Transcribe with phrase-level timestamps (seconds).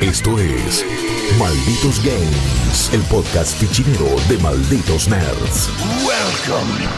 [0.00, 0.82] Esto es
[1.38, 5.68] Malditos Games, el podcast fichinero de Malditos Nerds.
[6.06, 6.88] Welcome,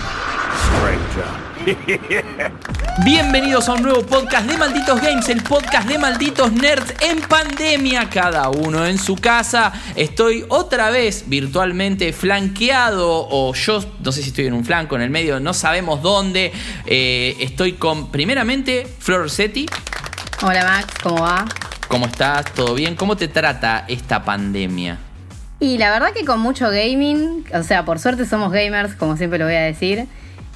[1.66, 2.52] stranger.
[3.04, 8.08] Bienvenidos a un nuevo podcast de Malditos Games, el podcast de Malditos Nerds en pandemia,
[8.08, 9.72] cada uno en su casa.
[9.96, 15.02] Estoy otra vez virtualmente flanqueado, o yo no sé si estoy en un flanco, en
[15.02, 16.52] el medio, no sabemos dónde.
[16.86, 19.66] Eh, estoy con, primeramente, Flor Rossetti.
[20.40, 21.44] Hola Max, ¿cómo va?
[21.92, 22.46] ¿Cómo estás?
[22.54, 22.96] ¿Todo bien?
[22.96, 24.96] ¿Cómo te trata esta pandemia?
[25.60, 29.38] Y la verdad que con mucho gaming, o sea, por suerte somos gamers, como siempre
[29.38, 30.06] lo voy a decir.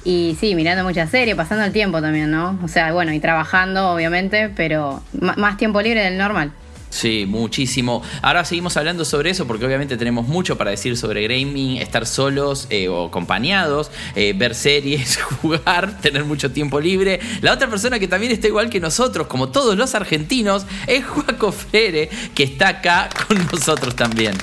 [0.03, 2.57] Y sí, mirando mucha serie, pasando el tiempo también, ¿no?
[2.63, 6.53] O sea, bueno, y trabajando, obviamente, pero más tiempo libre del normal.
[6.97, 8.01] Sí, muchísimo.
[8.23, 12.65] Ahora seguimos hablando sobre eso porque obviamente tenemos mucho para decir sobre gaming, estar solos
[12.71, 17.19] eh, o acompañados, eh, ver series, jugar, tener mucho tiempo libre.
[17.41, 21.51] La otra persona que también está igual que nosotros, como todos los argentinos, es Juaco
[21.51, 24.35] Frere, que está acá con nosotros también.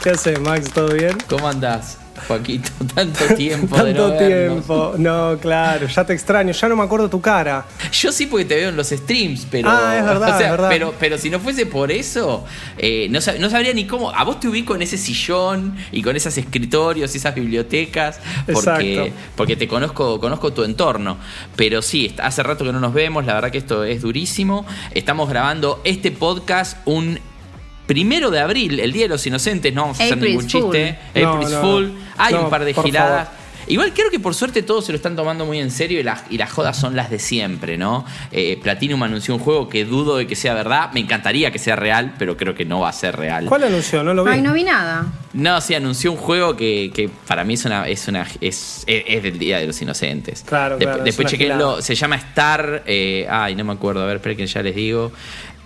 [0.00, 0.70] ¿Qué haces, Max?
[0.72, 1.18] ¿Todo bien?
[1.28, 2.70] ¿Cómo andás, Joaquito?
[2.94, 4.54] Tanto tiempo de no Tanto vernos.
[4.66, 4.94] tiempo.
[4.98, 7.64] No, claro, ya te extraño, ya no me acuerdo tu cara.
[7.92, 9.68] Yo sí porque te veo en los streams, pero.
[9.70, 10.68] Ah, es verdad, o sea, es verdad.
[10.68, 12.44] Pero, pero si no fuese por eso,
[12.78, 14.10] eh, no, sab- no sabría ni cómo.
[14.10, 18.20] A vos te ubico en ese sillón y con esos escritorios y esas bibliotecas.
[18.46, 19.16] Porque, Exacto.
[19.36, 21.16] porque te conozco, conozco tu entorno.
[21.56, 24.66] Pero sí, hace rato que no nos vemos, la verdad que esto es durísimo.
[24.94, 27.18] Estamos grabando este podcast un.
[27.86, 30.98] Primero de abril, el Día de los Inocentes, no vamos a hacer ningún chiste.
[31.14, 31.92] No, April's no, Fool.
[32.16, 33.28] Hay no, un par de giradas.
[33.28, 33.46] favor.
[33.68, 36.22] Igual creo que por suerte todos se lo están tomando muy en serio y las,
[36.30, 38.04] y las jodas son las de siempre, ¿no?
[38.30, 40.90] Eh, Platinum anunció un juego que dudo de que sea verdad.
[40.92, 43.46] Me encantaría que sea real, pero creo que no va a ser real.
[43.46, 44.04] ¿Cuál anunció?
[44.04, 44.30] No lo vi.
[44.30, 45.06] Ay, no vi nada.
[45.32, 49.04] No, sí, anunció un juego que, que para mí es una, es una es, es,
[49.04, 50.44] es del Día de los Inocentes.
[50.46, 52.84] Claro, claro, es Después chequenlo, se llama Star.
[52.86, 55.10] eh, ay, no me acuerdo, a ver, esperen que ya les digo.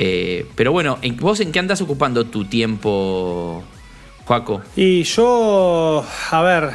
[0.03, 3.63] Eh, pero bueno, ¿en- ¿vos en qué andás ocupando tu tiempo,
[4.25, 4.63] Juaco?
[4.75, 6.71] Y yo, a ver,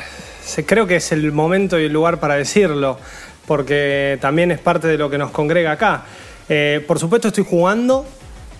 [0.67, 2.99] creo que es el momento y el lugar para decirlo,
[3.47, 6.05] porque también es parte de lo que nos congrega acá.
[6.47, 8.05] Eh, por supuesto estoy jugando.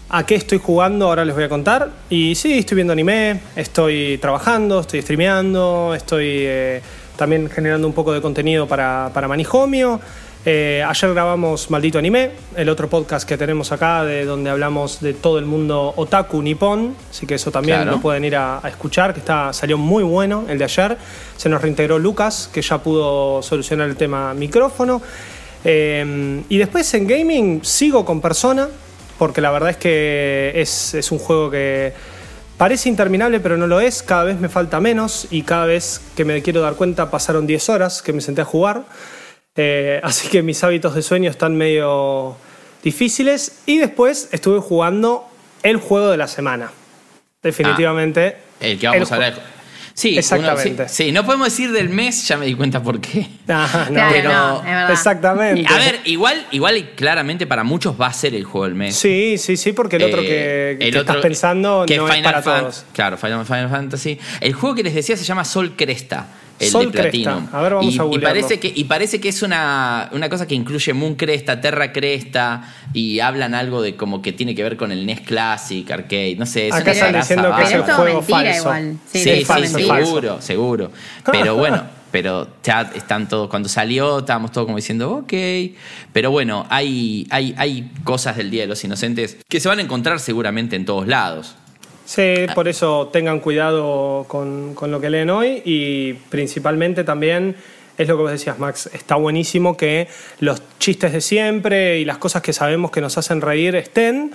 [0.10, 1.08] ¿A qué estoy jugando?
[1.10, 1.92] Ahora les voy a contar.
[2.10, 6.82] Y sí, estoy viendo anime, estoy trabajando, estoy streameando, estoy eh,
[7.18, 10.00] también generando un poco de contenido para, para Manijomio.
[10.48, 15.16] Eh, ayer grabamos Maldito Anime, el otro podcast que tenemos acá, de donde hablamos de
[15.16, 17.94] todo el mundo otaku nipón, así que eso también Claro.
[17.94, 20.98] lo pueden ir a, a escuchar, que está, salió muy bueno el de ayer.
[21.36, 25.02] Se nos reintegró Lucas, que ya pudo solucionar el tema micrófono.
[25.64, 28.68] Eh, y después en gaming sigo con Persona,
[29.18, 31.92] porque la verdad es que es, es un juego que
[32.60, 34.04] parece interminable, pero no lo es.
[34.04, 37.70] Cada vez me falta menos y cada vez que me quiero dar cuenta pasaron 10
[37.70, 38.84] horas que me senté a jugar.
[39.56, 42.36] Eh, así que mis hábitos de sueño están medio
[42.84, 43.60] difíciles.
[43.66, 45.28] Y después estuve jugando
[45.64, 46.72] el juego de la semana.
[47.42, 48.38] Definitivamente.
[48.60, 49.56] El que vamos el a hablar.
[49.94, 50.82] Sí, Exactamente.
[50.82, 53.28] uno- sí, sí, no podemos decir del mes, ya me di cuenta por qué.
[53.48, 54.92] Ah, no, Claro, pero- no, es verdad.
[54.92, 55.74] Exactamente.
[55.74, 58.96] A ver, igual, igual y claramente para muchos va a ser el juego del mes.
[58.96, 62.08] Sí, sí, sí, porque el otro Eh, que, que el otro- estás pensando que no
[62.08, 62.86] es Final para Fan- todos.
[62.94, 64.20] Claro, Final, Final Fantasy.
[64.42, 66.28] El juego que les decía se llama Sol Cresta.
[66.58, 67.40] El Sol de Platinum.
[67.42, 67.58] Cresta.
[67.58, 70.48] A ver, vamos y, a y parece que Y parece que es una, una cosa
[70.48, 74.78] que incluye Moon Cresta, Terra Cresta, y hablan algo de como que tiene que ver
[74.78, 76.70] con el NES Classic, Arcade, no sé.
[76.70, 78.60] es Acá están diciendo que es el es juego mentira falso.
[78.62, 78.98] igual.
[79.12, 79.94] Sí, Sí, es sí, todo falso, mentira.
[79.96, 80.06] falso.
[80.08, 80.92] seguro, seguro.
[81.30, 81.84] Pero bueno,
[82.16, 85.34] pero ya están todos, cuando salió estábamos todos como diciendo, ok.
[86.14, 89.82] Pero bueno, hay, hay, hay cosas del Día de los Inocentes que se van a
[89.82, 91.58] encontrar seguramente en todos lados.
[92.06, 97.58] Sí, por eso tengan cuidado con, con lo que leen hoy y principalmente también
[97.98, 100.08] es lo que vos decías, Max, está buenísimo que
[100.40, 104.32] los chistes de siempre y las cosas que sabemos que nos hacen reír estén,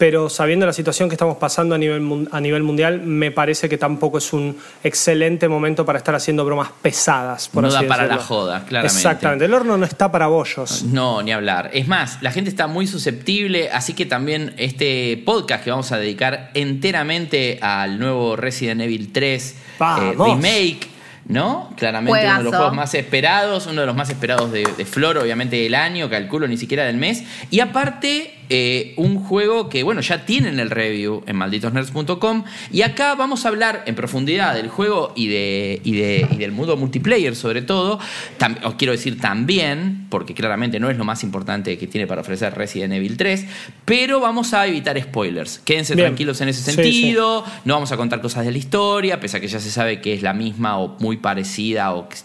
[0.00, 3.76] pero sabiendo la situación que estamos pasando a nivel, a nivel mundial, me parece que
[3.76, 7.50] tampoco es un excelente momento para estar haciendo bromas pesadas.
[7.50, 8.26] Por No así da para la decirlo.
[8.26, 8.96] joda, claramente.
[8.96, 10.84] Exactamente, el horno no está para bollos.
[10.84, 11.68] No, ni hablar.
[11.74, 15.98] Es más, la gente está muy susceptible, así que también este podcast que vamos a
[15.98, 20.88] dedicar enteramente al nuevo Resident Evil 3 eh, remake,
[21.26, 21.74] ¿no?
[21.76, 25.18] Claramente uno de los juegos más esperados, uno de los más esperados de, de Flor,
[25.18, 27.22] obviamente del año, calculo ni siquiera del mes.
[27.50, 32.44] Y aparte, eh, un juego que, bueno, ya tienen el review en malditosnerds.com.
[32.72, 36.52] Y acá vamos a hablar en profundidad del juego y, de, y, de, y del
[36.52, 37.98] mundo multiplayer, sobre todo.
[38.38, 42.20] Tam- os quiero decir también, porque claramente no es lo más importante que tiene para
[42.20, 43.46] ofrecer Resident Evil 3,
[43.84, 45.60] pero vamos a evitar spoilers.
[45.60, 46.08] Quédense Bien.
[46.08, 47.44] tranquilos en ese Sí, sentido.
[47.64, 50.12] No vamos a contar cosas de la historia, pese a que ya se sabe que
[50.12, 52.16] es la misma o muy parecida o que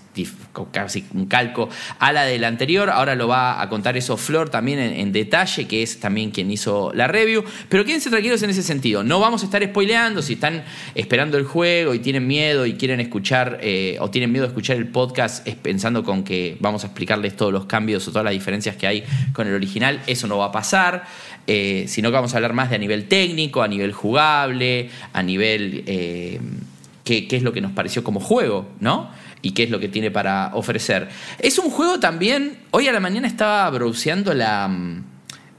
[0.71, 1.69] casi un calco
[1.99, 2.89] a la del anterior.
[2.89, 6.91] Ahora lo va a contar eso Flor también en, detalle, que es también quien hizo
[6.93, 7.43] la review.
[7.69, 9.03] Pero quédense tranquilos en ese sentido.
[9.03, 10.63] No vamos a estar spoileando si están
[10.93, 14.77] esperando el juego y tienen miedo y quieren escuchar eh, o tienen miedo de escuchar
[14.77, 18.75] el podcast pensando con que vamos a explicarles todos los cambios o todas las diferencias
[18.75, 19.03] que hay
[19.33, 20.01] con el original.
[20.07, 21.05] Eso no va a pasar.
[21.47, 25.21] Eh, sino que vamos a hablar más de a nivel técnico, a nivel jugable, a
[25.21, 26.39] nivel eh,
[27.03, 29.11] qué, qué es lo que nos pareció como juego, ¿no?
[29.45, 31.07] Y qué es lo que tiene para ofrecer.
[31.37, 35.03] Es un juego también, hoy a la mañana estaba browseando la, mm,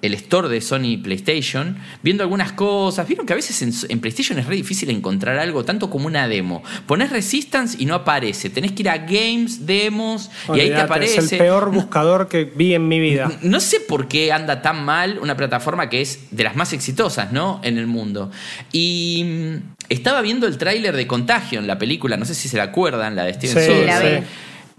[0.02, 3.06] el store de Sony PlayStation, viendo algunas cosas.
[3.06, 6.64] Vieron que a veces en, PlayStation es re difícil encontrar algo, tanto como una demo.
[6.86, 8.50] Pones Resistance y no aparece.
[8.50, 11.20] Tenés que ir a Games, Demos, y ahí te aparece.
[11.20, 13.30] Es el peor buscador que vi en mi vida.
[13.42, 17.32] No, sé por qué anda tan mal una plataforma que es de las más exitosas,
[17.32, 17.60] ¿no?
[17.62, 18.30] En el mundo.
[18.72, 22.64] Y mm, estaba viendo el tráiler de Contagion, la película, no sé si se la
[22.64, 24.26] acuerdan, la de Steven sí,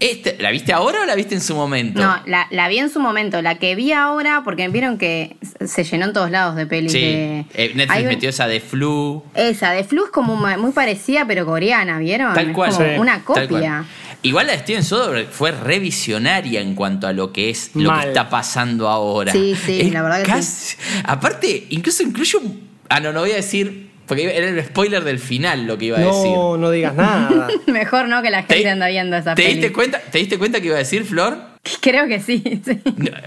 [0.00, 2.00] este, ¿La viste ahora o la viste en su momento?
[2.00, 3.42] No, la, vi en su momento.
[3.42, 6.92] La que vi ahora, porque vieron que se llenó en todos lados de pelis.
[6.92, 9.24] Sí, eh, Netflix metió esa de Flu.
[9.34, 12.32] Esa, de Flu es como muy parecida, pero coreana, ¿vieron?
[12.32, 12.72] Tal cual.
[12.98, 13.84] una copia.
[14.22, 18.08] Igual la de Steven Soderbergh fue revisionaria en cuanto a lo que es lo que
[18.08, 19.32] está pasando ahora.
[19.32, 20.76] Sí, sí, la verdad que sí.
[21.04, 22.68] Aparte, incluso incluye un.
[22.88, 25.98] Ah, no, no voy a decir porque era el spoiler del final lo que iba
[25.98, 26.32] a decir.
[26.32, 27.48] No, no digas nada.
[27.66, 30.66] Mejor no que la gente anda viendo esa ¿te diste cuenta ¿Te diste cuenta que
[30.66, 31.38] iba a decir, Flor?
[31.80, 32.42] Creo que sí,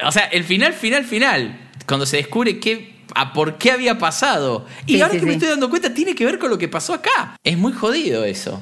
[0.04, 1.60] O sea, el final, final, final.
[1.86, 4.66] Cuando se descubre qué, a por qué había pasado.
[4.88, 7.38] Y ahora que me estoy dando cuenta, tiene que ver con lo que pasó acá.
[7.44, 8.62] Es muy jodido eso.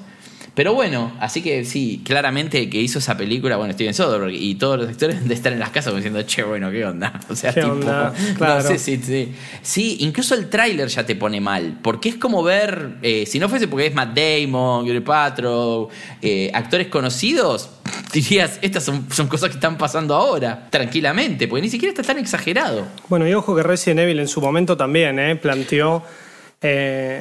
[0.60, 4.56] Pero bueno, así que sí, claramente el que hizo esa película, bueno, Steven Soderbergh y
[4.56, 7.18] todos los actores de estar en las casas diciendo, che, bueno, ¿qué onda?
[7.30, 8.14] O sea, ¿Qué onda?
[8.38, 8.68] Claro.
[8.68, 9.32] sí, sí, sí.
[9.62, 13.48] Sí, incluso el tráiler ya te pone mal, porque es como ver, eh, si no
[13.48, 15.88] fuese porque es Matt Damon, Gary Patro,
[16.22, 17.70] eh, actores conocidos,
[18.12, 22.86] dirías, estas son, cosas que están pasando ahora, tranquilamente, porque ni siquiera está tan exagerado.
[23.08, 26.04] Bueno, y ojo que Resident Evil en su momento también eh, planteó...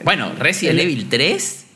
[0.02, 1.66] bueno, Resident Evil 3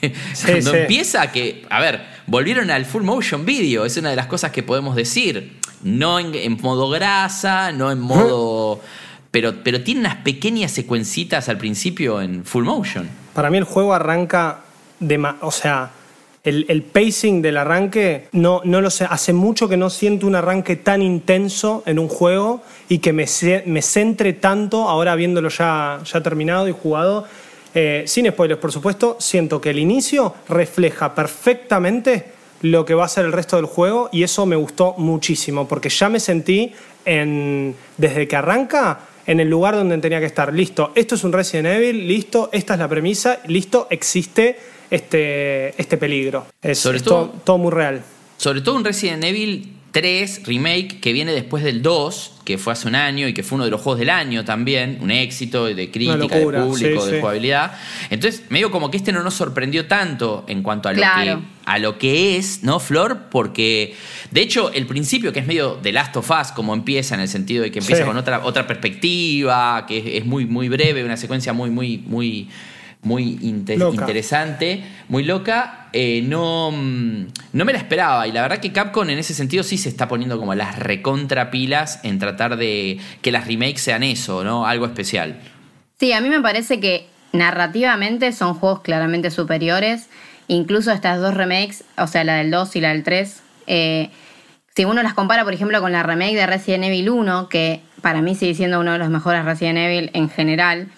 [0.44, 4.52] Cuando empieza que, a ver, volvieron al full motion video, es una de las cosas
[4.52, 5.58] que podemos decir.
[5.82, 8.80] No en, modo grasa, no en modo...
[9.30, 13.08] Pero, pero tiene unas pequeñas secuencitas al principio en full motion.
[13.34, 14.60] Para mí el juego arranca
[14.98, 15.34] de...
[15.42, 15.90] O sea,
[16.46, 20.76] el, pacing del arranque, no, no lo sé, hace mucho que no siento un arranque
[20.76, 23.26] tan intenso en un juego y que me,
[23.66, 27.26] me centre tanto, ahora viéndolo ya, ya terminado y jugado,
[27.74, 32.32] eh, sin spoilers, por supuesto, siento que el inicio refleja perfectamente
[32.62, 35.88] lo que va a ser el resto del juego y eso me gustó muchísimo porque
[35.88, 36.72] ya me sentí
[37.04, 40.52] en, desde que arranca en el lugar donde tenía que estar.
[40.54, 44.56] Listo, esto es un Resident Evil, listo, esta es la premisa, listo, existe
[44.90, 46.46] este, este peligro.
[46.62, 48.02] Es, sobre todo, todo muy real.
[48.36, 52.86] Sobre todo un Resident Evil 3 remake que viene después del 2, que fue hace
[52.86, 55.90] un año y que fue uno de los juegos del año también, un éxito de
[55.90, 57.72] crítica, de público, de jugabilidad.
[58.10, 61.78] Entonces, medio como que este no nos sorprendió tanto en cuanto a lo, que, a
[61.78, 63.28] lo que es, ¿no, Flor?
[63.30, 63.96] Porque,
[64.32, 67.28] de hecho, el principio, que es medio de Last of Us, como empieza, en el
[67.28, 71.54] sentido de que empieza con otra, otra perspectiva, que es, muy, muy breve, una secuencia
[71.54, 72.50] muy, muy, muy
[73.06, 75.88] muy interesante, muy loca.
[75.92, 78.26] Eh, no, mm, no me la esperaba.
[78.26, 82.00] Y la verdad que Capcom en ese sentido sí se está poniendo como las recontrapilas
[82.02, 84.66] en tratar de que las remakes sean eso, ¿no?
[84.66, 85.38] Algo especial.
[86.00, 90.08] Sí, a mí me parece que narrativamente son juegos claramente superiores.
[90.48, 94.10] Incluso estas dos remakes, o sea, la del 2 y la del 3, eh,
[94.74, 98.20] si uno las compara, por ejemplo, con la remake de Resident Evil 1, que para
[98.20, 100.88] mí sigue siendo uno de los mejores Resident Evil en general,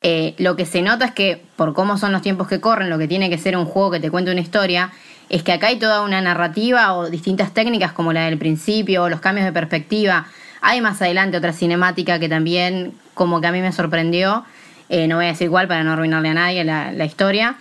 [0.00, 2.98] eh, lo que se nota es que, por cómo son los tiempos que corren, lo
[2.98, 4.92] que tiene que ser un juego que te cuente una historia,
[5.28, 9.08] es que acá hay toda una narrativa o distintas técnicas como la del principio, o
[9.08, 10.26] los cambios de perspectiva.
[10.60, 14.44] Hay más adelante otra cinemática que también como que a mí me sorprendió.
[14.88, 17.56] Eh, no voy a decir igual para no arruinarle a nadie la, historia,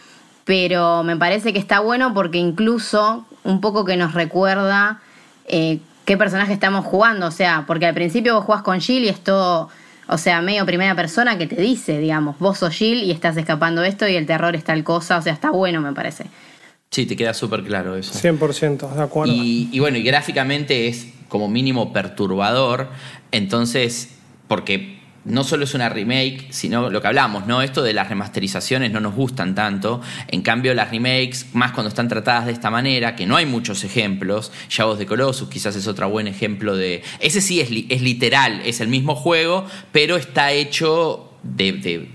[0.46, 5.02] pero me parece que está bueno porque incluso un poco que nos recuerda
[5.46, 7.28] eh, qué personaje estamos jugando.
[7.28, 9.70] O sea, porque al principio vos jugás con Jill y es todo
[10.08, 13.84] o sea, medio primera persona que te dice, digamos, vos sos Jill y estás escapando
[13.84, 16.26] esto y el terror es tal cosa, o sea, está bueno, me parece.
[16.90, 18.14] Sí, te queda súper claro eso.
[18.14, 19.34] 100%, de acuerdo.
[19.34, 22.88] Y, y, bueno, y gráficamente es como mínimo perturbador,
[23.32, 24.16] entonces,
[24.48, 24.97] porque
[25.28, 27.62] no solo es una remake, sino lo que hablamos, ¿no?
[27.62, 30.02] Esto de las remasterizaciones no nos gustan tanto.
[30.28, 33.84] En cambio, las remakes, más cuando están tratadas de esta manera, que no hay muchos
[33.84, 34.52] ejemplos.
[34.70, 37.04] Shadows de Colossus quizás es otro buen ejemplo de.
[37.20, 42.10] Ese sí es, es literal, es el mismo juego, pero está hecho de.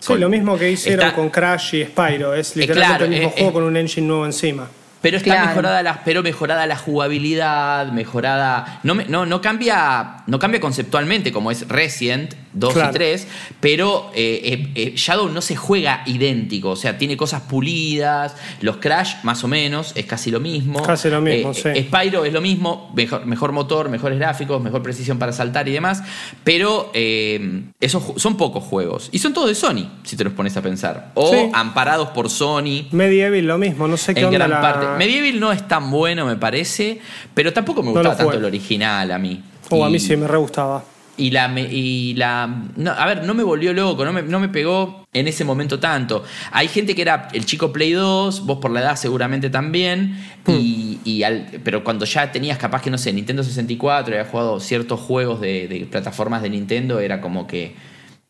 [0.00, 2.34] sí, lo mismo que hicieron con Crash y Spyro.
[2.34, 4.68] Es literalmente el mismo juego con un engine nuevo encima.
[5.00, 5.46] Pero está Claro.
[5.50, 8.80] mejorada la, pero mejorada la jugabilidad, mejorada.
[8.82, 10.24] No, me- no, no cambia.
[10.26, 12.90] No cambia conceptualmente como es Resident 2 Claro.
[12.90, 13.28] y 3.
[13.60, 16.70] Pero eh, eh, eh, Shadow no se juega idéntico.
[16.70, 18.34] O sea, tiene cosas pulidas.
[18.60, 20.82] Los Crash, más o menos, es casi lo mismo.
[20.82, 21.68] Casi lo mismo, sí.
[21.82, 26.02] Spyro es lo mismo, mejor, mejor motor, mejores gráficos, mejor precisión para saltar y demás.
[26.44, 29.08] Pero esos son pocos juegos.
[29.12, 31.12] Y son todos de Sony, si te los pones a pensar.
[31.14, 31.50] O Sí.
[31.52, 32.86] amparados por Sony.
[32.92, 34.86] Medieval lo mismo, no sé qué En onda gran la- parte.
[34.98, 37.00] Medieval no es tan bueno, me parece,
[37.34, 39.42] pero tampoco me No gustaba tanto el original a mí.
[39.70, 40.82] Oh, a mí sí me re gustaba.
[41.18, 42.46] Y la, y la
[42.76, 45.80] no, a ver, no me volvió loco, no me, no me pegó en ese momento
[45.80, 46.22] tanto.
[46.52, 50.52] Hay gente que era el chico Play 2, vos por la edad seguramente también, Hmm.
[50.60, 54.30] y, y al- pero cuando ya tenías capaz que, no sé, Nintendo 64, y habías
[54.30, 57.74] jugado ciertos juegos de, de plataformas de Nintendo, era como que...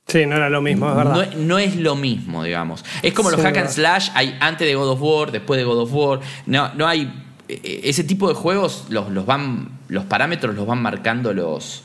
[0.06, 1.28] Sí, no era lo mismo, es verdad.
[1.34, 2.82] No, no es lo mismo, digamos.
[3.02, 5.80] Es como los hack and slash, hay antes de God of War, después de God
[5.80, 6.20] of War.
[6.46, 7.12] No, no hay.
[7.46, 9.78] eh, Ese tipo de juegos los, los van.
[9.88, 11.82] Los parámetros los van marcando los.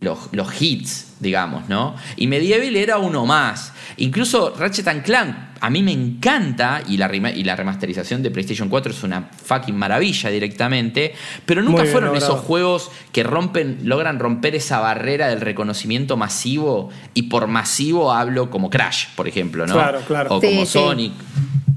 [0.00, 1.96] Los, los hits, digamos, ¿no?
[2.14, 3.72] Y Medieval era uno más.
[3.96, 8.30] Incluso Ratchet and Clank, a mí me encanta, y la, rema- y la remasterización de
[8.30, 11.14] PlayStation 4 es una fucking maravilla directamente,
[11.44, 12.32] pero nunca bien fueron logrado.
[12.34, 18.50] esos juegos que rompen, logran romper esa barrera del reconocimiento masivo, y por masivo hablo
[18.50, 19.72] como Crash, por ejemplo, ¿no?
[19.74, 20.36] Claro, claro.
[20.36, 20.72] O Sí, como sí.
[20.78, 21.12] Sonic.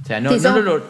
[0.03, 0.83] O sea, no, Sí, no son- lo,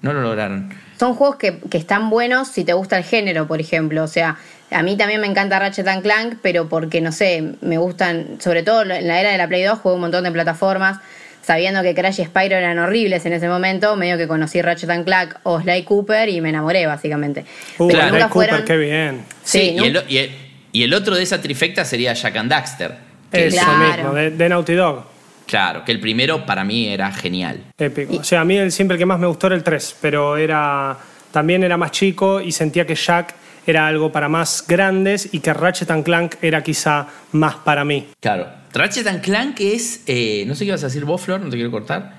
[0.00, 0.70] no lo lograron.
[0.98, 4.02] Son juegos que, que están buenos si te gusta el género, por ejemplo.
[4.02, 4.36] O sea,
[4.70, 8.62] a mí también me encanta Ratchet and Clank, pero porque, no sé, me gustan, sobre
[8.62, 10.98] todo en la era de la Play 2, jugué un montón de plataformas.
[11.42, 15.06] Sabiendo que Crash y Spyro eran horribles en ese momento, medio que conocí Ratchet and
[15.06, 17.46] Clank o Sly Cooper y me enamoré, básicamente.
[17.78, 18.66] Uh, pero nunca Cooper, fueron.
[18.66, 19.22] qué bien.
[19.42, 20.30] Sí, Sí, y, el, y, el,
[20.72, 22.94] y el otro de esa trifecta sería Jack and Daxter.
[23.32, 23.96] que Eso es- Claro.
[24.02, 25.04] mismo, de, de Naughty Dog.
[25.46, 27.60] claro, que el primero para mí era genial.
[27.78, 28.16] Épico.
[28.16, 30.36] O sea, a mí el, siempre el que más me gustó era el 3, pero
[30.36, 30.98] era
[31.32, 33.34] también era más chico y sentía que Jack
[33.70, 38.08] era algo para más grandes y que Ratchet and Clank era quizá más para mí.
[38.20, 38.46] Claro.
[38.72, 40.02] Ratchet and Clank es.
[40.06, 42.16] eh, no sé qué ibas a decir vos, Flor, no te quiero cortar.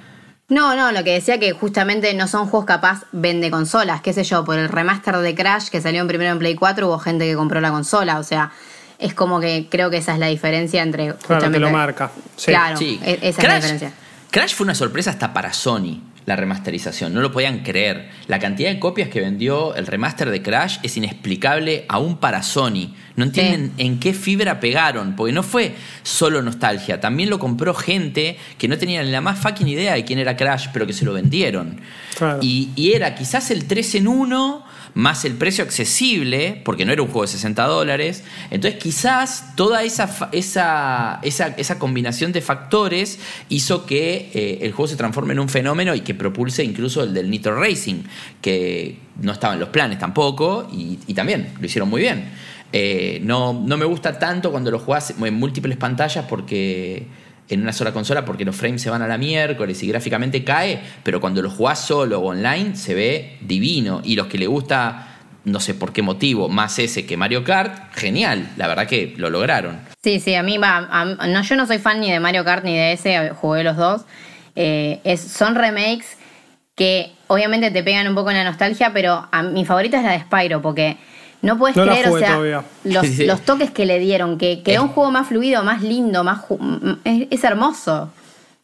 [0.47, 4.23] No, no, lo que decía que justamente no son juegos capaz vende consolas, qué sé
[4.23, 7.27] yo, por el remaster de Crash que salió en primero en Play 4 hubo gente
[7.27, 8.51] que compró la consola, o sea,
[8.97, 12.11] es como que creo que esa es la diferencia entre Claro, justamente te lo marca.
[12.35, 12.47] Sí.
[12.51, 12.99] Claro, Sí.
[13.05, 13.91] e- esa es la diferencia.
[14.31, 17.11] Crash fue una sorpresa hasta para Sony, la remasterización.
[17.11, 18.09] No lo podían creer.
[18.27, 22.93] La cantidad de copias que vendió el remaster de Crash es inexplicable aún para Sony.
[23.15, 27.01] No entienden en qué fibra pegaron, porque no fue solo nostalgia.
[27.01, 30.37] También lo compró gente que no tenía ni la más fucking idea de quién era
[30.37, 31.81] Crash, pero que se lo vendieron.
[32.15, 32.39] Claro.
[32.43, 37.01] Y, y era quizás el 3 en 1 más el precio accesible, porque no era
[37.01, 38.23] un juego de 60 dólares.
[38.51, 43.19] Entonces quizás toda esa, esa, esa, esa combinación de factores
[43.49, 47.13] hizo que eh, el juego se transforme en un fenómeno y que propulse incluso el
[47.13, 48.03] del Nitro Racing,
[48.41, 52.29] que no estaba en los planes tampoco, y, y también lo hicieron muy bien.
[52.71, 57.07] Eh, no, no me gusta tanto cuando lo jugás en múltiples pantallas porque
[57.49, 60.79] en una sola consola porque los frames se van a la miércoles y gráficamente cae,
[61.03, 64.01] pero cuando lo jugás solo o online se ve divino.
[64.03, 65.07] Y los que le gusta,
[65.45, 68.49] no sé por qué motivo, más ese que Mario Kart, genial.
[68.57, 69.79] La verdad que lo lograron.
[70.03, 72.63] Sí, sí, a mí va, a- no, yo no soy fan ni de Mario Kart
[72.63, 74.01] ni de ese, jugué los dos.
[74.55, 76.17] Eh, es, son remakes
[76.75, 80.11] que obviamente te pegan un poco en la nostalgia, pero a, mi favorita es la
[80.13, 80.97] de Spyro, porque
[81.41, 82.63] no puedes No creer, o sea, todavía.
[82.83, 83.25] los, Sí.
[83.25, 86.39] los toques que le dieron, que quedó Es- un juego más fluido, más lindo, más
[87.05, 88.09] es hermoso.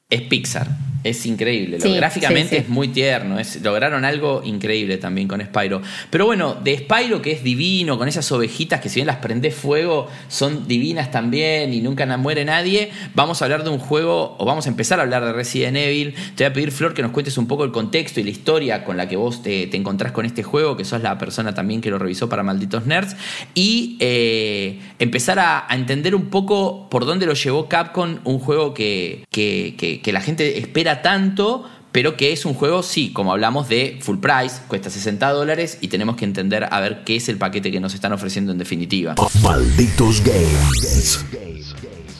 [0.09, 0.67] Es Pixar.
[1.03, 1.77] Es increíble.
[1.77, 2.61] Lo- gráficamente sí, sí.
[2.63, 3.37] es muy tierno.
[3.37, 5.83] Es, lograron algo increíble también con Spyro.
[6.09, 9.53] Pero bueno, de Spyro, que es divino, con esas ovejitas que si bien las prendés
[9.53, 12.89] fuego, son divinas también y nunca muere nadie.
[13.13, 16.15] Vamos a hablar de un juego, o vamos a empezar a hablar de Resident Evil.
[16.35, 18.83] Te voy a pedir, Flor, que nos cuentes un poco el contexto y la historia
[18.83, 21.81] con la que vos te, te encontrás con este juego, que sos la persona también
[21.81, 23.15] que lo revisó para Malditos Nerds.
[23.53, 28.73] Y eh, empezar a, a entender un poco por dónde lo llevó Capcom, un juego
[28.73, 33.31] que, que- que- que la gente espera tanto, pero que es un juego, sí, como
[33.31, 37.29] hablamos de full price, cuesta 60 dólares y tenemos que entender a ver qué es
[37.29, 39.15] el paquete que nos están ofreciendo en definitiva.
[39.41, 41.23] Malditos Games.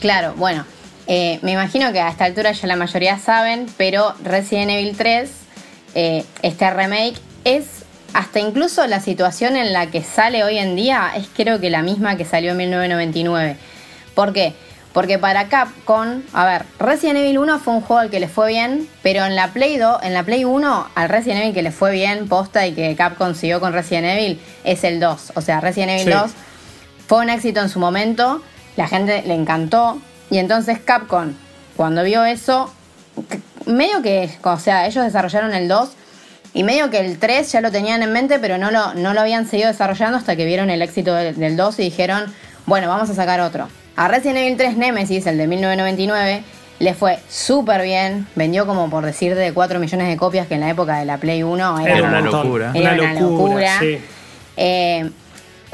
[0.00, 0.64] Claro, bueno,
[1.06, 5.30] eh, me imagino que a esta altura ya la mayoría saben, pero Resident Evil 3,
[5.94, 11.12] eh, este remake, es hasta incluso la situación en la que sale hoy en día,
[11.14, 13.56] es creo que la misma que salió en 1999.
[14.14, 14.54] ¿Por qué?
[14.96, 18.48] Porque para Capcom, a ver, Resident Evil 1 fue un juego al que le fue
[18.48, 21.70] bien, pero en la Play 2, en la Play 1, al Resident Evil que le
[21.70, 25.32] fue bien, posta y que Capcom siguió con Resident Evil, es el 2.
[25.34, 26.18] O sea, Resident Evil Sí.
[26.18, 26.30] 2
[27.08, 28.40] fue un éxito en su momento,
[28.78, 29.98] la gente le encantó
[30.30, 31.34] y entonces Capcom,
[31.76, 32.72] cuando vio eso,
[33.66, 35.90] medio que, o sea, ellos desarrollaron el 2
[36.54, 39.20] Y medio que el 3 ya lo tenían en mente, pero no lo, no lo
[39.20, 42.32] habían seguido desarrollando hasta que vieron el éxito del, del 2 y dijeron,
[42.64, 43.68] bueno, vamos a sacar otro.
[43.96, 46.42] A Resident Evil 3 Nemesis, el de 1999,
[46.78, 48.26] le fue súper bien.
[48.34, 51.16] Vendió como por decir de 4 millones de copias, que en la época de la
[51.16, 52.72] Play 1 era, Era una locura.
[52.74, 53.78] Era una locura.
[53.80, 53.98] sí.
[54.58, 55.10] Eh,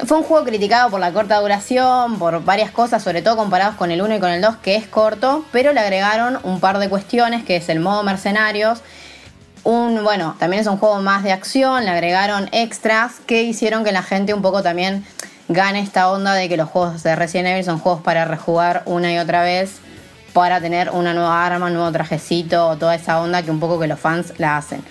[0.05, 3.91] fue un juego criticado por la corta duración, por varias cosas, sobre todo comparados con
[3.91, 6.89] el 1 y con el 2, que es corto, pero le agregaron un par de
[6.89, 8.81] cuestiones, que es el modo mercenarios.
[9.63, 13.91] Un, bueno, también es un juego más de acción, le agregaron extras que hicieron que
[13.91, 15.05] la gente un poco también
[15.47, 19.11] gane esta onda de que los juegos de Resident Evil son juegos para rejugar una
[19.13, 19.77] y otra vez,
[20.33, 23.87] para tener una nueva arma, un nuevo trajecito, toda esa onda que un poco que
[23.87, 24.83] los fans la hacen.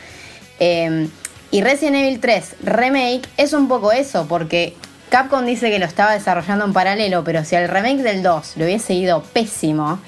[0.61, 1.09] Eh,
[1.51, 4.77] y Resident Evil 3 Remake es un poco eso, porque
[5.11, 8.65] Capcom dice que lo estaba desarrollando en paralelo, pero si al remake del 2 le
[8.65, 9.99] hubiese ido pésimo,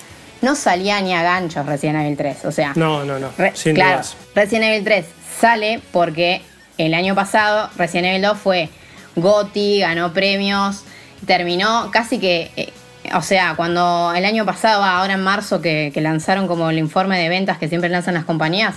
[0.40, 2.44] no salía ni a ganchos Resident Evil 3.
[2.44, 3.28] O sea, No, no, no.
[3.36, 4.16] Re- sin claro, dudas.
[4.34, 5.06] Resident Evil 3
[5.40, 6.42] sale porque
[6.78, 8.68] el año pasado Resident Evil 2 fue
[9.16, 10.82] GOTY, ganó premios,
[11.26, 12.72] terminó casi que, eh,
[13.14, 17.18] o sea, cuando el año pasado, ahora en marzo, que, que lanzaron como el informe
[17.18, 18.76] de ventas que siempre lanzan las compañías,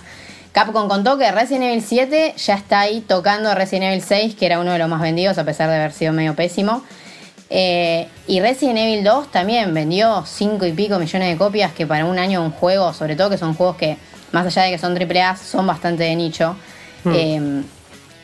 [0.57, 4.45] Capcom contó que Resident Evil 7 ya está ahí tocando a Resident Evil 6, que
[4.47, 6.83] era uno de los más vendidos a pesar de haber sido medio pésimo.
[7.51, 12.05] Eh, y Resident Evil 2 también vendió 5 y pico millones de copias, que para
[12.05, 13.97] un año un juego, sobre todo que son juegos que,
[14.31, 16.55] más allá de que son AAA, son bastante de nicho.
[17.05, 17.61] Eh,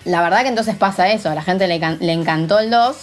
[0.05, 2.95] la verdad que entonces pasa eso, a la gente le, le encantó el 2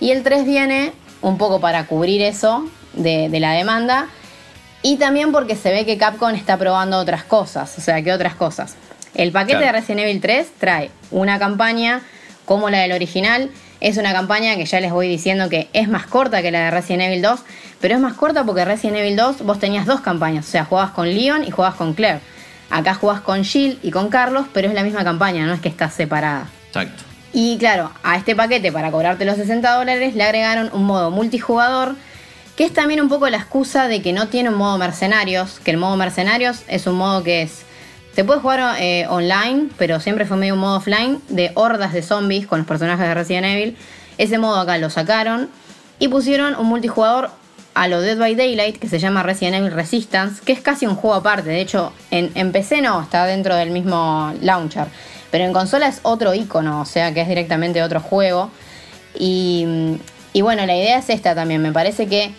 [0.00, 4.06] y el 3 viene un poco para cubrir eso de, de la demanda
[4.82, 8.34] y también porque se ve que Capcom está probando otras cosas, o sea, que otras
[8.34, 8.76] cosas.
[9.14, 9.66] El paquete Claro.
[9.66, 12.02] de Resident Evil 3 trae una campaña
[12.44, 16.06] como la del original, es una campaña que ya les voy diciendo que es más
[16.06, 17.40] corta que la de Resident Evil 2,
[17.80, 20.92] pero es más corta porque Resident Evil 2 vos tenías dos campañas, o sea, jugabas
[20.92, 22.20] con Leon y jugabas con Claire.
[22.70, 25.68] Acá jugás con Jill y con Carlos, pero es la misma campaña, no es que
[25.68, 26.48] está separada.
[26.68, 27.04] Exacto.
[27.32, 31.94] Y claro, a este paquete para cobrarte los 60 dólares le agregaron un modo multijugador,
[32.56, 35.70] que es también un poco la excusa de que no tiene un modo mercenarios, que
[35.70, 37.62] el modo mercenarios es un modo que es...
[38.14, 42.02] Se puede jugar eh, online, pero siempre fue medio un modo offline, de hordas de
[42.02, 43.76] zombies con los personajes de Resident Evil.
[44.16, 45.48] Ese modo acá lo sacaron
[46.00, 47.30] y pusieron un multijugador
[47.78, 50.96] a lo Dead by Daylight que se llama Resident Evil Resistance, que es casi un
[50.96, 51.48] juego aparte.
[51.48, 54.86] De hecho, en, en PC no, está dentro del mismo launcher.
[55.30, 58.50] Pero en consola es otro icono, o sea que es directamente otro juego.
[59.16, 59.96] Y,
[60.32, 61.62] y bueno, la idea es esta también.
[61.62, 62.32] Me parece que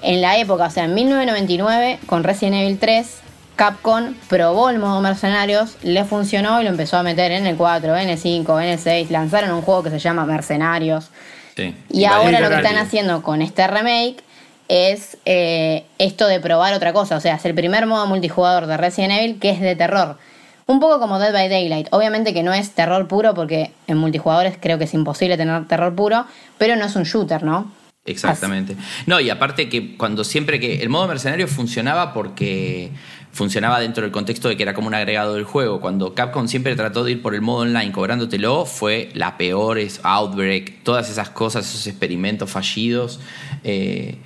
[0.00, 3.14] en la época, o sea, en 1999, con Resident Evil 3,
[3.56, 7.94] Capcom probó el modo mercenarios, le funcionó y lo empezó a meter en el 4,
[7.94, 9.10] en el 5, en el 6.
[9.10, 11.10] Lanzaron un juego que se llama Mercenarios.
[11.56, 11.74] Sí.
[11.90, 14.27] Y ahora lo que están haciendo con este remake
[14.68, 17.16] es eh, esto de probar otra cosa.
[17.16, 20.18] O sea, es el primer modo multijugador de Resident Evil que es de terror.
[20.66, 21.88] Un poco como Dead by Daylight.
[21.92, 25.94] Obviamente que no es terror puro porque en multijugadores creo que es imposible tener terror
[25.94, 26.26] puro,
[26.58, 27.72] pero no es un shooter, ¿no?
[28.04, 28.76] Exactamente.
[29.06, 32.90] No, y aparte que cuando siempre que el modo mercenario funcionaba porque
[33.32, 35.80] funcionaba dentro del contexto de que era como un agregado del juego.
[35.80, 40.00] Cuando Capcom siempre trató de ir por el modo online cobrándotelo, fue la peor, es
[40.02, 43.20] Outbreak, todas esas cosas, esos experimentos fallidos.
[43.64, 44.18] eh,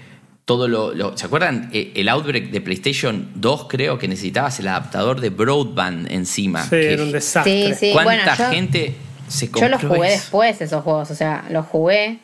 [0.44, 1.70] todo lo, lo- ¿Se acuerdan?
[1.72, 6.64] Eh, El Outbreak de PlayStation 2 creo que necesitabas el adaptador de Broadband encima.
[6.64, 7.74] Sí, que- era un desastre.
[7.74, 7.92] Sí, sí.
[7.92, 8.94] ¿Cuánta bueno, yo- gente
[9.28, 10.20] se Yo compró los jugué eso?
[10.20, 11.10] después, esos juegos.
[11.10, 12.18] O sea, los jugué.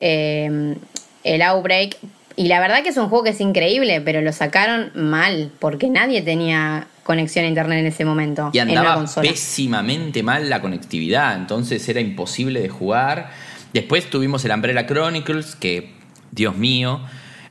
[0.00, 0.76] eh,
[1.24, 1.96] el Outbreak.
[2.36, 5.90] Y la verdad que es un juego que es increíble, pero lo sacaron mal, porque
[5.90, 8.48] nadie tenía conexión a internet en ese momento.
[8.54, 13.30] Y en la andaba pésimamente mal la conectividad, entonces era imposible de jugar.
[13.74, 15.92] Después tuvimos el Umbrella Chronicles, que,
[16.30, 17.00] Dios mío.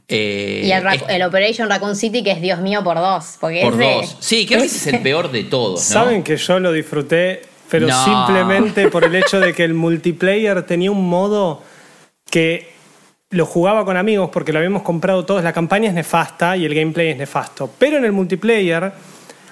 [0.10, 3.38] Eh, Y el, es- el Operation Raccoon City, que es Dios mío por dos.
[3.40, 4.18] Porque por ese- dos.
[4.20, 5.86] Sí, creo que ese es el peor de todos, ¿no?
[5.86, 8.04] Saben que yo lo disfruté, pero No.
[8.06, 11.62] simplemente por el hecho de que el multiplayer tenía un modo
[12.30, 12.70] que
[13.32, 15.44] lo jugaba con amigos porque lo habíamos comprado todos.
[15.44, 17.70] La campaña es nefasta y el gameplay es nefasto.
[17.78, 18.92] Pero en el multiplayer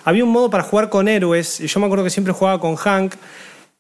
[0.03, 2.75] había un modo para jugar con héroes, y yo me acuerdo que siempre jugaba con
[2.75, 3.13] Hank,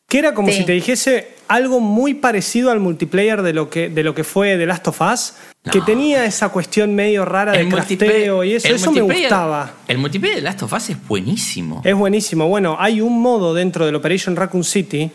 [0.07, 0.59] que era como Sí.
[0.59, 4.57] si te dijese algo muy parecido al multiplayer de lo que, de lo que fue
[4.57, 5.33] The Last of Us,
[5.71, 8.69] que tenía esa cuestión medio rara de multiplayer- crafteo y eso.
[8.69, 9.73] Eso me gustaba.
[9.87, 11.81] El multiplayer de Last of Us es buenísimo.
[11.83, 12.47] Es buenísimo.
[12.47, 15.11] Bueno, hay un modo dentro del Operation Raccoon City.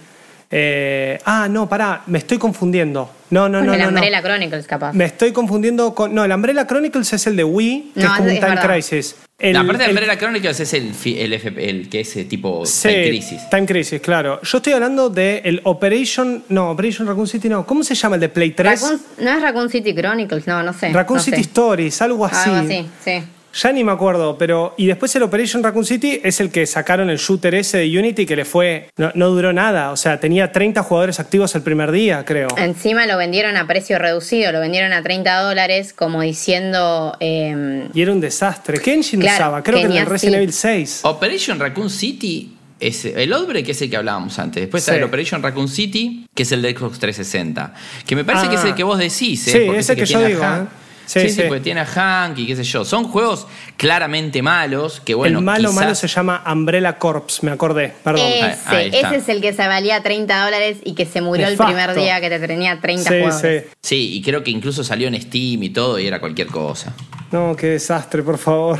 [0.55, 3.11] eh, ah, no, pará, me estoy confundiendo.
[3.33, 3.97] No, no, con no, el no, no.
[3.97, 4.93] Umbrella Chronicles, capaz.
[4.93, 6.15] Me estoy confundiendo con.
[6.15, 8.55] No, el Umbrella Chronicles es el de Wii, que No, es como es- un Time
[8.57, 8.71] verdad.
[8.73, 9.17] Crisis.
[9.39, 12.17] El, la parte de el- Umbrella Chronicles es el, fi- el, FP el que es
[12.17, 13.51] eh, tipo Sí, Time Crisis.
[13.51, 14.41] Time Crisis, claro.
[14.43, 16.45] Yo estoy hablando de el Operation.
[16.51, 17.67] No, Operation Raccoon City no.
[17.67, 18.81] ¿Cómo se llama el de Play 3?
[18.83, 20.93] Raccoon- no es Raccoon City Chronicles, no, no sé.
[20.93, 21.31] Raccoon no sé.
[21.31, 22.51] City Stories, algo así.
[22.51, 23.23] Algo así, sí.
[23.55, 24.75] Ya ni me acuerdo, pero.
[24.79, 28.25] Y después el Operation Raccoon City es el que sacaron el shooter ese de Unity
[28.25, 28.89] que le fue.
[28.97, 29.91] No, no duró nada.
[29.93, 32.49] O sea, tenía 30 jugadores activos el primer día, creo.
[32.57, 37.17] Encima lo vendieron a precio reducido, lo vendieron a 30 dólares, como diciendo.
[37.21, 38.79] eh, Y era un desastre.
[38.81, 39.63] ¿Qué engine Claro, usaba?
[39.63, 40.37] Creo que en el Resident.
[40.37, 41.01] Evil 6.
[41.05, 44.63] Operation Raccoon City es el Outbreak es el que hablábamos antes.
[44.63, 47.75] Después está el Operation Raccoon City, que es el de Xbox 360.
[48.07, 48.51] Que me parece Ah.
[48.51, 49.51] que es el que vos decís, ¿eh?
[49.53, 50.43] Sí, Porque ese el que yo digo.
[50.43, 50.67] ¿eh?
[51.13, 52.85] Sí, Sí, sí, porque tiene a Hank y qué sé yo.
[52.87, 53.47] Son juegos
[53.77, 57.93] claramente malos, que bueno, el malo quizás- malo se llama Umbrella Corps, me acordé.
[58.03, 58.27] Perdón.
[58.27, 61.57] Ese, ahí ese es el que se valía 30 dólares y que se murió el
[61.59, 63.65] primer día que te tenía 30 sí, jugadores.
[63.65, 63.71] sí.
[63.83, 66.95] Sí, y creo que incluso salió en Steam y todo y era cualquier cosa.
[67.31, 68.79] No, qué desastre, por favor.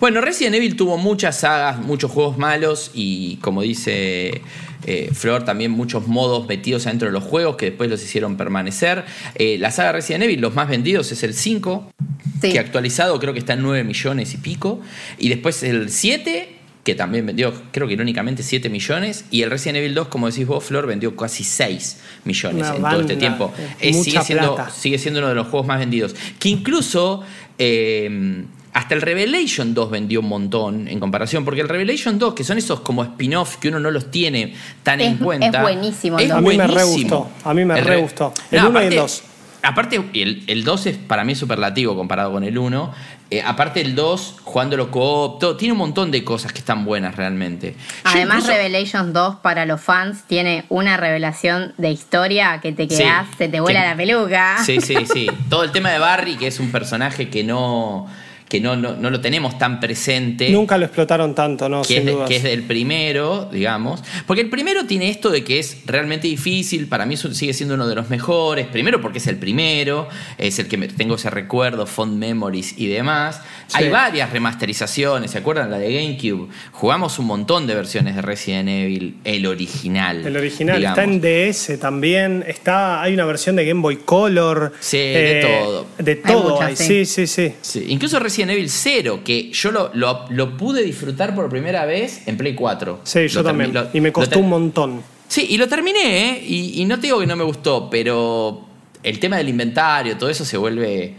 [0.00, 4.40] Bueno, Resident Evil tuvo muchas sagas, muchos juegos malos y como dice
[4.86, 9.04] eh, Flor, también muchos modos metidos adentro de los juegos que después los hicieron permanecer.
[9.34, 11.92] Eh, la saga Resident Evil, los más vendidos es el 5,
[12.40, 12.52] Sí.
[12.52, 14.80] que actualizado creo que está en 9 millones y pico.
[15.18, 16.48] Y después el 7,
[16.82, 19.26] que también vendió, creo que irónicamente 7 millones.
[19.30, 22.82] Y el Resident Evil 2, como decís vos, Flor, vendió casi 6 millones Una en
[22.82, 23.52] todo este tiempo.
[23.80, 24.70] eh, sigue, siendo, plata.
[24.70, 26.14] sigue siendo uno de los juegos más vendidos.
[26.38, 27.22] Que incluso...
[27.58, 32.44] eh, hasta el Revelation 2 vendió un montón en comparación, porque el Revelation 2, que
[32.44, 35.46] son esos como spin-off que uno no los tiene tan en cuenta.
[35.58, 36.30] es buenísimo el es.
[36.32, 37.16] A mí me re buenísimo.
[37.18, 38.32] gustó, a mí me El re gustó.
[38.50, 39.22] El No, uno y el aparte- dos.
[39.62, 42.94] Aparte, el, el 2 es para mí superlativo comparado con el 1.
[43.30, 47.14] Eh, aparte, el 2, jugándolo co-op, todo, tiene un montón de cosas que están buenas
[47.14, 47.76] realmente.
[48.04, 52.96] Además, incluso- Revelations 2 para los fans tiene una revelación de historia que te Sí,
[53.02, 54.64] quedás, se te vuela que- la peluca.
[54.64, 55.26] Sí, sí, sí.
[55.50, 58.06] Todo el tema de Barry, que es un personaje que no,
[58.50, 60.50] que no, no, no lo tenemos tan presente.
[60.50, 62.28] Nunca lo explotaron tanto, no, que sin es, de- dudas.
[62.28, 64.02] que es del primero, digamos.
[64.26, 66.86] Porque el primero tiene esto de que es realmente difícil.
[66.88, 68.66] Para mí sigue siendo uno de los mejores.
[68.66, 72.88] Primero porque es el primero, es el que me- tengo ese recuerdo, fond memories y
[72.88, 73.40] demás.
[73.68, 73.76] Sí.
[73.84, 75.70] Hay varias remasterizaciones, ¿se acuerdan?
[75.70, 76.48] La de GameCube.
[76.72, 80.26] Jugamos un montón de versiones de Resident Evil, el original.
[80.26, 80.98] El original digamos.
[80.98, 82.44] está en DS también.
[82.48, 84.72] Está, hay una versión de Game Boy Color.
[84.80, 85.86] Sí, de todo.
[85.98, 87.04] De Hay todo muchas, hay, sí.
[87.06, 87.54] sí, sí, sí.
[87.62, 92.26] Sí, incluso Resident Evil 0, que yo lo, lo- lo pude disfrutar por primera vez
[92.26, 93.00] en Play 4.
[93.04, 93.74] Sí, yo también.
[93.74, 95.02] lo- y me costó un montón.
[95.28, 96.44] Sí, y lo terminé, ¿eh?
[96.46, 98.66] y, y no te digo que no me gustó, pero
[99.02, 101.14] el tema del inventario, todo eso se vuelve...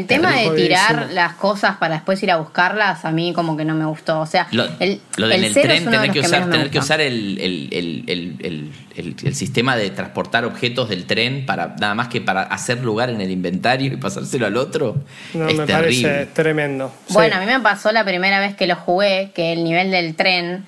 [0.00, 3.64] El tema de tirar las cosas para después ir a buscarlas, a mí como que
[3.64, 4.20] no me gustó.
[4.20, 6.14] O sea, Lo, el, lo del el el cero tren, es uno de tener, los
[6.14, 9.90] que que usar, tener que usar el, el- el- el- el- el- el sistema de
[9.90, 13.96] transportar objetos del tren para nada más que para hacer lugar en el inventario y
[13.96, 14.96] pasárselo al otro.
[15.34, 16.02] No, es me terrible.
[16.08, 16.92] parece tremendo.
[17.06, 17.14] Sí.
[17.14, 20.14] Bueno, a mí me pasó la primera vez que lo jugué, que el nivel del
[20.14, 20.64] tren,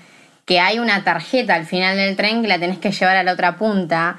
[0.46, 3.32] que hay una tarjeta al final del tren que la tenés que llevar a la
[3.32, 4.18] otra punta.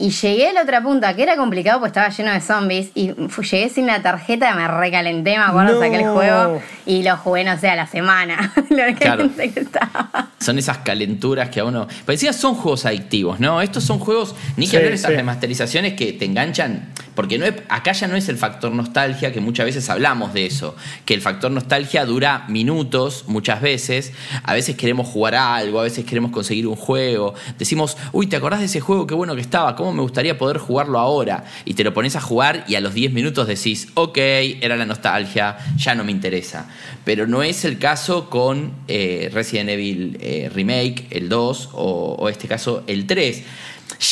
[0.00, 2.90] Y llegué a la otra punta, que era complicado porque estaba lleno de zombies.
[2.94, 3.14] Y
[3.50, 5.80] llegué sin la tarjeta, me recalenté, me acuerdo, No.
[5.80, 8.52] saqué el juego y lo jugué, no sé, a la semana.
[8.70, 8.94] lo Claro.
[9.28, 10.28] caliente que estaba.
[10.38, 11.88] Son esas calenturas que a uno.
[12.06, 13.60] Parecía son juegos adictivos, ¿no?
[13.60, 15.16] Estos son juegos, ni que Sí, hablar de esas sí.
[15.16, 16.92] remasterizaciones que te enganchan.
[17.16, 20.46] Porque no es- acá ya no es el factor nostalgia, que muchas veces hablamos de
[20.46, 20.76] eso.
[21.06, 24.12] Que el factor nostalgia dura minutos, muchas veces.
[24.44, 27.34] A veces queremos jugar a algo, a veces queremos conseguir un juego.
[27.58, 29.04] Decimos, uy, ¿te acordás de ese juego?
[29.08, 29.74] Qué bueno que estaba.
[29.74, 31.44] ¿Cómo me gustaría poder jugarlo ahora?
[31.64, 34.18] Y te lo pones a jugar y a los 10 minutos decís, ok,
[34.60, 36.68] era la nostalgia, ya no me interesa.
[37.04, 42.28] Pero no es el caso con eh, Resident Evil eh, Remake, el 2, o, o
[42.28, 43.44] este caso el 3.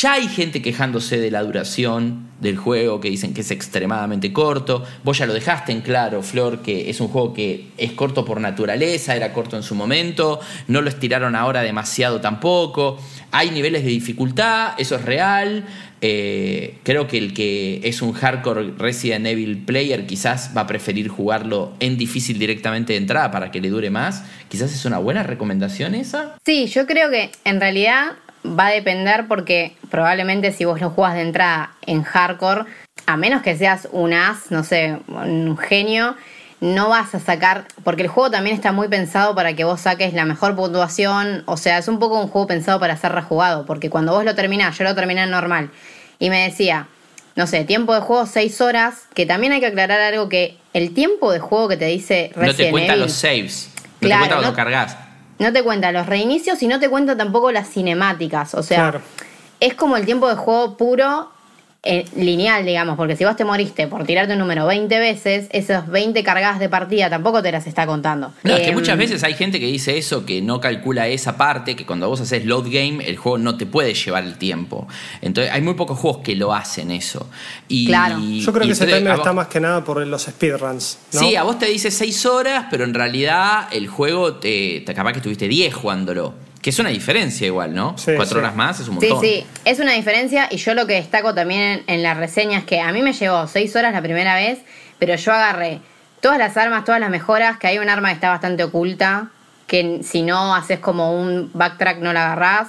[0.01, 4.83] Ya hay gente quejándose de la duración del juego, que dicen que es extremadamente corto.
[5.03, 8.39] Vos ya lo dejaste en claro, Flor, que es un juego que es corto por
[8.39, 12.99] naturaleza, era corto en su momento, no lo estiraron ahora demasiado tampoco.
[13.31, 15.65] Hay niveles de dificultad, eso es real.
[15.99, 21.07] Eh, creo que el que es un hardcore Resident Evil player quizás va a preferir
[21.07, 24.23] jugarlo en difícil directamente de entrada para que le dure más.
[24.47, 26.35] Quizás es una buena recomendación esa.
[26.45, 28.11] Sí, yo creo que en realidad
[28.57, 32.65] va a depender porque probablemente si vos lo jugás de entrada en hardcore,
[33.05, 36.15] a menos que seas un as, no sé, un genio,
[36.59, 40.13] no vas a sacar, porque el juego también está muy pensado para que vos saques
[40.13, 43.89] la mejor puntuación, o sea, es un poco un juego pensado para ser rejugado, porque
[43.89, 45.69] cuando vos lo terminás, yo lo terminé en normal,
[46.17, 46.87] y me decía,
[47.35, 50.95] no sé, tiempo de juego 6 horas, que también hay que aclarar algo que el
[50.95, 53.69] tiempo de juego que te dice no te Resident cuenta Evil, los saves.
[53.75, 54.97] No Claro, te cuenta cuando no- cargas.
[55.39, 58.53] No te cuenta los reinicios y no te cuenta tampoco las cinemáticas.
[58.53, 59.01] O sea, Claro.
[59.59, 61.29] es como el tiempo de juego puro
[61.83, 65.87] eh, lineal, digamos, porque si vos te moriste por tirarte un número 20 veces, esas
[65.87, 68.33] 20 cargadas de partida tampoco te las está contando.
[68.43, 71.37] No, es que Em, muchas veces hay gente que dice eso, que no calcula esa
[71.37, 74.87] parte, que cuando vos haces load game, el juego no te puede llevar el tiempo.
[75.21, 77.29] Entonces, hay muy pocos juegos que lo hacen eso.
[77.67, 78.17] Y, Claro.
[78.19, 80.23] Yo creo y que ese entonces, término a vos- está más que nada por los
[80.23, 80.97] speedruns.
[81.13, 81.19] ¿no?
[81.19, 85.11] Sí, a vos te dice 6 horas, pero en realidad el juego te, te capaz
[85.13, 86.33] que estuviste 10 jugándolo.
[86.67, 87.97] Que es una diferencia igual, ¿no?
[87.97, 88.35] Sí, 4 sí.
[88.39, 89.21] horas más es un Sí, montón.
[89.23, 92.65] sí, es una diferencia y yo lo que destaco también en, en la reseña es
[92.65, 94.59] que a mí me llevó 6 horas la primera vez,
[94.99, 95.79] pero yo agarré
[96.19, 99.29] todas las armas, todas las mejoras, que hay un arma que está bastante oculta,
[99.65, 102.67] que si no haces como un backtrack no la agarrás.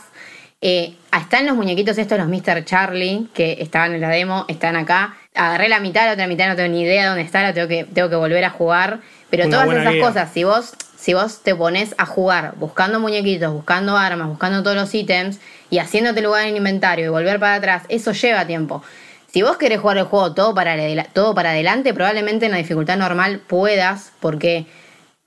[0.60, 2.64] Eh, están los muñequitos estos, los Mr.
[2.64, 5.16] Charlie, que estaban en la demo, están acá.
[5.34, 7.82] Agarré la mitad, la otra mitad no tengo ni idea dónde está, la tengo que,
[7.82, 9.00] tengo que volver a jugar.
[9.30, 13.52] Pero Una todas esas cosas, si vos, si vos te pones a jugar buscando muñequitos,
[13.52, 15.38] buscando armas, buscando todos los ítems
[15.70, 18.82] y haciéndote lugar en el inventario y volver para atrás, eso lleva tiempo.
[19.30, 20.76] Si vos querés jugar el juego todo para,
[21.12, 24.66] todo para adelante, probablemente en la dificultad normal puedas, porque,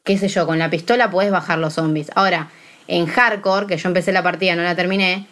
[0.03, 2.09] qué sé yo, con la pistola podés bajar los zombies.
[2.15, 2.49] Ahora,
[2.87, 5.27] en hardcore, que yo empecé la partida, no la terminé,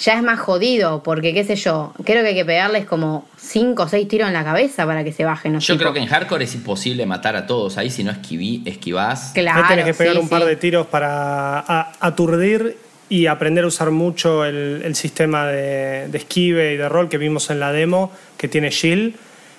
[0.00, 3.82] ya es más jodido, porque qué sé yo, creo que hay que pegarles como 5
[3.82, 6.06] o 6 tiros en la cabeza para que se bajen los Yo creo que en
[6.06, 9.32] hardcore es imposible matar a todos ahí si no esquiví, esquivás.
[9.34, 10.48] Claro, Ahí tenés que pegar sí, un par sí.
[10.48, 11.60] de tiros para
[12.00, 12.76] aturdir
[13.08, 17.18] y aprender a usar mucho el, el sistema de, de esquive y de rol que
[17.18, 19.14] vimos en la demo, que tiene Shield.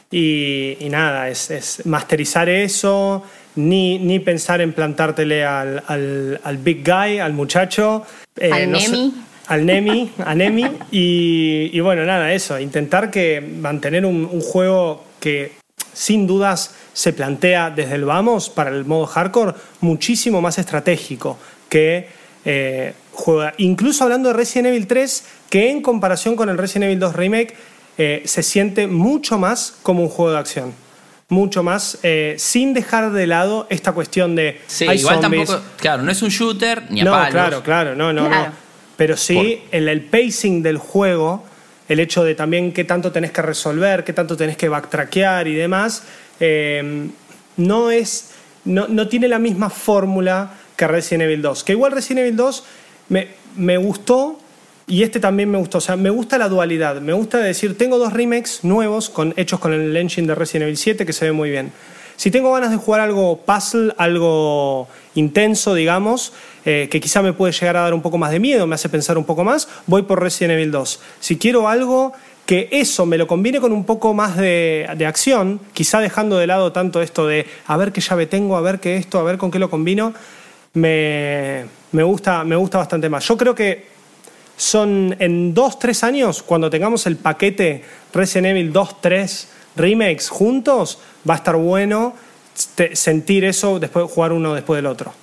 [0.10, 3.23] Y, y nada, es, es masterizar eso,
[3.56, 8.06] ni, ni pensar en plantártele al, al, al big guy, al muchacho.
[8.38, 9.13] eh, Al sé- Nemi.
[9.52, 10.66] Al Nemi, a Nemi.
[10.92, 15.54] Y, y bueno, nada, eso, intentar que mantener un, un juego que
[15.94, 21.38] sin dudas se plantea desde el vamos para el modo hardcore muchísimo más estratégico
[21.70, 22.08] que
[22.46, 23.54] eh, juega.
[23.58, 27.56] Incluso hablando de Resident Evil 3, que en comparación con el Resident Evil 2 Remake
[27.98, 30.74] eh, se siente mucho más como un juego de acción.
[31.30, 34.60] Mucho más, eh, sin dejar de lado esta cuestión de.
[34.68, 35.48] Sí, hay igual zombies.
[35.50, 35.70] tampoco.
[35.78, 37.30] Claro, no es un shooter ni a No, palos.
[37.32, 38.48] claro, claro, no, no, Claro.
[38.50, 38.61] no.
[39.02, 41.44] Pero sí, el, el pacing del juego,
[41.90, 45.56] el hecho de también qué tanto tenés que resolver, qué tanto tenés que backtrackear y
[45.56, 46.04] demás,
[46.40, 47.10] eh,
[47.58, 48.30] no es.
[48.64, 51.64] No, no tiene la misma fórmula que Resident Evil 2.
[51.64, 52.64] Que igual Resident Evil 2
[53.10, 54.40] me, me gustó
[54.86, 55.80] y este también me gustó.
[55.80, 57.02] O sea, me gusta la dualidad.
[57.02, 60.78] Me gusta decir, tengo dos remakes nuevos con, hechos con el engine de Resident Evil
[60.78, 61.72] 7 que se ve muy bien.
[62.21, 66.34] Si tengo ganas de jugar algo puzzle, algo intenso, digamos,
[66.65, 68.89] eh, que quizá me puede llegar a dar un poco más de miedo, me hace
[68.89, 70.99] pensar un poco más, voy por Resident Evil 2.
[71.19, 72.13] Si quiero algo
[72.45, 76.71] que eso me lo combine con un poco más de, acción, quizá dejando de lado
[76.71, 79.49] tanto esto de a ver qué llave tengo, a ver qué esto, a ver con
[79.49, 80.13] qué lo combino,
[80.73, 83.27] me, me gusta, me gusta bastante más.
[83.27, 83.88] Yo creo que
[84.57, 90.99] son en dos, tres años, cuando tengamos el paquete Resident Evil 2, 3 remakes juntos,
[91.29, 92.13] va a estar bueno
[92.53, 95.13] sentir eso después de jugar uno después del otro.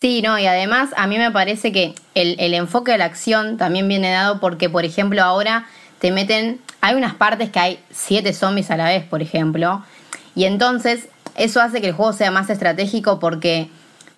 [0.00, 3.56] Sí, no, y además a mí me parece que el, el enfoque de la acción
[3.56, 5.66] también viene dado porque, por ejemplo, ahora
[6.00, 9.84] te meten, hay unas partes que hay siete zombies a la vez, por ejemplo,
[10.34, 13.68] y entonces eso hace que el juego sea más estratégico porque,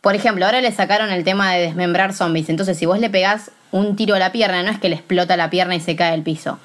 [0.01, 3.51] por ejemplo, ahora le sacaron el tema de desmembrar zombies, entonces si vos le pegás
[3.71, 6.15] un tiro a la pierna, no es que le explota la pierna y se cae
[6.15, 6.59] al piso.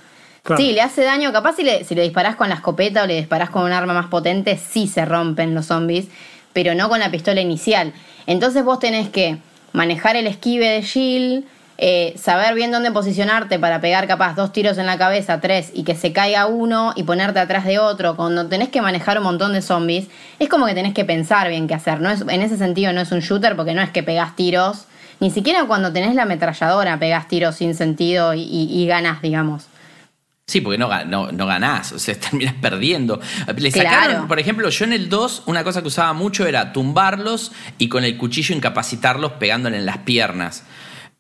[0.57, 1.31] Sí, le hace daño.
[1.31, 3.93] Capaz si le, si le disparás con la escopeta o le disparás con un arma
[3.93, 6.07] más potente, sí se rompen los zombies,
[6.53, 7.93] pero no con la pistola inicial.
[8.27, 9.38] Entonces vos tenés que
[9.73, 11.45] manejar el esquive de Jill,
[11.81, 15.83] eh, saber bien dónde posicionarte para pegar capaz dos tiros en la cabeza, tres, y
[15.83, 18.17] que se caiga uno y ponerte atrás de otro.
[18.17, 20.07] Cuando tenés que manejar un montón de zombies,
[20.39, 22.01] es como que tenés que pensar bien qué hacer.
[22.01, 24.85] No es, en ese sentido no es un shooter porque no es que pegás tiros.
[25.21, 29.67] Ni siquiera cuando tenés la ametralladora pegás tiros sin sentido y, y, y ganás, digamos.
[30.49, 33.21] Sí, porque no, no, no ganás, o sea, terminás perdiendo.
[33.55, 33.89] Le Claro.
[33.89, 37.88] sacaron, por ejemplo, yo en el 2, una cosa que usaba mucho era tumbarlos y
[37.88, 40.63] con el cuchillo incapacitarlos pegándole en las piernas.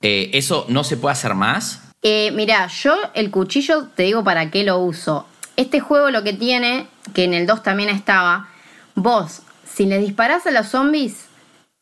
[0.01, 1.83] Eh, ¿Eso no se puede hacer más?
[2.01, 5.27] Eh, mira, yo el cuchillo te digo para qué lo uso.
[5.57, 8.47] Este juego lo que tiene, que en el 2 también estaba,
[8.95, 11.25] vos, si le disparás a los zombies,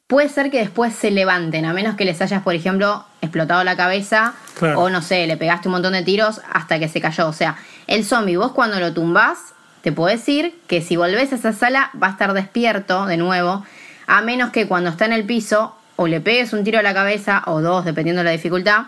[0.07, 3.75] puede ser que después se levanten, a menos que les hayas, por ejemplo, explotado la
[3.75, 4.79] cabeza Claro.
[4.79, 7.27] o no sé, le pegaste un montón de tiros hasta que se cayó.
[7.27, 11.35] O sea, el zombie, vos cuando lo tumbás, te puedo decir que si volvés a
[11.35, 13.65] esa sala va a estar despierto de nuevo,
[14.07, 16.93] a menos que cuando está en el piso o le pegues un tiro a la
[16.93, 18.85] cabeza o dos, dependiendo de la dificultad,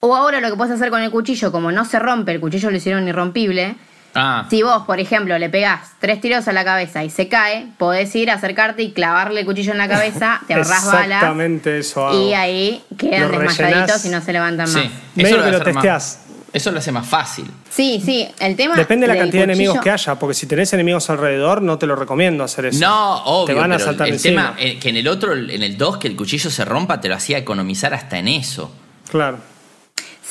[0.00, 2.70] o ahora lo que puedes hacer con el cuchillo, como no se rompe, el cuchillo
[2.70, 3.76] lo hicieron irrompible.
[4.14, 7.68] Ah, Si vos, por ejemplo, le pegás tres tiros a la cabeza y se cae,
[7.78, 12.08] podés ir, acercarte y clavarle el cuchillo en la cabeza, te ahorrás balas Exactamente eso
[12.08, 12.28] hago.
[12.28, 13.62] y ahí quedan Lo desmayaditos
[14.02, 14.04] rellenás.
[14.06, 14.74] y no se levantan sí.
[14.78, 14.84] más.
[14.86, 15.64] Eso Medio lo que a lo más.
[15.74, 16.20] testeás.
[16.52, 17.48] Eso lo hace más fácil.
[17.70, 18.74] Sí, sí, el tema.
[18.74, 21.86] Depende de la cantidad de enemigos que haya, porque si tenés enemigos alrededor, no te
[21.86, 22.80] lo recomiendo hacer eso.
[22.80, 23.54] No, obvio.
[23.54, 24.56] Te van a pero saltar el encima.
[24.56, 27.08] tema eh, que en el otro, en el 2, que el cuchillo se rompa, te
[27.08, 28.74] lo hacía economizar hasta en eso.
[29.08, 29.38] Claro.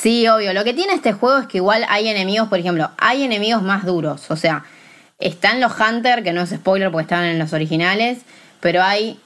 [0.00, 0.54] Sí, obvio.
[0.54, 3.84] Lo que tiene este juego es que igual hay enemigos, por ejemplo, hay enemigos más
[3.84, 4.30] duros.
[4.30, 4.64] O sea,
[5.18, 8.20] están los Hunter, que no es spoiler porque estaban en los originales,
[8.60, 9.20] pero hay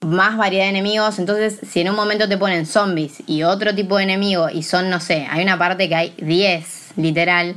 [0.00, 1.18] más variedad de enemigos.
[1.18, 4.90] Entonces, si en un momento te ponen zombies y otro tipo de enemigo y son,
[4.90, 7.56] no sé, hay una parte que hay 10, literal.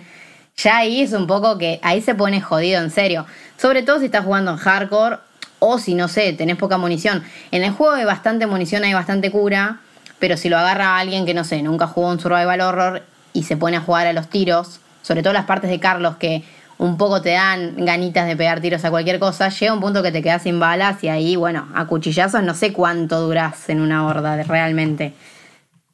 [0.56, 3.26] Ya ahí es un poco que ahí se pone jodido en serio.
[3.58, 5.18] Sobre todo si estás jugando en hardcore
[5.60, 7.26] o si, no sé, tenés poca munición.
[7.52, 9.82] En el juego hay bastante munición, hay bastante cura.
[10.24, 13.58] Pero si lo agarra alguien que no sé, nunca jugó un survival horror y se
[13.58, 16.44] pone a jugar a los tiros, sobre todo las partes de Carlos que
[16.78, 20.14] un poco te dan ganitas de pegar tiros a cualquier cosa, llega un punto que
[20.14, 24.08] te quedas sin balas y ahí, bueno, a cuchillazos no sé cuánto durás en una
[24.08, 25.14] horda de- realmente.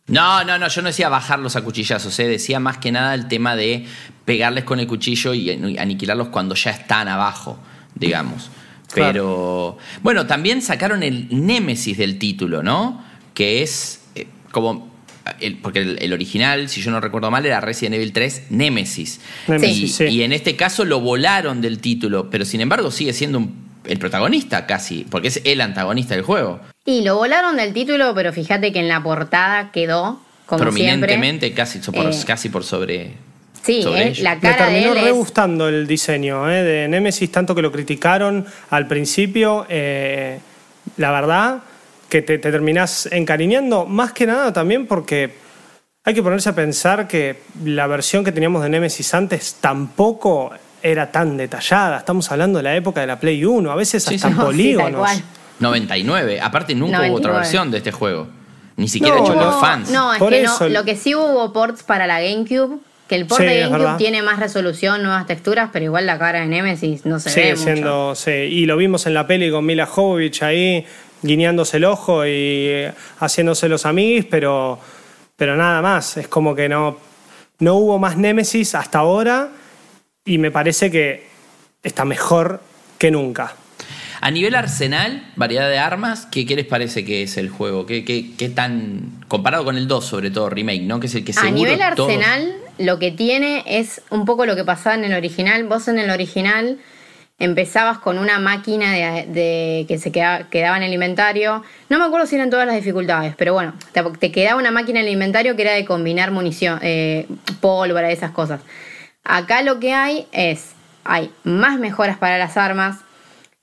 [0.06, 2.28] No, no, no, yo no decía bajarlos a cuchillazos, ¿eh?
[2.28, 3.88] decía más que nada el tema de
[4.26, 7.58] pegarles con el cuchillo y aniquilarlos cuando ya están abajo,
[7.96, 8.52] digamos.
[8.94, 9.12] Claro.
[9.12, 13.04] Pero, bueno, también sacaron el némesis del título, ¿no?
[13.34, 13.99] Que es
[14.52, 14.90] como...
[15.40, 19.20] el- porque el, el original, si yo no recuerdo mal, era Resident Evil 3 Nemesis.
[19.48, 20.04] Nemesis, y, sí.
[20.06, 23.98] y en este caso lo volaron del título, pero sin embargo sigue siendo un- el
[24.00, 26.60] protagonista casi, porque es el antagonista del juego.
[26.86, 31.08] Y lo volaron del título, pero fíjate que en la portada quedó, como siempre.
[31.08, 33.14] Prominentemente, casi, por, Eh, casi por sobre...
[33.62, 36.64] Sí, sobre eh, la Me cara de terminó él re es- gustando el diseño eh,
[36.64, 39.66] de Nemesis, tanto que lo criticaron al principio.
[39.70, 40.40] eh,
[40.98, 41.62] la verdad
[42.10, 45.32] que te, te terminás encariñando, más que nada también porque
[46.04, 51.12] hay que ponerse a pensar que la versión que teníamos de Nemesis antes tampoco era
[51.12, 51.98] tan detallada.
[52.00, 54.32] Estamos hablando de la época de la Play 1, a veces Sí, hasta sí.
[54.34, 55.00] en No, sí, polígonos.
[55.00, 55.22] cual.
[55.60, 56.40] 99.
[56.42, 57.38] Aparte, nunca hubo otra 99.
[57.40, 58.28] versión de este juego.
[58.78, 59.90] Ni siquiera No, hecho por No, fans.
[59.92, 60.70] No, es Por que eso- no.
[60.70, 62.78] Lo que sí hubo ports para la GameCube,
[63.10, 66.40] que el port Sí, de GameCube tiene más resolución, nuevas texturas, pero igual la cara
[66.40, 68.16] de Nemesis no se ve Sigue mucho.
[68.16, 68.32] sí.
[68.32, 70.86] Y lo vimos en la peli con Mila Jovovich ahí,
[71.22, 74.80] guiñándose el ojo y eh, haciéndose los amiguis, pero,
[75.36, 76.18] pero nada más.
[76.18, 76.98] Es como que no,
[77.60, 79.50] no hubo más Némesis hasta ahora
[80.26, 81.28] y me parece que
[81.84, 82.62] está mejor
[82.98, 83.54] que nunca.
[84.22, 87.86] A nivel arsenal, variedad de armas, ¿qué, qué les parece que es el juego?
[87.86, 89.24] ¿Qué, qué, qué tan.
[89.30, 91.00] comparado con el 2, sobre todo, remake, ¿no?
[91.00, 94.58] Que es el que A nivel todos- arsenal, lo que tiene es un poco lo
[94.58, 95.64] que pasaba en el original.
[95.66, 96.80] Vos en el original
[97.40, 101.64] empezabas con una máquina de, de- que se queda- quedaba en el inventario.
[101.90, 105.00] No me acuerdo si eran todas las dificultades, pero bueno, te, te quedaba una máquina
[105.00, 107.28] en el inventario que era de combinar munición, eh,
[107.62, 108.62] pólvora, esas cosas.
[109.24, 110.72] Acá lo que hay es,
[111.04, 112.98] hay más mejoras para las armas.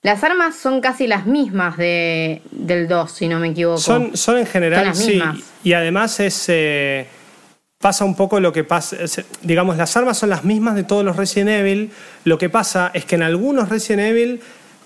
[0.02, 3.78] Las armas son casi las mismas de, del 2, si no me equivoco.
[3.80, 5.44] Son, son en general, Son las sí.
[5.64, 6.44] Y además es.
[6.48, 7.08] eh,
[7.78, 8.96] pasa un poco lo que pasa.
[9.02, 11.90] es- digamos, las armas son las mismas de todos los Resident Evil.
[12.24, 14.40] Lo que pasa es que en algunos Resident Evil,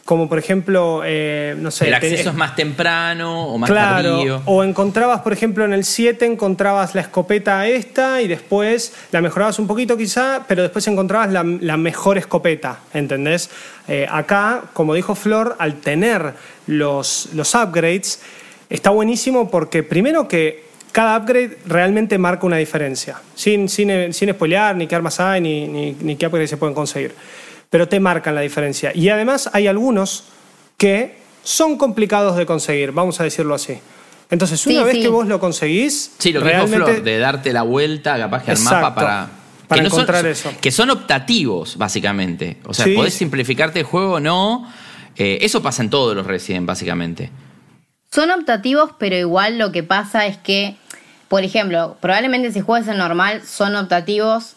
[0.05, 1.87] como por ejemplo, eh, no sé.
[1.87, 4.43] El acceso es más temprano o más Claro, tardío.
[4.45, 9.61] o encontrabas, por ejemplo, en el 7 encontrabas la escopeta esta y después la mejorabas
[9.61, 13.51] un poquito quizá, pero después encontrabas la, la mejor escopeta, ¿entendés?
[13.87, 16.35] Eh, acá, como dijo Flor, al tener
[16.67, 18.21] los, los upgrades,
[18.69, 24.75] está buenísimo porque primero que cada upgrade realmente marca una diferencia, sin, sin, sin spoilear
[24.77, 27.15] ni qué armas hay ni, ni, ni qué upgrades se pueden conseguir,
[27.69, 28.91] pero te marcan la diferencia.
[28.95, 30.25] Y además hay algunos
[30.77, 33.79] que son complicados de conseguir, vamos a decirlo así.
[34.31, 35.03] Entonces, una Sí, vez sí.
[35.03, 38.45] que vos lo conseguís, Sí, lo que dijo realmente Flor, de darte la vuelta capaz
[38.45, 39.29] que al Exacto, mapa para.
[39.67, 40.53] para que no son- encontrar eso.
[40.61, 42.59] Que son optativos, básicamente.
[42.67, 44.71] O sea, Sí, podés simplificarte el juego o no.
[45.17, 47.31] Eh, eso pasa en todos los Resident, básicamente.
[48.13, 50.77] Son optativos, pero igual lo que pasa es que,
[51.29, 54.57] por ejemplo, probablemente si juegas en normal son optativos,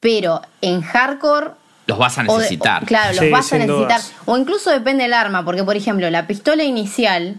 [0.00, 1.52] pero en hardcore...
[1.86, 2.82] Los vas a o de- necesitar.
[2.82, 4.00] o- claro, los Sí, vas a necesitar.
[4.00, 4.12] dudas.
[4.26, 7.36] O incluso depende del arma, porque por ejemplo, la pistola inicial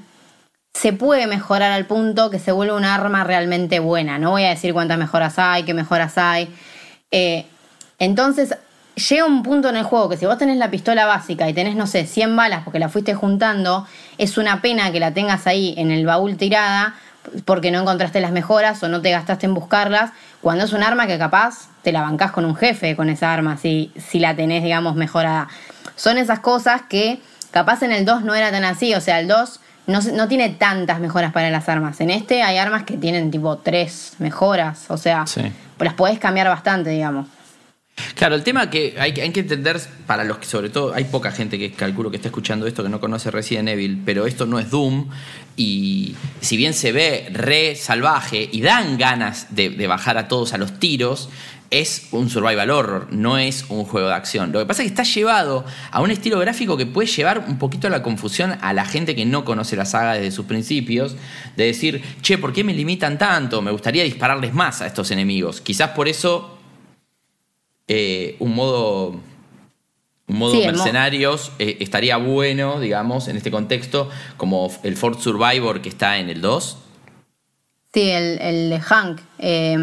[0.73, 4.17] se puede mejorar al punto que se vuelve un arma realmente buena.
[4.17, 6.49] No voy a decir cuántas mejoras hay, qué mejoras hay.
[7.11, 7.45] Eh,
[7.99, 8.55] entonces,
[8.95, 11.75] llega un punto en el juego que si vos tenés la pistola básica y tenés,
[11.75, 13.85] no sé, 100 balas porque la fuiste juntando,
[14.17, 16.95] es una pena que la tengas ahí en el baúl tirada
[17.45, 21.05] porque no encontraste las mejoras o no te gastaste en buscarlas, cuando es un arma
[21.05, 24.63] que capaz te la bancás con un jefe con esa arma, si, si la tenés,
[24.63, 25.47] digamos, mejorada.
[25.95, 29.27] Son esas cosas que capaz en el 2 no era tan así, o sea, el
[29.27, 32.01] 2 no, no tiene tantas mejoras para las armas.
[32.01, 35.41] En este hay armas que tienen tipo 3 mejoras, o sea, Sí.
[35.79, 37.27] las podés cambiar bastante, digamos.
[38.15, 41.57] Claro, el tema que hay, que entender, para los que sobre todo, hay poca gente
[41.57, 44.69] que calculo que está escuchando esto que no conoce Resident Evil, pero esto no es
[44.69, 45.09] Doom
[45.57, 50.53] y si bien se ve re salvaje y dan ganas de, de bajar a todos
[50.53, 51.29] a los tiros,
[51.71, 54.51] es un survival horror, no es un juego de acción.
[54.51, 57.57] Lo que pasa es que está llevado a un estilo gráfico que puede llevar un
[57.57, 61.15] poquito a la confusión a la gente que no conoce la saga desde sus principios,
[61.55, 63.61] de decir, che, ¿por qué me limitan tanto?
[63.61, 65.61] Me gustaría dispararles más a estos enemigos.
[65.61, 66.60] Quizás por eso
[67.93, 69.19] eh, un modo
[70.27, 75.81] un modo Sí, mercenarios eh, estaría bueno, digamos, en este contexto, como el Fort Survivor
[75.81, 76.77] que está en el 2.
[77.93, 79.19] Sí, el, el de Hank.
[79.39, 79.73] eh,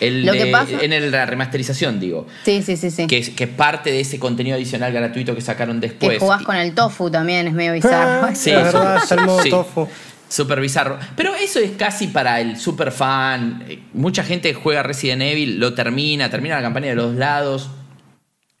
[0.00, 0.72] El lo de- que pasa.
[0.82, 2.26] En la remasterización, digo.
[2.44, 3.06] Sí, sí, sí, sí.
[3.06, 6.18] Que es, que es parte de ese contenido adicional gratuito que sacaron Que después.
[6.18, 8.26] jugás Y- con el tofu también, es medio bizarro.
[8.26, 9.48] Ah, Sí, es verdad, está el modo sí.
[9.48, 9.88] tofu.
[10.28, 10.98] Súper bizarro.
[11.16, 13.64] Pero eso es casi para el super fan.
[13.68, 17.70] Eh, Mucha gente juega Resident Evil, lo termina, termina la campaña de los dos lados.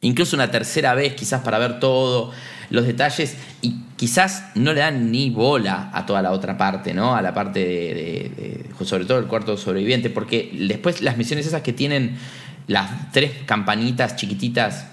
[0.00, 2.30] Incluso una tercera vez, quizás para ver todo,
[2.70, 3.36] los detalles.
[3.62, 7.16] Y quizás no le dan ni bola a toda la otra parte, ¿no?
[7.16, 10.10] A la parte de, de- de- sobre todo el cuarto sobreviviente.
[10.10, 12.18] Porque después las misiones esas que tienen
[12.66, 14.88] las tres campanitas chiquititas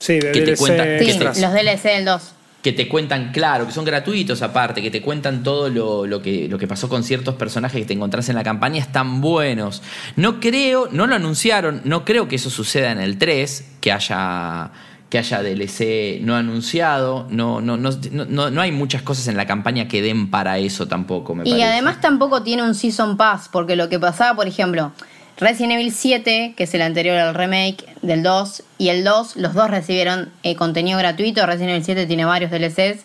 [0.00, 1.40] Sí, de Que te DLC cuenta- Sí, que extras.
[1.40, 2.33] los DLC del 2.
[2.64, 6.48] Que te cuentan, claro, que son gratuitos aparte, que te cuentan todo lo, lo que,
[6.48, 9.82] lo que pasó con ciertos personajes que te encontrás en la campaña, están buenos.
[10.16, 14.72] No creo, no lo anunciaron, no creo que eso suceda en el 3, que haya
[15.10, 19.46] que haya DLC no anunciado, no, no, no, no, no hay muchas cosas en la
[19.46, 21.68] campaña que den para eso tampoco, me Y parece.
[21.68, 24.90] además tampoco tiene un Season Pass, porque lo que pasaba, por ejemplo,
[25.36, 29.54] Resident Evil 7, que es el anterior al remake del 2, y el 2, los
[29.54, 31.44] dos recibieron eh, contenido gratuito.
[31.44, 33.04] Resident Evil 7 tiene varios DLCs,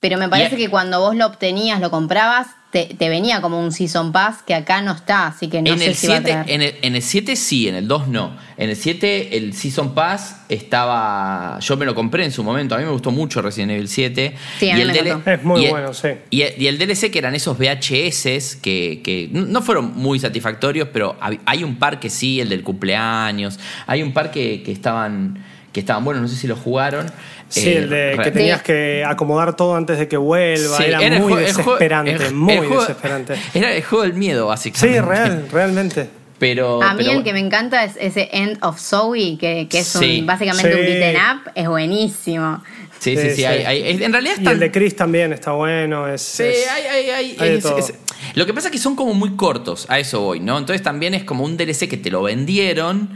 [0.00, 3.70] pero me parece que cuando vos lo obtenías, lo comprabas, te, te venía como un
[3.70, 6.16] Season Pass que acá no está, así que no en, sé el si va a
[6.22, 6.50] 7, traer.
[6.50, 8.36] en, el, en el 7 sí, en el 2 no.
[8.56, 11.58] En el 7 el Season Pass estaba...
[11.60, 14.34] Yo me lo compré en su momento, a mí me gustó mucho Resident Evil 7.
[14.58, 15.30] Sí, a y mí el me DL.
[15.32, 16.08] Es muy y el- bueno, sí.
[16.30, 20.88] Y el, y el DLC que eran esos VHS que, que no fueron muy satisfactorios,
[20.92, 23.58] pero hay un par que sí, el del cumpleaños.
[23.86, 27.06] Hay un par que, que estaban que estaban buenos, no sé si lo jugaron.
[27.52, 30.76] Sí, Eh, el de que re- tenías que acomodar todo antes de que vuelva.
[30.78, 33.34] Sí, era, muy el desesperante, el- muy el juego- desesperante.
[33.54, 34.98] Era el juego del miedo, básicamente.
[35.00, 36.08] Sí, real, realmente.
[36.38, 39.78] Pero, A mí pero- el que me encanta es ese End of Zoe, que, que
[39.80, 40.20] es Sí.
[40.20, 40.86] un, básicamente un Sí.
[40.86, 42.62] beaten up, es buenísimo.
[42.98, 43.36] Sí, sí, Sí, sí.
[43.36, 43.44] sí.
[43.44, 46.08] hay- hay- en realidad el de Chris también está bueno.
[46.08, 47.94] Es, Sí, es- hay, hay, hay- es-
[48.34, 50.56] lo que pasa es que son como muy cortos, a eso voy, ¿no?
[50.58, 53.10] Entonces también es como un DLC que te lo vendieron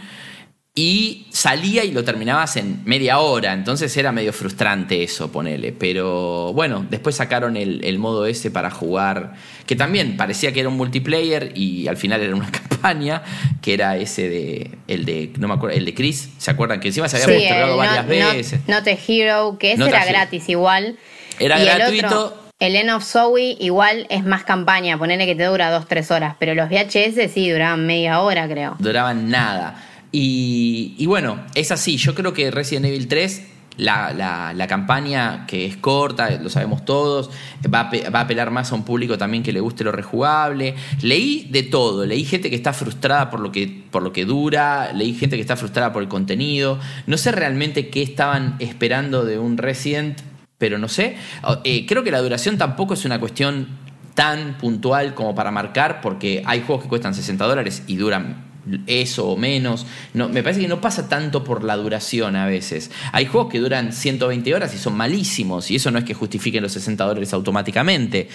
[0.78, 5.72] y salía y lo terminabas en media hora, entonces era medio frustrante eso, ponele.
[5.72, 9.32] Pero bueno, después sacaron el, el modo ese para jugar,
[9.64, 13.22] que también parecía que era un multiplayer y al final era una campaña,
[13.62, 16.78] que era ese de, el de, no me acuerdo, el de Chris, ¿se acuerdan?
[16.78, 17.34] Que encima se había Sí.
[17.42, 18.60] postergado el varias Not- veces.
[18.68, 20.98] Not a Hero, que ese Not era gratis igual.
[21.38, 22.06] Era y gratuito.
[22.06, 26.14] El, otro, el End of Zoe igual es más campaña, ponele que te dura 2-3
[26.14, 28.76] horas, pero los VHS sí duraban media hora, creo.
[28.78, 29.82] duraban nada.
[30.12, 31.96] Y, bueno, es así.
[31.96, 33.46] Yo creo que Resident Evil 3,
[33.76, 34.12] la,
[34.54, 37.30] la- campaña que es corta, lo sabemos todos,
[37.72, 40.74] va a, va a apelar más a un público también que le guste lo rejugable.
[41.02, 42.06] Leí de todo.
[42.06, 45.42] Leí gente que está frustrada por lo que, por lo que dura, leí gente que
[45.42, 46.78] está frustrada por el contenido.
[47.06, 50.18] No sé realmente qué estaban esperando de un Resident,
[50.58, 51.16] pero no sé.
[51.64, 53.68] Eh, creo que la duración tampoco es una cuestión
[54.14, 58.46] tan puntual como para marcar, porque hay juegos que cuestan 60 dólares y duran
[58.86, 59.86] eso o menos.
[60.14, 62.90] No, me parece que no pasa tanto por la duración a veces.
[63.12, 66.62] Hay juegos que duran 120 horas y son malísimos, y eso no es que justifiquen
[66.62, 68.28] los 60 dólares automáticamente.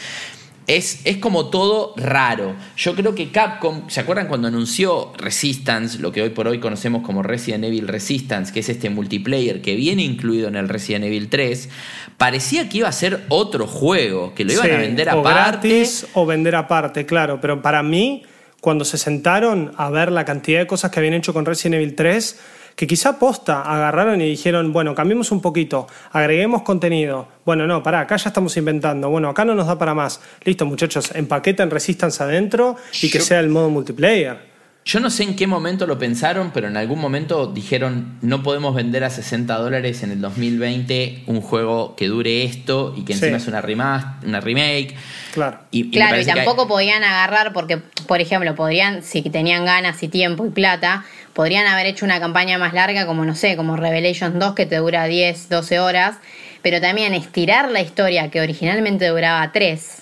[0.68, 2.56] Es, es como todo raro.
[2.78, 7.02] Yo creo que Capcom, ¿se acuerdan cuando anunció Resistance, lo que hoy por hoy conocemos
[7.02, 11.30] como Resident Evil Resistance, que es este multiplayer que viene incluido en el Resident Evil
[11.30, 11.68] 3?
[12.16, 15.68] Parecía que iba a ser otro juego, que lo iban Sí, a vender o aparte.
[15.68, 17.42] gratis o vender aparte, claro.
[17.42, 18.22] Pero para mí,
[18.62, 21.96] cuando se sentaron a ver la cantidad de cosas que habían hecho con Resident Evil
[21.96, 22.40] 3,
[22.76, 27.28] que quizá posta agarraron y dijeron, bueno, cambiemos un poquito, agreguemos contenido.
[27.46, 29.10] Bueno, no, pará, acá ya estamos inventando.
[29.10, 30.22] Bueno, acá no nos da para más.
[30.46, 34.51] Listo, muchachos, empaqueten Resistance adentro y que Yo- sea el modo multiplayer.
[34.84, 38.74] Yo no sé en qué momento lo pensaron, pero en algún momento dijeron no podemos
[38.74, 43.38] vender a 60 dólares en el 2020 un juego que dure esto y que encima
[43.38, 43.44] Sí.
[43.44, 44.96] es una, remast- una remake.
[45.34, 45.60] Claro.
[45.70, 47.78] Y, Claro, y que tampoco podían agarrar, porque,
[48.08, 52.58] por ejemplo, podrían, si tenían ganas y tiempo y plata, podrían haber hecho una campaña
[52.58, 56.16] más larga, como no sé, como Revelations 2, que te dura 10, 12 horas,
[56.64, 60.01] pero también estirar la historia que originalmente duraba 3.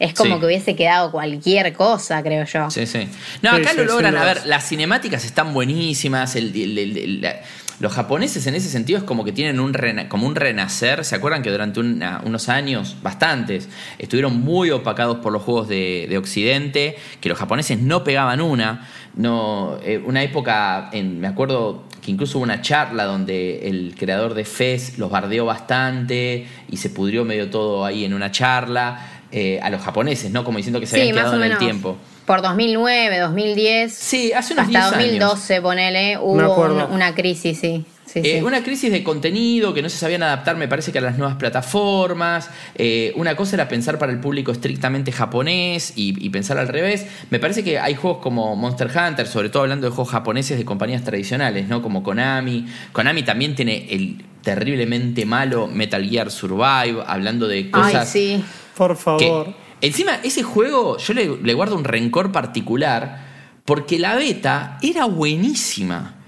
[0.00, 0.40] Es como Sí.
[0.40, 2.70] que hubiese quedado cualquier cosa, creo yo.
[2.70, 3.06] Sí, sí.
[3.42, 4.16] No, acá sí, lo logran.
[4.16, 6.34] A ver, las cinemáticas están buenísimas.
[6.36, 7.40] el- el- el- el- la-
[7.80, 9.74] los japoneses en ese sentido es como que tienen un,
[10.08, 11.04] como un renacer.
[11.04, 16.96] ¿Se acuerdan que durante unos años, bastantes, estuvieron muy opacados por los juegos de, Occidente?
[17.20, 18.86] Que los japoneses no pegaban una.
[19.14, 24.32] No, eh, una época, en, me acuerdo que incluso hubo una charla donde el creador
[24.34, 29.19] de Fez los bardeó bastante y se pudrió medio todo ahí en una charla.
[29.32, 30.42] Eh, a los japoneses, ¿no?
[30.42, 31.96] Como diciendo que se habían quedado en el tiempo.
[32.26, 33.94] Por 2009, 2010.
[33.94, 37.84] Sí, hace unos Hasta 2012, ponele, hubo una crisis, sí.
[38.14, 41.18] Eh, una crisis de contenido que no se sabían adaptar, me parece que a las
[41.18, 42.50] nuevas plataformas.
[42.74, 47.06] Eh, una cosa era pensar para el público estrictamente japonés y, pensar al revés.
[47.30, 50.64] Me parece que hay juegos como Monster Hunter, sobre todo hablando de juegos japoneses de
[50.64, 51.82] compañías tradicionales, ¿no?
[51.82, 52.66] Como Konami.
[52.92, 58.08] Konami también tiene el terriblemente malo Metal Gear Survive, hablando de cosas.
[58.08, 58.42] sí.
[58.76, 59.52] Por favor.
[59.82, 63.28] encima, ese juego yo le, le guardo un rencor particular
[63.66, 66.19] porque la beta era buenísima.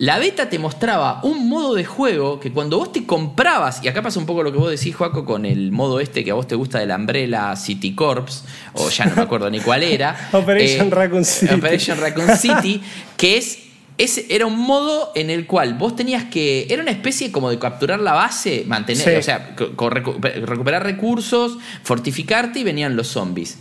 [0.00, 4.00] La beta te mostraba un modo de juego que cuando vos te comprabas, y acá
[4.00, 6.46] pasa un poco lo que vos decís, Joaco, con el modo este que a vos
[6.46, 8.44] te gusta de la Umbrella City Corps,
[8.74, 10.28] o ya no me acuerdo ni cuál era.
[10.32, 11.52] Operation eh, Raccoon City.
[11.52, 12.80] Operation Raccoon City,
[13.16, 13.58] que es
[13.98, 16.68] ese era un modo en el cual vos tenías que.
[16.70, 22.62] Era una especie como de capturar la base, mantener, o sea, recuperar recursos, fortificarte y
[22.62, 23.58] venían los zombies.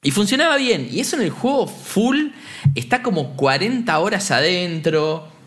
[0.00, 0.88] Y funcionaba bien.
[0.92, 2.28] Y eso en el juego full
[2.76, 5.39] está como 40 horas adentro.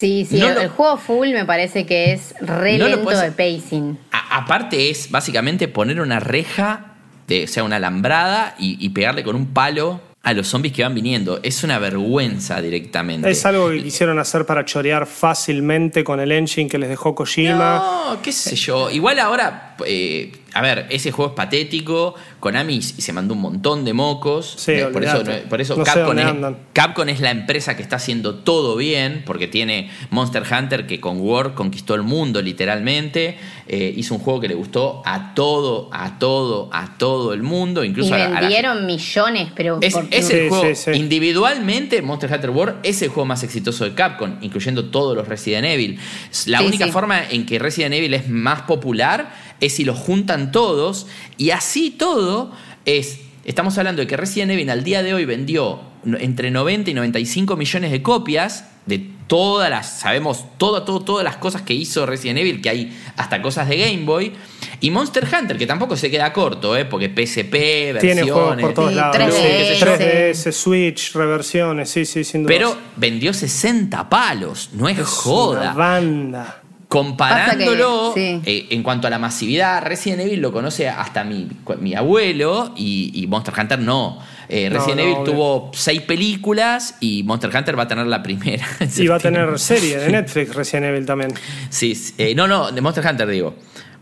[0.00, 3.98] Sí, sí, el, juego full me parece que es re lento de pacing.
[4.12, 6.94] aparte es básicamente poner una reja,
[7.26, 10.94] de, o sea, una alambrada y, pegarle con un palo a los zombies que van
[10.94, 11.40] viniendo.
[11.42, 13.28] Es una vergüenza directamente.
[13.28, 17.78] Es algo que quisieron hacer para chorear fácilmente con el engine que les dejó Kojima.
[17.78, 18.90] No, qué sé yo.
[18.90, 22.16] Igual ahora, eh, a ver, ese juego es patético.
[22.40, 24.54] Konami se mandó un montón de mocos.
[24.56, 29.46] Sí, por eso, por eso Capcom, es, la empresa que está haciendo todo bien, porque
[29.46, 33.38] tiene Monster Hunter que con War conquistó el mundo literalmente.
[33.68, 37.84] Eh, hizo un juego que le gustó a todo, a todo, a todo el mundo.
[37.84, 39.78] Incluso y vendieron millones, pero...
[39.80, 39.94] Es,
[40.30, 45.14] el juego, individualmente, Monster Hunter World es el juego más exitoso de Capcom, incluyendo todos
[45.14, 46.00] los Resident Evil.
[46.46, 51.06] La única forma en que Resident Evil es más popular es si los juntan todos
[51.36, 52.52] y así todo
[52.84, 56.94] es, estamos hablando de que Resident Evil al día de hoy vendió entre 90 y
[56.94, 62.06] 95 millones de copias de todas las, sabemos todo, todo, todas las cosas que hizo
[62.06, 64.32] Resident Evil, que hay hasta cosas de Game Boy.
[64.80, 66.84] Y Monster Hunter, que tampoco se queda corto, ¿eh?
[66.84, 68.00] porque PSP, versiones.
[68.00, 69.16] Tiene juegos por todos lados.
[69.16, 72.54] 3DS, Switch, reversiones, sí, sí, sin duda.
[72.54, 75.60] Pero vendió 60 palos, no es, joda.
[75.60, 76.62] Una banda.
[76.88, 81.46] Comparándolo eh, en cuanto a la masividad, Resident Evil lo conoce hasta mi,
[81.80, 84.18] mi abuelo y, Monster Hunter no.
[84.48, 88.66] Eh, Resident Evil tuvo seis películas y Monster Hunter va a tener la primera.
[88.96, 91.34] Y va a tener serie de Netflix Resident Evil también.
[91.68, 93.54] Sí, eh, no, no, de Monster Hunter digo.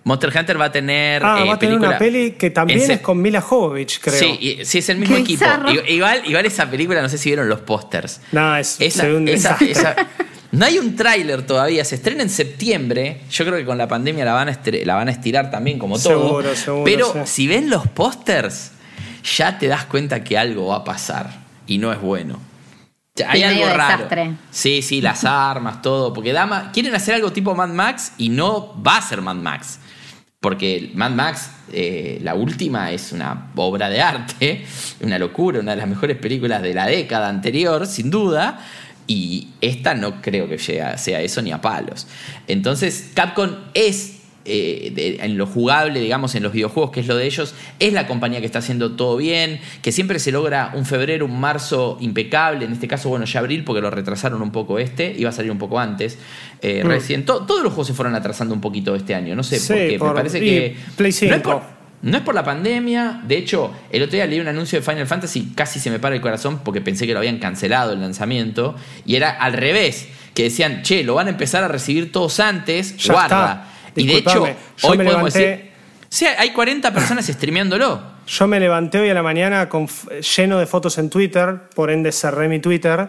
[0.04, 1.24] Monster Hunter va a tener.
[1.24, 4.14] Ah, va a tener una peli que también es con Mila Jovovich, creo.
[4.14, 5.44] Sí, sí, es el mismo equipo.
[5.88, 8.20] Igual, igual esa película, no sé si vieron los pósters.
[8.30, 9.08] No, es esa,
[9.60, 9.96] esa,
[10.56, 13.20] no hay un tráiler todavía, se estrena en septiembre.
[13.30, 15.98] Yo creo que con la pandemia la van a, la van a estirar también, como
[15.98, 16.26] todo.
[16.26, 16.84] Seguro, seguro.
[16.84, 18.72] Pero si ven los pósters,
[19.36, 21.30] ya te das cuenta que algo va a pasar
[21.66, 22.40] y no es bueno.
[23.28, 24.08] Hay algo raro.
[24.50, 26.12] Sí, sí, las armas, todo.
[26.12, 29.78] Porque Dama quieren hacer algo tipo Mad Max y no va a ser Mad Max.
[30.40, 34.66] Porque Mad Max, eh, la última, es una obra de arte,
[35.00, 38.60] una locura, una de las mejores películas de la década anterior, sin duda.
[39.06, 42.06] Y esta no creo que sea, eso ni a palos.
[42.48, 44.16] Entonces, Capcom es
[44.48, 48.06] eh, en lo jugable, digamos, en los videojuegos, que es lo de ellos, es la
[48.06, 52.64] compañía que está haciendo todo bien, que siempre se logra un febrero, un marzo impecable,
[52.64, 55.50] en este caso, bueno, ya abril, porque lo retrasaron un poco este, iba a salir
[55.50, 56.18] un poco antes,
[56.62, 56.86] eh, mm.
[56.86, 57.24] recién.
[57.24, 60.14] todos los juegos se fueron atrasando un poquito este año, no sé por qué, me
[60.14, 60.76] parece que...
[60.96, 61.36] Play 5.
[61.36, 63.20] No es por la pandemia.
[63.24, 66.14] De hecho, el otro día leí un anuncio de Final Fantasy, casi se me para
[66.14, 68.76] el corazón porque pensé que lo habían cancelado el lanzamiento.
[69.04, 72.96] Y era al revés, que decían, che, lo van a empezar a recibir todos antes,
[73.06, 73.68] guarda.
[73.96, 74.44] Y de hecho,
[74.82, 75.70] hoy podemos decir.
[76.08, 78.00] Sí, hay 40 personas streameándolo.
[78.26, 79.88] Yo me levanté hoy a la mañana con,
[80.36, 83.08] lleno de fotos en Twitter, por ende cerré mi Twitter,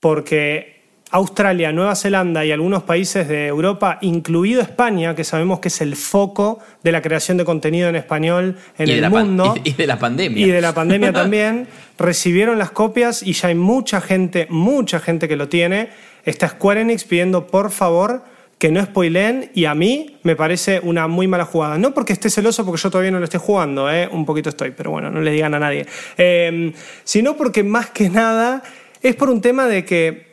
[0.00, 0.75] porque
[1.12, 5.94] Australia, Nueva Zelanda y algunos países de Europa, incluido España, que sabemos que es el
[5.94, 9.54] foco de la creación de contenido en español en el mundo.
[9.64, 10.46] Y de la pandemia.
[10.46, 15.28] Y de la pandemia también, recibieron las copias y ya hay mucha gente, mucha gente
[15.28, 15.90] que lo tiene.
[16.24, 18.24] Está Square Enix pidiendo por favor
[18.58, 21.78] que no spoileen y a mí me parece una muy mala jugada.
[21.78, 24.08] No porque esté celoso, porque yo todavía no lo esté jugando, ¿eh?
[24.10, 25.86] un poquito estoy, pero bueno, no le digan a nadie.
[26.16, 26.72] Eh,
[27.04, 28.62] sino porque más que nada
[29.02, 30.25] es por un tema de que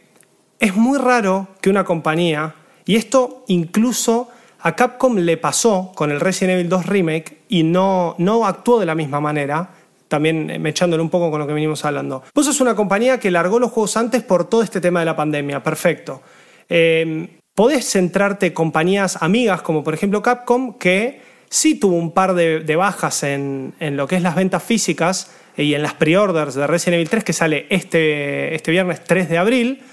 [0.64, 2.56] es muy raro que una compañía,
[2.86, 4.30] y esto incluso
[4.62, 8.86] a Capcom le pasó con el Resident Evil 2 Remake y no, no actuó de
[8.86, 9.72] la misma manera,
[10.08, 12.24] también eh, echándole un poco con lo que venimos hablando.
[12.34, 15.18] Vos sos una compañía que largó los juegos antes por todo este tema de la
[15.18, 16.22] pandemia, perfecto.
[16.70, 22.62] Eh, podés centrarte compañías amigas como por ejemplo Capcom que sí tuvo un par de,
[22.62, 26.66] de bajas en, en, lo que es las ventas físicas y en las pre-orders de
[26.68, 29.84] Resident Evil 3 que sale este, este viernes 3 de abril.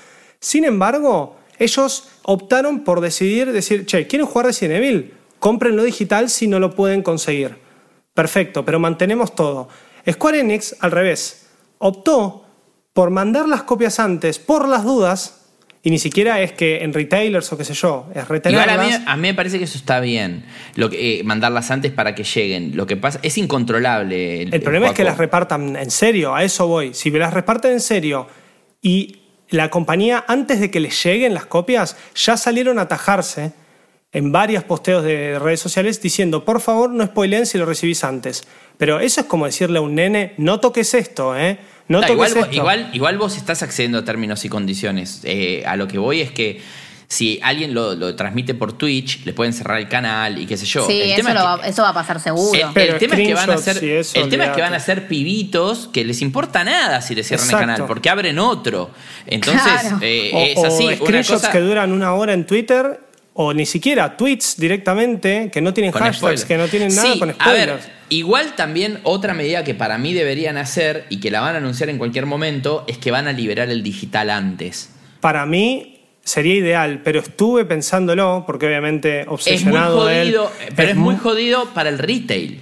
[0.41, 5.14] Sin embargo, ellos optaron por decidir, decir, che, ¿quieren jugar Resident Evil?
[5.38, 7.57] Cómprenlo digital si no lo pueden conseguir.
[8.14, 9.68] Perfecto, pero mantenemos todo.
[10.11, 11.47] Square Enix, al revés,
[11.78, 12.47] optó
[12.93, 15.36] por mandar las copias antes por las dudas
[15.82, 18.78] y ni siquiera es que en retailers o qué sé yo, es retenerlas.
[18.78, 21.93] A mí, a mí me parece que eso está bien, lo que, eh, mandarlas antes
[21.93, 22.76] para que lleguen.
[22.76, 24.43] Lo que pasa es incontrolable.
[24.43, 26.93] El, el problema es que las repartan en serio, a eso voy.
[26.93, 28.26] Si las reparten en serio
[28.82, 29.19] y
[29.51, 33.53] la compañía, antes de que les lleguen las copias, ya salieron a atajarse
[34.12, 38.42] en varios posteos de redes sociales diciendo, por favor, no spoileen si lo recibís antes.
[38.76, 41.59] Pero eso es como decirle a un nene, no toques esto, ¿eh?
[41.86, 42.57] No, No, toques igual, esto.
[42.57, 45.20] igual, igual vos estás accediendo a términos y condiciones.
[45.24, 46.61] Eh, a lo que voy es que
[47.12, 50.64] si alguien lo, lo transmite por Twitch, le pueden cerrar el canal y qué sé
[50.64, 50.86] yo.
[50.86, 52.54] Sí, el eso, tema es lo que- va, eso va a pasar seguro.
[52.68, 54.74] El, Pero el tema es que van a ser, eso, el tema es que van
[54.74, 57.64] a ser pibitos que les importa nada si le cierran Exacto.
[57.64, 58.90] el canal, porque abren otro.
[59.26, 59.98] Entonces, Claro.
[60.02, 60.84] eh, o, es así.
[60.84, 63.00] o una screenshots cosa- que duran una hora en Twitter
[63.34, 66.44] o ni siquiera tweets directamente que no tienen con hashtags, spoilers.
[66.44, 67.66] que no tienen nada Sí, con A spoilers.
[67.86, 71.58] ver, igual también otra medida que para mí deberían hacer y que la van a
[71.58, 74.90] anunciar en cualquier momento es que van a liberar el digital antes.
[75.20, 75.99] Para mí
[76.31, 80.28] sería ideal, pero estuve pensándolo porque obviamente Es muy obsesionado de él.
[80.28, 82.61] jodido, pero es muy jodido para el retail.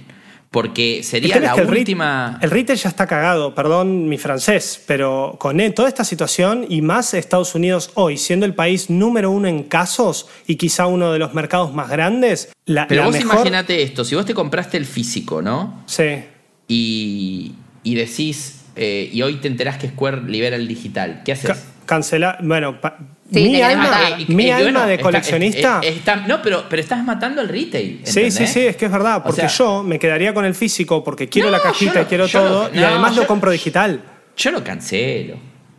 [0.51, 2.39] Porque El sería es la que última.
[2.41, 6.81] El retail ya está cagado, perdón mi francés, pero con e- toda esta situación y
[6.81, 11.19] más Estados Unidos hoy, siendo el país número uno en casos y quizá uno de
[11.19, 13.33] los mercados más grandes, la, Pero la vos mejor...
[13.35, 15.83] imaginate esto: si vos te compraste el físico, ¿no?
[15.85, 16.23] Sí.
[16.67, 17.53] Y,
[17.83, 21.51] y decís, eh, y hoy te enterás que Square libera el digital, ¿qué haces?
[21.51, 22.77] Ca- cancelar, bueno,
[23.31, 23.89] Sí, mi alma.
[24.19, 25.79] Eh, mi alma bueno, de coleccionista...
[25.83, 28.01] está- no, pero, pero estás matando el retail.
[28.03, 30.55] Sí, sí, sí, es que es verdad, O porque sea, yo me quedaría con el
[30.55, 33.51] físico porque quiero No, la cajita lo- quiero lo- todo, y además yo- lo compro
[33.51, 34.01] digital.
[34.35, 35.35] Yo lo cancelo.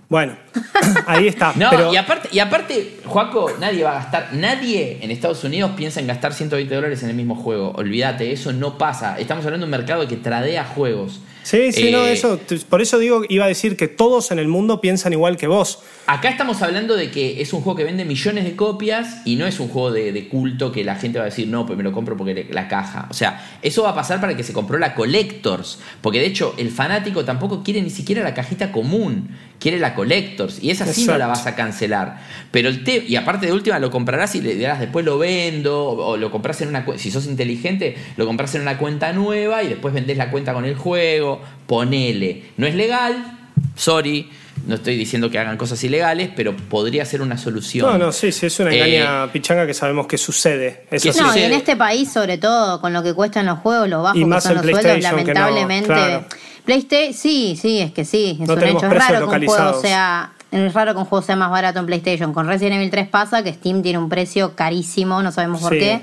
[0.09, 0.37] Bueno,
[1.07, 1.53] ahí está.
[1.57, 5.71] No, pero y aparte, y aparte, Joaco, nadie va a gastar, nadie en Estados Unidos
[5.77, 7.71] piensa en gastar 120 dólares en el mismo juego.
[7.77, 9.19] Olvídate, eso no pasa.
[9.21, 11.21] Estamos hablando de un mercado que tradea juegos.
[11.43, 12.39] Sí, sí, no, Eh, eso,
[12.69, 15.81] por eso digo, iba a decir que todos en el mundo piensan igual que vos.
[16.07, 19.47] Acá estamos hablando de que es un juego que vende millones de copias y no
[19.47, 21.85] es un juego de, de culto que la gente va a decir, no, pues me
[21.85, 23.07] lo compro porque le- la caja.
[23.11, 25.79] O sea, eso va a pasar para el que se compró la Collectors.
[26.01, 30.59] Porque de hecho, el fanático tampoco quiere ni siquiera la cajita común, quiere la Collectors.
[30.61, 32.21] Y esa sí no la vas a cancelar.
[32.51, 35.85] Pero el te y aparte de última, lo comprarás y le dirás, después lo vendo,
[35.91, 39.63] o, o lo compras en una si sos inteligente, lo compras en una cuenta nueva
[39.63, 41.30] y después vendés la cuenta con el juego.
[41.67, 42.51] Ponele.
[42.57, 43.39] No es legal,
[43.77, 44.31] sorry.
[44.67, 47.87] No estoy diciendo que hagan cosas ilegales, pero podría ser una solución.
[47.91, 50.85] No, no, sí, sí, es una Eh, engaña pichanga que sabemos que sucede.
[50.91, 51.21] Eso que sí.
[51.21, 54.19] No, y en este país, sobre todo, con lo que cuestan los juegos, los bajos
[54.19, 55.87] Y que más son en los sueldos, PlayStation, que no, lamentablemente.
[55.87, 56.25] claro.
[56.65, 58.87] PlayStation, sí, sí, es que sí, es No un hecho.
[58.87, 60.33] Es raro que un juego sea.
[60.53, 62.35] Es raro que un juego sea más barato en PlayStation.
[62.35, 65.79] Con Resident Evil 3 pasa que Steam tiene un precio carísimo, no sabemos por Sí,
[65.79, 66.01] qué.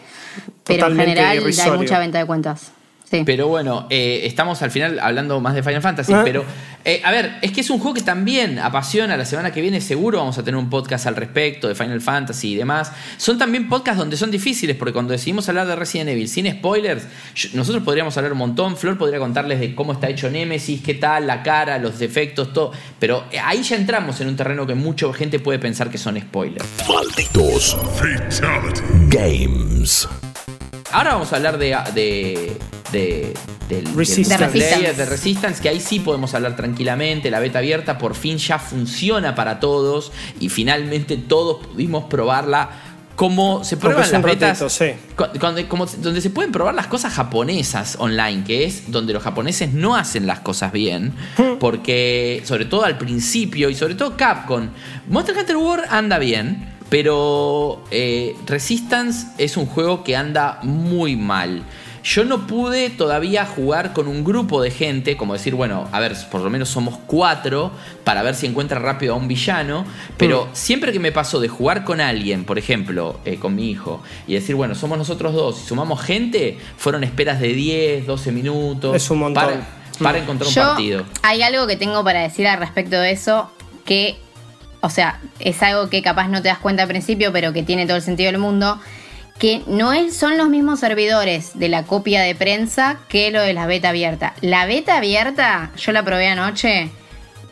[0.64, 2.72] Pero en general hay mucha venta de cuentas.
[3.10, 3.24] Sí.
[3.26, 6.12] Pero bueno, eh, estamos al final hablando más de Final Fantasy.
[6.14, 6.24] Ah.
[6.26, 6.44] Pero,
[6.84, 9.16] eh, a ver, es que es un juego que también apasiona.
[9.16, 12.52] La semana que viene seguro vamos a tener un podcast al respecto de Final Fantasy
[12.52, 12.92] y demás.
[13.16, 17.04] Son también podcasts donde son difíciles, porque cuando decidimos hablar de Resident Evil sin spoilers,
[17.34, 18.76] yo- nosotros podríamos hablar un montón.
[18.76, 22.74] Flor podría contarles de cómo está hecho Nemesis, qué tal, la cara, los defectos, todo.
[23.00, 26.20] Pero eh, ahí ya entramos en un terreno que mucha gente puede pensar que son
[26.20, 26.66] spoilers.
[26.90, 27.78] Malditos
[29.10, 30.10] Games.
[30.92, 32.58] Ahora vamos a hablar de, de,
[32.92, 33.34] de-
[33.70, 34.48] del, del Resistance.
[34.48, 34.94] Resistance.
[34.94, 37.30] de Resistance, que ahí sí podemos hablar tranquilamente.
[37.30, 42.70] La beta abierta por fin ya funciona para todos y finalmente todos pudimos probarla.
[43.18, 44.92] Como se prueban las un betas, ratito, sí.
[45.40, 49.74] cuando- como- donde se pueden probar las cosas japonesas online, que es donde los japoneses
[49.74, 51.14] no hacen las cosas bien,
[51.60, 54.70] porque sobre todo al principio y sobre todo Capcom,
[55.10, 61.64] Monster Hunter World anda bien, pero eh, Resistance es un juego que anda muy mal.
[62.04, 66.16] Yo no pude todavía jugar con un grupo de gente, como decir, bueno, a ver,
[66.32, 67.72] por lo menos somos cuatro,
[68.06, 69.84] para ver si encuentra rápido a un villano,
[70.16, 74.02] pero siempre que me pasó de jugar con alguien, por ejemplo, eh, con mi hijo,
[74.26, 78.96] y decir, bueno, somos nosotros dos, y sumamos gente, fueron esperas de 10, 12 minutos.
[78.96, 79.44] Es un montón.
[79.44, 79.68] Para,
[80.00, 81.04] para encontrar un partido.
[81.24, 83.52] hay algo que tengo para decir al respecto de eso,
[83.84, 84.16] que
[84.82, 87.86] o sea, es algo que capaz no te das cuenta al principio, pero que tiene
[87.86, 88.80] todo el sentido del mundo,
[89.40, 93.54] que no es, son los mismos servidores de la copia de prensa que lo de
[93.54, 94.34] la beta abierta.
[94.42, 96.90] La beta abierta, yo la probé anoche,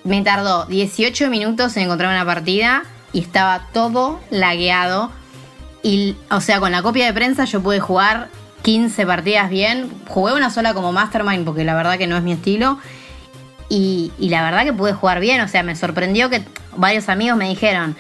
[0.04, 5.12] me tardó 18 minutos en encontrar una partida y estaba todo lagueado.
[5.84, 8.30] Y, o sea, con la copia de prensa yo pude jugar
[8.62, 9.92] 15 partidas bien.
[10.08, 12.80] Jugué una sola como Mastermind porque la verdad que no es mi estilo.
[13.68, 15.42] Y, y la verdad que pude jugar bien.
[15.42, 16.44] O sea, me sorprendió que
[16.76, 17.96] varios amigos me dijeron,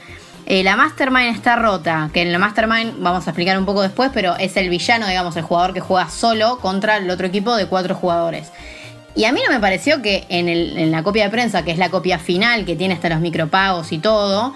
[0.46, 4.12] eh, la Mastermind está rota, que en la Mastermind vamos a explicar un poco después,
[4.14, 7.66] pero es el villano, digamos, el jugador que juega solo contra el otro equipo de
[7.66, 8.52] cuatro jugadores.
[9.16, 11.90] Y a mí no me pareció que en, la copia de prensa, que es la
[11.90, 14.54] copia final, que tiene hasta los micropagos y todo,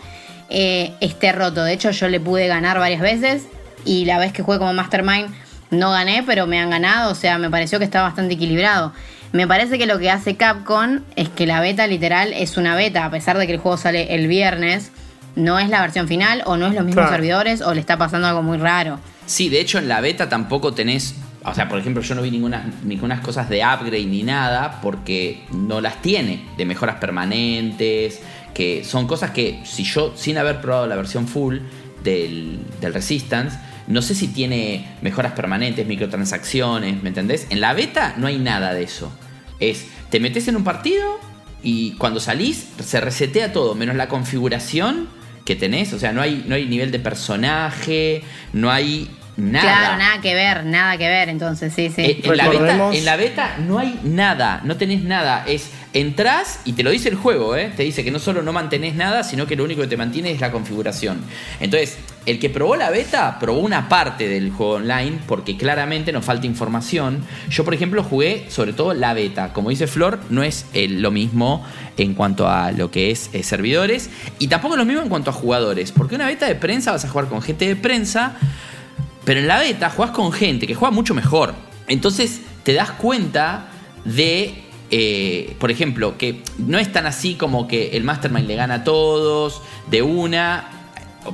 [0.49, 1.63] eh, esté roto.
[1.63, 3.47] De hecho, yo le pude ganar varias veces
[3.85, 5.33] y la vez que jugué como Mastermind
[5.71, 7.11] no gané, pero me han ganado.
[7.11, 8.91] O sea, me pareció que está bastante equilibrado.
[9.31, 13.05] Me parece que lo que hace Capcom es que la beta literal es una beta,
[13.05, 14.91] a pesar de que el juego sale el viernes,
[15.35, 17.15] no es la versión final o no es los mismos Claro.
[17.15, 18.99] servidores o le está pasando algo muy raro.
[19.27, 21.13] Sí, de hecho en la beta tampoco tenés.
[21.45, 25.43] O sea, por ejemplo, yo no vi ninguna, ninguna cosas de upgrade ni nada porque
[25.51, 26.43] no las tiene.
[26.57, 28.19] De mejoras permanentes.
[28.53, 31.59] Que son cosas que si yo, sin haber probado la versión full
[32.03, 33.57] del, del Resistance,
[33.89, 37.47] no sé si tiene mejoras permanentes, microtransacciones, ¿me entendés?
[37.49, 39.11] En la beta no hay nada de eso.
[39.59, 41.19] Es, te metes en un partido
[41.63, 45.09] y cuando salís se resetea todo, menos la configuración
[45.43, 45.91] que tenés.
[45.93, 48.21] O sea, no hay, no hay nivel de personaje,
[48.53, 49.09] no hay
[49.39, 49.61] nada.
[49.63, 52.01] Claro, nada que ver, nada que ver, entonces sí, sí.
[52.01, 55.43] Eh, en, la beta, Recordemos- en la beta no hay nada, no tenés nada.
[55.47, 57.71] Es entras y te lo dice el juego, ¿eh?
[57.75, 60.31] Te dice que no solo no mantenés nada, sino que lo único que te mantiene
[60.31, 61.21] es la configuración.
[61.59, 66.23] Entonces, el que probó la beta probó una parte del juego online porque claramente nos
[66.23, 67.23] falta información.
[67.49, 69.51] Yo, por ejemplo, jugué sobre todo la beta.
[69.51, 71.65] Como dice Flor, no es eh, lo mismo
[71.97, 75.31] en cuanto a lo que es eh, servidores y tampoco es lo mismo en cuanto
[75.31, 75.91] a jugadores.
[75.91, 78.35] Porque una beta de prensa vas a jugar con gente de prensa.
[79.29, 81.53] Pero en la beta jugás con gente que juega mucho mejor.
[81.87, 83.67] Entonces te das cuenta
[84.03, 84.55] de,
[84.89, 88.83] eh, por ejemplo, que no es tan así como que el Mastermind le gana a
[88.83, 90.78] todos de una.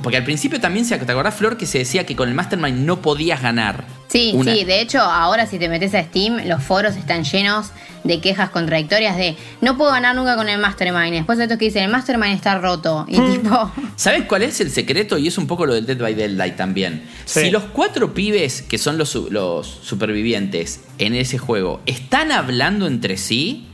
[0.02, 2.84] Porque al principio también, se- ¿te acordás, Flor, que se decía que con el Mastermind
[2.86, 3.84] no podías ganar?
[4.08, 4.54] Sí, una.
[4.54, 7.70] sí, de hecho ahora si te metes a Steam, los foros están llenos
[8.04, 11.12] de quejas contradictorias de no puedo ganar nunca con el Mastermind.
[11.12, 13.04] Después de estos que dicen el Mastermind está roto.
[13.08, 13.32] Y Mm.
[13.32, 15.18] tipo, ¿Sabes cuál es el secreto?
[15.18, 17.02] Y es un poco lo del Dead by Daylight también.
[17.24, 17.40] Sí.
[17.40, 23.16] Si los cuatro pibes que son los, los supervivientes en ese juego están hablando entre
[23.16, 23.66] sí,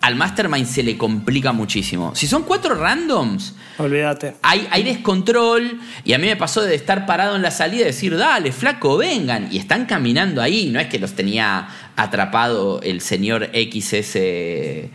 [0.00, 2.14] al Mastermind se le complica muchísimo.
[2.14, 4.34] Si son cuatro randoms, Olvídate.
[4.42, 7.86] hay, hay descontrol y a mí me pasó de estar parado en la salida y
[7.86, 9.48] decir, dale, flaco, vengan.
[9.50, 14.16] Y están caminando ahí, no es que los tenía atrapado el señor XS.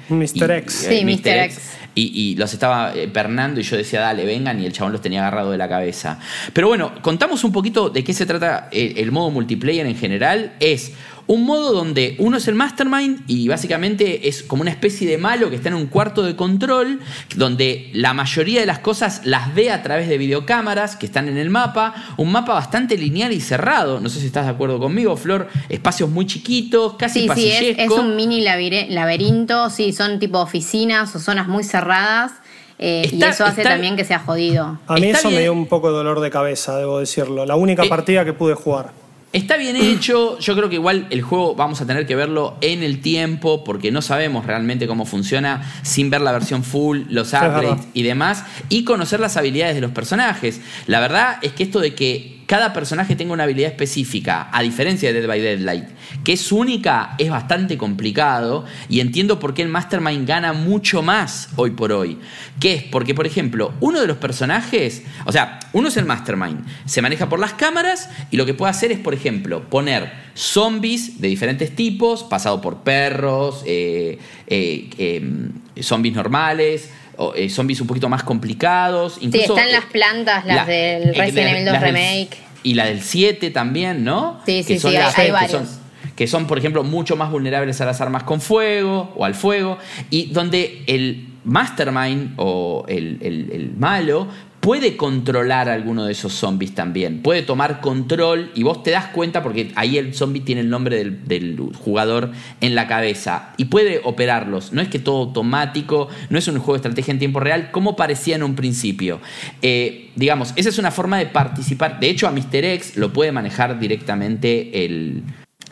[0.10, 0.52] Mr.
[0.52, 0.84] X.
[0.86, 1.28] eh, Sí, Mr.
[1.46, 1.60] X.
[1.96, 5.02] y, y los estaba eh, pernando y yo decía, dale, vengan, y el chabón los
[5.02, 6.20] tenía agarrado de la cabeza.
[6.54, 10.54] Pero bueno, contamos un poquito de qué se trata el, el modo multiplayer en general.
[10.60, 10.94] Es
[11.26, 15.50] un modo donde uno es el mastermind y básicamente es como una especie de malo
[15.50, 17.00] que está en un cuarto de control,
[17.36, 21.38] donde la mayoría de las cosas las ve a través de videocámaras que están en
[21.38, 21.94] el mapa.
[22.18, 24.00] Un mapa bastante lineal y cerrado.
[24.02, 25.48] No sé si estás de acuerdo conmigo, Flor.
[25.70, 31.20] Espacios muy chiquitos, casi sí, sí, es, un mini laberinto, sí, son tipo oficinas o
[31.20, 32.32] zonas muy cerradas.
[32.80, 34.78] eh, y eso hace está- también que sea jodido.
[34.88, 37.46] A mí Está eso me dio un poco de dolor de cabeza, debo decirlo.
[37.46, 38.92] La única Eh, partida que pude jugar.
[39.34, 42.84] Está bien hecho, yo creo que igual el juego vamos a tener que verlo en
[42.84, 47.42] el tiempo porque no sabemos realmente cómo funciona sin ver la versión full, los es
[47.42, 50.62] upgrades y demás y conocer las habilidades de los personajes.
[50.86, 55.12] La verdad es que esto de que cada personaje tenga una habilidad específica, a diferencia
[55.12, 55.86] de Dead by Deadlight,
[56.24, 61.50] que es única, es bastante complicado y entiendo por qué el Mastermind gana mucho más
[61.56, 62.20] hoy por hoy.
[62.60, 66.64] Que es porque, por ejemplo, uno de los personajes, o sea, uno es el Mastermind,
[66.86, 71.20] se maneja por las cámaras y lo que puede hacer es, por ejemplo, poner zombies
[71.20, 75.50] de diferentes tipos, pasado por perros, eh, eh, eh,
[75.82, 76.92] zombies normales.
[77.36, 79.18] Eh, zombies un poquito más complicados.
[79.22, 82.38] Incluso, están eh, las plantas, las del eh, Resident Evil 2 las del- Remake.
[82.64, 84.40] y la del 7 también, ¿no?
[84.46, 85.52] Sí, que sí, son sí, las hay- hay que varios.
[85.52, 85.84] son,
[86.16, 89.78] que son, por ejemplo, mucho más vulnerables a las armas con fuego o al fuego.
[90.10, 94.28] Y donde el mastermind o el, el- el malo
[94.64, 97.22] puede controlar a alguno de esos zombies también.
[97.22, 100.96] Puede tomar control y vos te das cuenta porque ahí el zombie tiene el nombre
[100.96, 104.72] del, del jugador en la cabeza y puede operarlos.
[104.72, 107.98] No es que todo automático, no es un juego de estrategia en tiempo real como
[107.98, 109.20] parecía en un principio.
[109.62, 112.00] Eh, digamos, esa es una forma de participar.
[112.00, 112.64] De hecho, a Mr.
[112.64, 115.24] X lo puede manejar directamente el,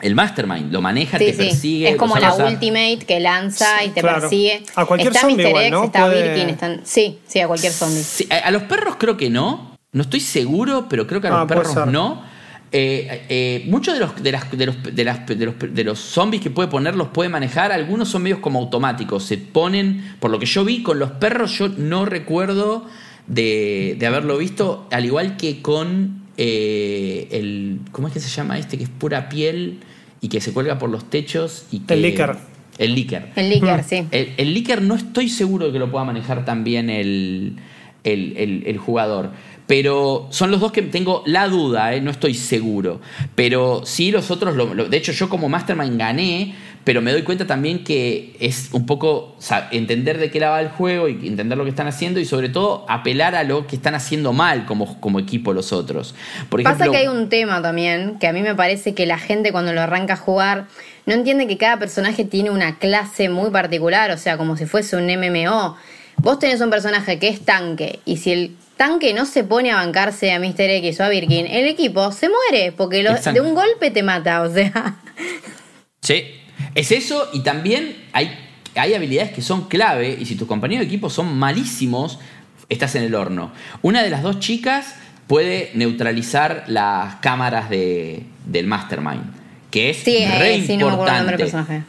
[0.02, 1.38] el Mastermind, lo maneja, Sí, te sí.
[1.38, 1.88] persigue.
[1.90, 4.20] Es como la ultimate que lanza y te claro.
[4.20, 4.62] persigue.
[4.74, 5.48] A cualquier está zombie Mr.
[5.48, 5.84] igual, X, ¿no?
[5.84, 6.80] está Puede- Birkin, están.
[6.84, 8.02] Sí, sí, a cualquier zombie.
[8.02, 9.76] Sí, a, a los perros creo que no.
[9.92, 11.86] No estoy seguro, pero creo que a los Ah, puede perros ser.
[11.88, 12.22] no.
[12.74, 15.98] Eh, eh, muchos de los, de, las- de los, de, las- de los, de los
[15.98, 17.70] zombies que puede poner los puede manejar.
[17.70, 19.24] Algunos son medios como automáticos.
[19.24, 22.86] Se ponen, por lo que yo vi con los perros, yo no recuerdo
[23.26, 27.80] de, de haberlo visto, al igual que con eh, el.
[27.92, 28.78] ¿Cómo es que se llama este?
[28.78, 29.80] Que es pura piel
[30.22, 31.66] y que se cuelga por los techos.
[31.70, 32.36] Y que, El Licker.
[32.78, 33.28] El Licker.
[33.36, 34.06] El Licker, sí.
[34.10, 37.56] El, el Licker no estoy seguro de que lo pueda manejar también el,
[38.04, 39.30] el, el- el jugador.
[39.66, 42.00] Pero son los dos que tengo la duda, ¿eh?
[42.00, 43.00] no estoy seguro.
[43.34, 46.54] Pero sí, los otros, lo- lo- de hecho yo como Mastermind gané,
[46.84, 49.36] pero me doy cuenta también que es un poco
[49.70, 52.84] entender de qué va el juego y entender lo que están haciendo y sobre todo
[52.88, 56.14] apelar a lo que están haciendo mal como, como equipo los otros.
[56.48, 59.52] Por Pasa que hay un tema también, que a mí me parece que la gente
[59.52, 60.66] cuando lo arranca a jugar
[61.06, 64.96] no entiende que cada personaje tiene una clase muy particular, o sea, como si fuese
[64.96, 65.76] un MMO.
[66.18, 69.76] Vos tenés un personaje que es tanque, y si el tanque no se pone a
[69.76, 70.60] bancarse a Mr.
[70.70, 74.42] X o a Birkin, el equipo se muere, porque lo- de un golpe te mata,
[74.42, 74.96] o sea.
[76.00, 76.24] Sí,
[76.74, 78.30] es eso y también hay,
[78.74, 82.18] hay habilidades que son clave y si tus compañeros de equipo son malísimos,
[82.68, 83.52] estás en el horno.
[83.82, 84.94] Una de las dos chicas
[85.26, 89.22] puede neutralizar las cámaras de, del Mastermind,
[89.70, 91.36] que es Sí, re eh, sí, no el importante.
[91.36, 91.82] personaje.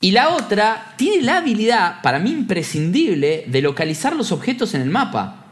[0.00, 4.90] Y la otra tiene la habilidad, para mí imprescindible, de localizar los objetos en el
[4.90, 5.46] mapa.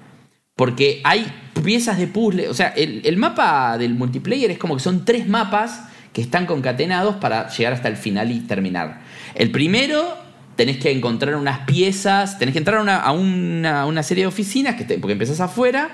[0.55, 1.27] Porque hay
[1.65, 2.49] piezas de puzzle.
[2.49, 6.47] O sea, el, el mapa del multiplayer es como que son tres mapas que están
[6.47, 9.03] concatenados para llegar hasta el final y terminar.
[9.35, 10.17] El primero,
[10.57, 14.29] tenés que encontrar unas piezas, tenés que entrar a una, a una- una serie de
[14.29, 15.91] oficinas, que te- porque empezás afuera,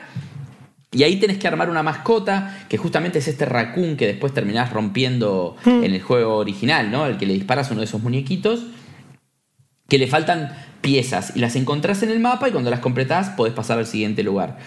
[0.93, 4.73] y ahí tenés que armar una mascota, que justamente es este raccoon que después terminás
[4.73, 7.07] rompiendo en el juego original, ¿no?
[7.07, 8.67] El que le disparas uno de esos muñequitos,
[9.89, 10.53] que le faltan
[10.83, 14.23] piezas y las encontrás en el mapa y cuando las completás podés pasar al siguiente
[14.23, 14.59] lugar.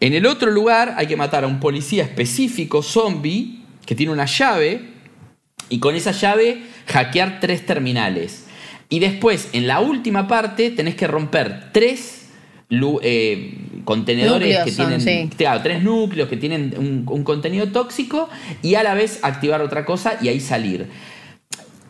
[0.00, 3.57] En el otro lugar hay que matar a un policía específico, zombie,
[3.88, 4.82] que tiene una llave
[5.70, 8.44] y con esa llave hackear tres terminales.
[8.90, 12.28] Y después, en la última parte, tenés que romper tres
[12.68, 15.30] eh, contenedores Núcleos que son, tienen.
[15.30, 15.36] sí.
[15.38, 18.28] Claro, tres núcleos que tienen un, un contenido tóxico
[18.60, 20.86] y a la vez activar otra cosa y ahí salir.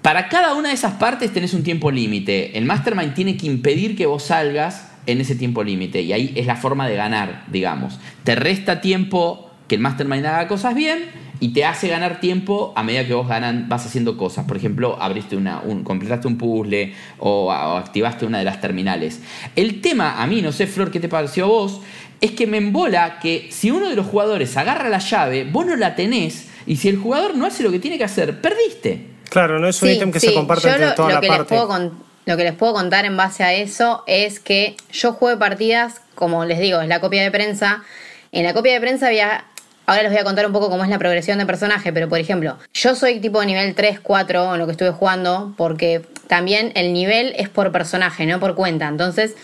[0.00, 2.56] Para cada una de esas partes tenés un tiempo límite.
[2.56, 6.02] El Mastermind tiene que impedir que vos salgas en ese tiempo límite.
[6.02, 7.98] Y ahí es la forma de ganar, digamos.
[8.22, 11.10] Te resta tiempo que el Mastermind haga cosas bien
[11.40, 14.44] y te hace ganar tiempo a medida que vos ganan, vas haciendo cosas.
[14.46, 19.20] Por ejemplo, abriste una, un, completaste un puzzle o, o activaste una de las terminales.
[19.54, 21.80] El tema, a mí, no sé, Flor, ¿qué te pareció a vos?
[22.20, 25.76] Es que me embola que si uno de los jugadores agarra la llave, vos no
[25.76, 26.48] la tenés.
[26.66, 29.06] Y si el jugador no hace lo que tiene que hacer, perdiste.
[29.30, 30.28] Claro, no es un Sí, ítem que sí.
[30.28, 31.54] se comparte Yo entre lo, toda lo la que les parte.
[31.54, 31.92] puedo con-
[32.26, 36.44] lo que les puedo contar en base a eso es que yo jugué partidas, como
[36.44, 37.84] les digo, es la copia de prensa.
[38.32, 39.44] En la copia de prensa había.
[39.88, 42.18] Ahora les voy a contar un poco cómo es la progresión de personaje, pero por
[42.18, 46.92] ejemplo, yo soy tipo nivel 3, 4 en lo que estuve jugando, porque también el
[46.92, 48.86] nivel es por personaje, no por cuenta.
[48.86, 49.34] Entonces,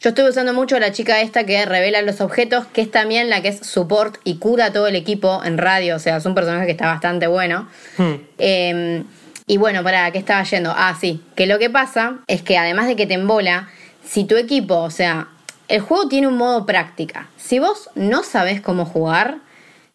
[0.00, 3.30] yo estuve usando mucho a la chica esta que revela los objetos, que es también
[3.30, 5.96] la que es support y cura todo el equipo en radio.
[5.96, 7.66] O sea, es un personaje que está bastante bueno.
[7.96, 8.16] Hmm.
[8.36, 9.04] Eh,
[9.46, 10.74] y bueno, para ¿qué estaba yendo?
[10.76, 13.70] Ah, sí, que lo que pasa es que además de que te embola,
[14.06, 15.28] si tu equipo, o sea,
[15.68, 17.28] el juego tiene un modo práctica.
[17.38, 19.38] Si vos no sabés cómo jugar,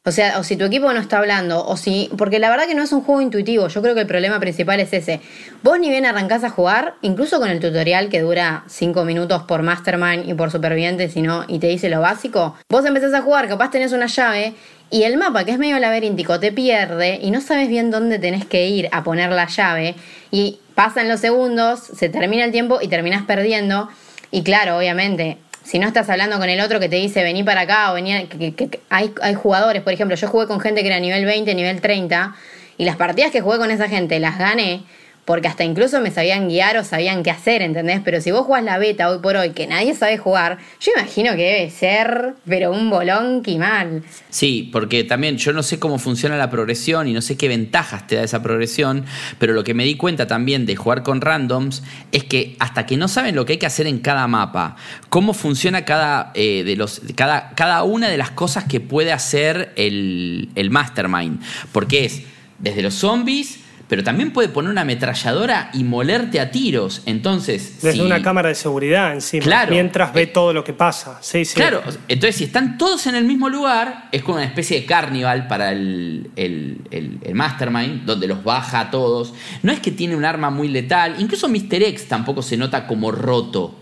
[0.06, 2.10] o sea, o si tu equipo no está hablando, o si.
[2.18, 3.68] Porque la verdad que no es un juego intuitivo.
[3.68, 5.20] Yo creo que el problema principal es ese.
[5.62, 9.62] Vos ni bien arrancás a jugar, incluso con el tutorial que dura 5 minutos por
[9.62, 12.56] Mastermind y por superviviente, sino, y te dice lo básico.
[12.70, 14.54] Vos empezás a jugar, capaz tenés una llave,
[14.90, 18.46] y el mapa, que es medio laberíntico, te pierde y no sabes bien dónde tenés
[18.46, 19.96] que ir a poner la llave.
[20.32, 23.90] Y pasan los segundos, se termina el tiempo y terminás perdiendo.
[24.32, 27.62] Y claro, obviamente, si no estás hablando con el otro que te dice vení para
[27.62, 30.82] acá o venía, que, que- que- hay, hay jugadores, por ejemplo, yo jugué con gente
[30.82, 32.36] que era nivel 20, nivel 30,
[32.78, 34.82] y las partidas que jugué con esa gente las gané
[35.30, 38.02] porque hasta incluso me sabían guiar o sabían qué hacer, ¿entendés?
[38.04, 41.34] Pero si vos jugás la beta hoy por hoy, que nadie sabe jugar, yo imagino
[41.36, 44.02] que debe ser, pero un bolón mal.
[44.32, 48.08] Sí, porque también yo no sé cómo funciona la progresión y no sé qué ventajas
[48.08, 49.06] te da esa progresión,
[49.38, 52.98] pero lo que me di cuenta también de jugar con randoms es que hasta que
[52.98, 54.78] no saben lo que hay que hacer en cada mapa,
[55.10, 59.74] cómo funciona cada, eh, de los, cada, cada una de las cosas que puede hacer
[59.76, 61.40] el, el mastermind,
[61.72, 62.24] porque es
[62.58, 67.02] desde los zombies, pero también puede poner una ametralladora y molerte a tiros.
[67.06, 67.82] Entonces.
[67.82, 69.44] Desde si- una cámara de seguridad encima.
[69.44, 69.72] Claro.
[69.72, 71.18] Mientras ve Eh, todo lo que pasa.
[71.22, 71.56] Sí, sí.
[71.56, 75.48] Claro, entonces si están todos en el mismo lugar, es como una especie de carnival
[75.48, 79.34] para el, el- el- el Mastermind, donde los baja a todos.
[79.64, 81.82] No es que tiene un arma muy letal, incluso Mr.
[81.84, 83.76] X tampoco se nota como roto,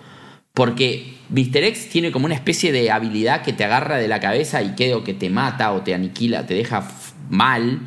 [0.54, 1.64] porque Mr.
[1.66, 4.96] X tiene como una especie de habilidad que te agarra de la cabeza y que,
[4.96, 6.88] o que te mata o te aniquila, te deja
[7.30, 7.80] mal.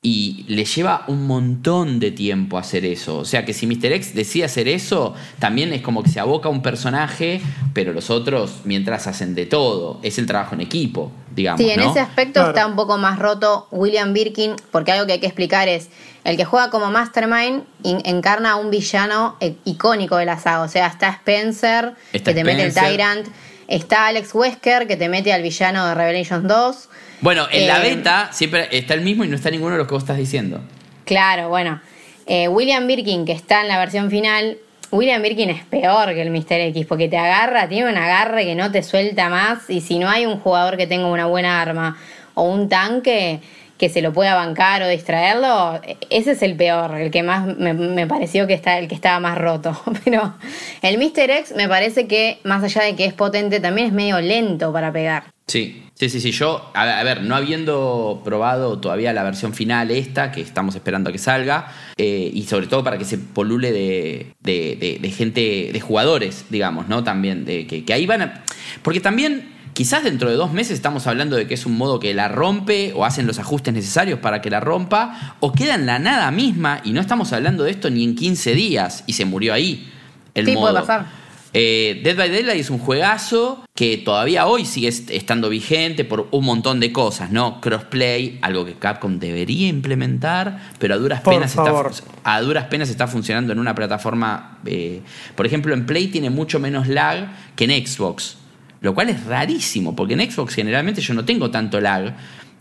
[0.00, 3.18] Y le lleva un montón de tiempo hacer eso.
[3.18, 3.86] O sea que si Mr.
[3.92, 7.40] X decide hacer eso, también es como que se aboca a un personaje,
[7.74, 9.98] pero los otros mientras hacen de todo.
[10.04, 11.60] Es el trabajo en equipo, digamos.
[11.60, 11.90] Sí, en ¿no?
[11.90, 12.48] ese aspecto Claro.
[12.50, 15.88] está un poco más roto William Birkin, porque algo que hay que explicar es,
[16.22, 20.62] el que juega como Mastermind in- encarna a un villano eh, icónico de la saga,
[20.62, 22.72] o sea, está Spencer, Está que te mete el.
[22.74, 23.26] Tyrant,
[23.66, 26.88] está Alex Wesker, que te mete al villano de Revelations 2.
[27.20, 29.86] Bueno, en la Eh, beta siempre está el mismo y no está ninguno de los
[29.88, 30.60] que vos estás diciendo.
[31.04, 31.80] Claro, bueno.
[32.26, 34.58] Eh, William Birkin, que está en la versión final,
[34.90, 36.60] William Birkin es peor que el Mr.
[36.68, 40.08] X, porque te agarra, tiene un agarre que no te suelta más, y si no
[40.08, 41.98] hay un jugador que tenga una buena arma
[42.34, 43.40] o un tanque
[43.78, 47.74] que se lo pueda bancar o distraerlo, ese es el peor, el que más me,
[47.74, 49.80] me pareció que está, el que estaba más roto.
[50.04, 50.34] Pero
[50.82, 51.30] el Mr.
[51.30, 54.92] X me parece que, más allá de que es potente, también es medio lento para
[54.92, 55.24] pegar.
[55.48, 56.30] Sí, sí, sí, sí.
[56.30, 60.74] Yo, a ver, a ver, no habiendo probado todavía la versión final esta, que estamos
[60.74, 64.98] esperando a que salga, eh, y sobre todo para que se polule de, de- de-
[65.00, 67.02] de gente, de jugadores, digamos, ¿no?
[67.02, 68.44] También, de que, que ahí van a...
[68.82, 72.12] Porque también, quizás dentro de dos meses estamos hablando de que es un modo que
[72.12, 75.98] la rompe o hacen los ajustes necesarios para que la rompa, o queda en la
[75.98, 79.54] nada misma, y no estamos hablando de esto ni en 15 días, y se murió
[79.54, 79.90] ahí.
[80.34, 80.80] El Sí, puede modo.
[80.80, 81.17] pasar.
[81.54, 86.28] Eh, Dead by Daylight es un juegazo que todavía hoy sigue est- estando vigente por
[86.30, 87.60] un montón de cosas, ¿no?
[87.62, 91.90] Crossplay, algo que Capcom debería implementar, pero a duras Por penas favor.
[91.90, 94.58] está a duras penas está funcionando en una plataforma.
[94.66, 95.00] eh,
[95.34, 98.36] por ejemplo, en Play tiene mucho menos lag que en Xbox,
[98.82, 102.14] lo cual es rarísimo, porque en Xbox generalmente yo no tengo tanto lag,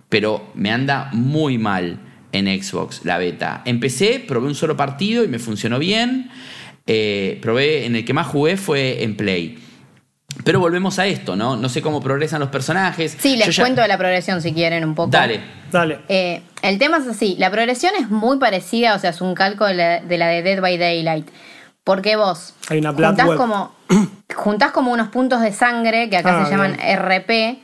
[0.08, 2.00] pero me anda muy mal
[2.32, 3.64] en Xbox la beta.
[3.66, 6.30] Empecé, probé un solo partido y me funcionó bien.
[6.88, 9.60] Eh, probé, en el que más jugué fue en Play.
[10.44, 11.58] Pero volvemos a esto, ¿no?
[11.58, 13.18] No sé cómo progresan los personajes.
[13.20, 15.10] Sí, les Yo ya- cuento de la progresión si quieren un poco.
[15.10, 15.42] Dale.
[15.72, 16.00] Dale.
[16.10, 19.66] Eh, el tema es así, la progresión es muy parecida, o sea, es un calco
[19.66, 21.28] de la de, la de Dead by Daylight.
[21.84, 23.38] Porque vos Hay una juntás Web.
[23.38, 23.76] como,
[24.36, 27.00] juntás como unos puntos de sangre que acá Ah, se llaman bien.
[27.00, 27.60] RP.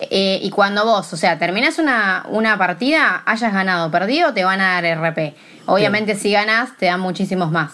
[0.00, 4.44] eh, y cuando vos, o sea, terminás una, una partida, hayas ganado o perdido, te
[4.44, 5.34] van a dar RP.
[5.66, 7.72] Obviamente, si ganás, te dan muchísimos más.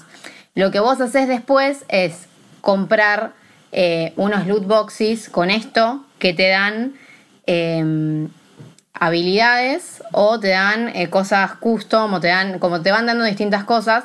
[0.57, 2.27] Lo que vos haces después es
[2.61, 3.35] comprar
[3.71, 6.95] eh, unos loot boxes con esto que te dan
[7.47, 8.27] eh,
[8.99, 13.65] habilidades o te dan eh, cosas custom o te dan, como te van dando distintas
[13.65, 14.05] cosas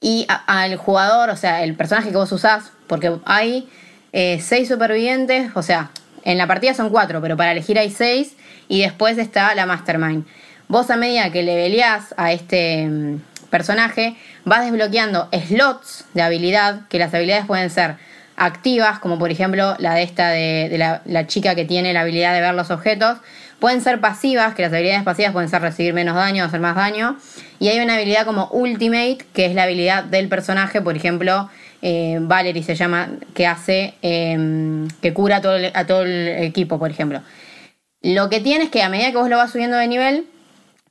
[0.00, 3.68] y al jugador, o sea, el personaje que vos usás, porque hay
[4.12, 5.90] eh, seis supervivientes, o sea,
[6.24, 8.36] en la partida son cuatro, pero para elegir hay seis
[8.68, 10.24] y después está la Mastermind.
[10.68, 13.20] Vos a medida que leveleás a este mm,
[13.50, 17.96] personaje, vas desbloqueando slots de habilidad, que las habilidades pueden ser
[18.36, 22.40] activas, como por ejemplo la de esta de, la, chica que tiene la habilidad de
[22.40, 23.18] ver los objetos.
[23.58, 27.16] Pueden ser pasivas, que las habilidades pasivas pueden ser recibir menos daño, hacer más daño.
[27.58, 31.50] Y hay una habilidad como Ultimate, que es la habilidad del personaje, por ejemplo,
[31.82, 36.28] eh, Valerie se llama, que hace, eh, que cura a todo, el, a todo el
[36.44, 37.22] equipo, por ejemplo.
[38.00, 40.26] Lo que tiene es que a medida que vos lo vas subiendo de nivel,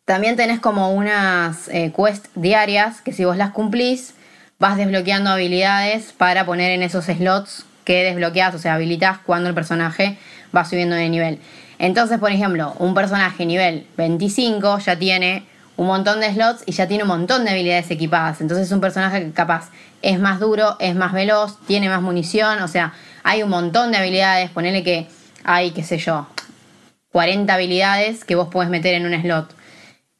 [0.08, 4.14] también tenés como unas eh, quests diarias que si vos las cumplís,
[4.58, 9.55] vas desbloqueando habilidades para poner en esos slots que desbloqueas, o sea, habilitas cuando el
[9.55, 10.18] personaje
[10.55, 11.39] va subiendo de nivel.
[11.78, 15.45] Entonces, por ejemplo, un personaje nivel 25 ya tiene
[15.76, 18.39] un montón de slots y ya tiene un montón de habilidades equipadas.
[18.39, 22.62] Entonces es un personaje que capaz es más duro, es más veloz, tiene más munición,
[22.62, 22.93] o sea,
[23.24, 24.51] hay un montón de habilidades.
[24.51, 25.10] Ponele que
[25.43, 26.28] hay, qué sé yo,
[27.12, 29.57] 40 habilidades que vos podés meter en un slot.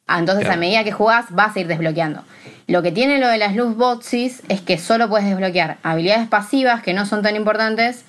[0.08, 0.56] Ah, Entonces, Claro.
[0.56, 2.24] a medida que jugás, vas a ir desbloqueando.
[2.66, 6.82] Lo que tiene lo de las loot boxes es que solo puedes desbloquear habilidades pasivas
[6.82, 8.04] que no son tan importantes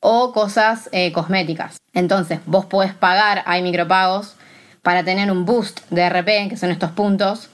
[0.00, 1.76] o cosas eh, cosméticas.
[1.92, 4.36] Entonces, vos podés pagar, hay micropagos,
[4.82, 7.48] para tener un boost de RP, que son estos puntos.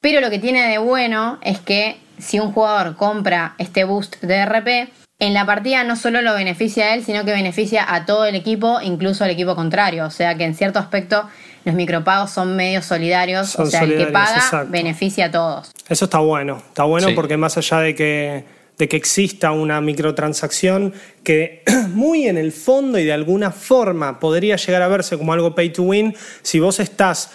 [0.00, 4.44] Pero lo que tiene de bueno es que si un jugador compra este boost de
[4.44, 8.24] RP, en la partida no solo lo beneficia a él, sino que beneficia a todo
[8.24, 10.06] el equipo, incluso al equipo contrario.
[10.06, 11.28] O sea que en cierto aspecto
[11.64, 13.48] los micropagos son medios solidarios.
[13.50, 14.70] Son o sea, el que paga exacto.
[14.70, 15.72] beneficia a todos.
[15.88, 16.62] Eso está bueno.
[16.68, 17.14] Está bueno Sí.
[17.14, 18.44] porque más allá de que,
[18.78, 24.56] de que exista una microtransacción que muy en el fondo y de alguna forma podría
[24.56, 27.30] llegar a verse como algo pay to win, si vos estás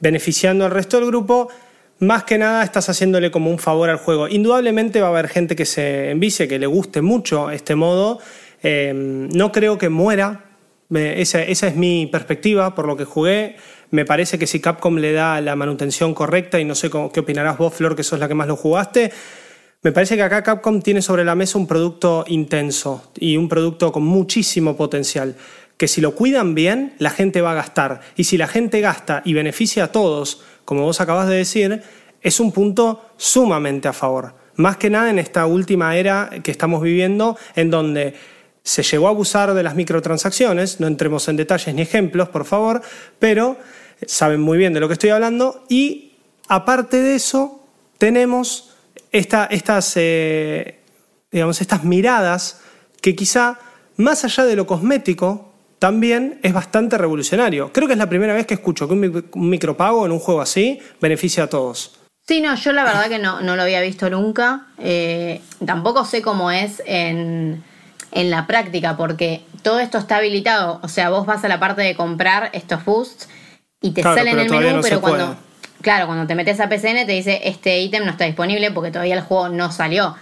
[0.00, 1.48] beneficiando al resto del grupo,
[2.00, 4.26] más que nada estás haciéndole como un favor al juego.
[4.26, 8.18] Indudablemente va a haber gente que se envicie, que le guste mucho este modo.
[8.62, 10.44] Eh, no creo que muera.
[10.94, 13.56] Esa, esa, es mi perspectiva por lo que jugué.
[13.90, 17.20] Me parece que si Capcom le da la manutención correcta, y no sé cómo, qué
[17.20, 19.12] opinarás vos, Flor, que sos la que más lo jugaste,
[19.82, 23.90] me parece que acá Capcom tiene sobre la mesa un producto intenso y un producto
[23.92, 25.36] con muchísimo potencial
[25.80, 28.02] que si lo cuidan bien, la gente va a gastar.
[28.14, 31.82] Y si la gente gasta y beneficia a todos, como vos acabas de decir,
[32.20, 34.34] es un punto sumamente a favor.
[34.56, 38.12] Más que nada en esta última era que estamos viviendo, en donde
[38.62, 42.82] se llegó a abusar de las microtransacciones, no entremos en detalles ni ejemplos, por favor,
[43.18, 43.56] pero
[44.06, 45.64] saben muy bien de lo que estoy hablando.
[45.68, 46.12] Y
[46.48, 47.64] aparte de eso,
[47.98, 48.76] tenemos
[49.12, 50.80] estas, eh,
[51.30, 52.60] digamos, estas miradas
[53.00, 53.58] que quizá,
[53.96, 57.72] más allá de lo cosmético, también es bastante revolucionario.
[57.72, 60.78] Creo que es la primera vez que escucho que un micropago en un juego así
[61.00, 61.98] beneficia a todos.
[62.28, 64.68] Sí, no, yo la verdad que no, no lo había visto nunca.
[64.78, 67.64] Eh, tampoco sé cómo es en,
[68.12, 70.80] en la práctica, porque todo esto está habilitado.
[70.82, 73.28] O sea, vos vas a la parte de comprar estos boosts
[73.80, 75.36] y te sale en el menú, pero cuando.
[75.82, 79.14] Claro, cuando te metes a PCN te dice este ítem no está disponible porque todavía
[79.14, 80.14] el juego no salió.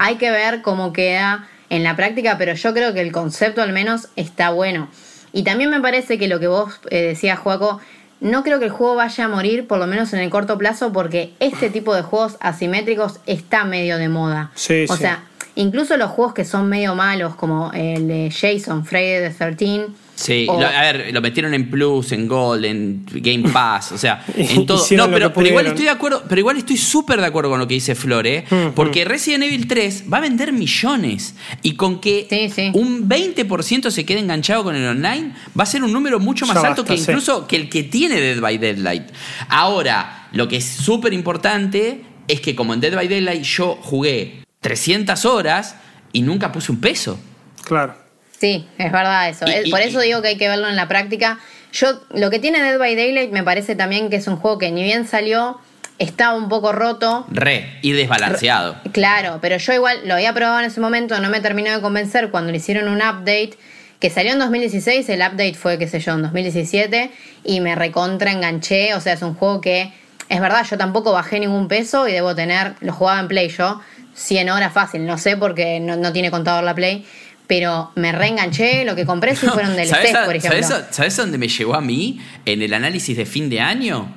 [0.00, 3.72] Hay que ver cómo queda en la práctica, pero yo creo que el concepto al
[3.72, 4.88] menos está bueno.
[5.32, 7.80] Y también me parece que lo que vos eh, decías, Juaco,
[8.20, 10.92] no creo que el juego vaya a morir, por lo menos en el corto plazo,
[10.92, 14.50] porque este tipo de juegos asimétricos está medio de moda.
[14.54, 15.24] Sí, o sea,
[15.56, 19.86] incluso los juegos que son medio malos, como el de Jason, Friday the 13
[20.16, 24.64] Sí, a ver, lo metieron en Plus, en Gold, en Game Pass, o sea, en
[24.64, 24.82] todo.
[24.92, 27.74] No, pero, igual estoy de acuerdo, pero igual estoy súper de acuerdo con lo que
[27.74, 28.72] dice Flore, ¿eh?
[28.74, 32.26] porque Resident Evil 3 va a vender millones y con que
[32.72, 36.56] un 20% se quede enganchado con el online, va a ser un número mucho más
[36.56, 39.10] alto que incluso que el que tiene Dead by Deadlight.
[39.50, 44.45] Ahora, lo que es súper importante es que como en Dead by Deadlight yo jugué
[44.66, 45.76] 300 horas
[46.10, 47.20] y nunca puse un peso.
[47.62, 47.94] Claro.
[48.36, 49.46] Sí, es verdad eso.
[49.70, 51.38] Por eso digo que hay que verlo en la práctica.
[51.72, 54.72] Yo, lo que tiene Dead by Daylight me parece también que es un juego que
[54.72, 55.60] ni bien salió,
[56.00, 57.26] estaba un poco roto.
[57.30, 58.76] Re, y desbalanceado.
[58.90, 62.32] claro, pero yo igual lo había probado en ese momento, no me terminó de convencer
[62.32, 63.52] cuando le hicieron un update
[64.00, 67.12] que salió en 2016, el update fue, qué sé yo, en 2017,
[67.44, 69.92] y me recontra enganché, o sea, es un juego que,
[70.28, 73.80] es verdad, yo tampoco bajé ningún peso y debo tener, lo jugaba en Play yo,
[74.16, 77.04] 100 horas fácil, no sé porque no, no tiene contador la Play,
[77.46, 80.68] pero me reenganché, lo que compré sí fueron DLCs, por ejemplo.
[80.90, 84.12] ¿sabes, dónde me llegó a mí en el análisis de fin de año?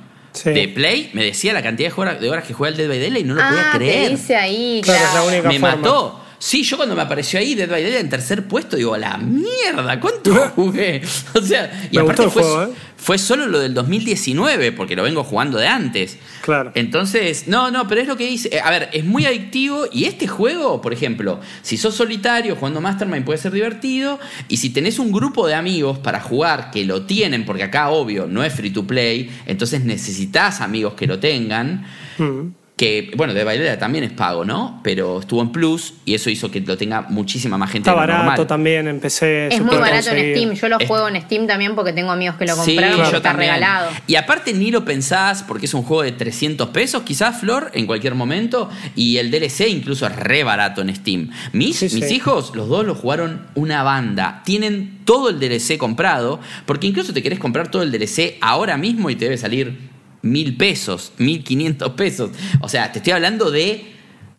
[0.45, 3.27] De Play, me decía la cantidad de horas, que juega el Dead by Daylight y
[3.27, 4.03] no lo podía ah, creer.
[4.05, 4.81] Te dice ahí,
[5.45, 6.23] me mató.
[6.39, 9.99] Sí, yo cuando me apareció ahí Dead by Daylight en tercer puesto, digo, la mierda,
[9.99, 11.01] ¿cuánto jugué?
[11.35, 12.69] O sea, y aparte fue, ¿eh?
[12.95, 16.17] fue solo lo del 2019, porque lo vengo jugando de antes.
[16.41, 16.71] Claro.
[16.75, 18.49] Entonces, no, no, pero es lo que dice.
[18.55, 22.79] Eh, a ver, es muy adictivo y este juego, por ejemplo, si sos solitario jugando
[22.79, 24.19] Mastermind puede ser divertido.
[24.47, 28.27] Y si tenés un grupo de amigos para jugar que lo tienen, porque acá, obvio,
[28.27, 31.85] no es free to play, entonces necesitas amigos que lo tengan.
[32.17, 34.79] Mm que, bueno, de Bailera también es pago, ¿no?
[34.83, 37.89] Pero estuvo en Plus y eso hizo que lo tenga muchísima más gente.
[37.89, 39.47] Está barato también, empecé.
[39.47, 40.53] Es muy barato en Steam.
[40.53, 43.89] Yo lo juego en Steam también porque tengo amigos que lo compraron sí, está regalado.
[44.07, 47.85] Y aparte ni lo pensás porque es un juego de 300 pesos, quizás, Flor, en
[47.85, 48.69] cualquier momento.
[48.95, 51.31] Y el DLC incluso es re barato en Steam.
[51.51, 54.41] Mis, mis hijos, los dos lo jugaron una banda.
[54.45, 59.09] Tienen todo el DLC comprado porque incluso te querés comprar todo el DLC ahora mismo
[59.09, 62.31] y te debe salir mil pesos, mil quinientos pesos.
[62.61, 63.93] O sea, te estoy hablando de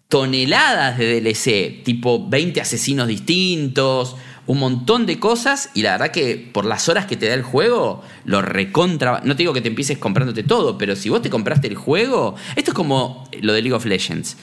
[0.08, 4.16] toneladas de DLC, tipo 20 asesinos distintos,
[4.46, 7.42] un montón de cosas y la verdad que por las horas que te da el
[7.42, 9.20] juego, lo recontra...
[9.24, 12.34] No te digo que te empieces comprándote todo, pero si vos te compraste el juego,
[12.56, 14.36] esto es como lo de League of Legends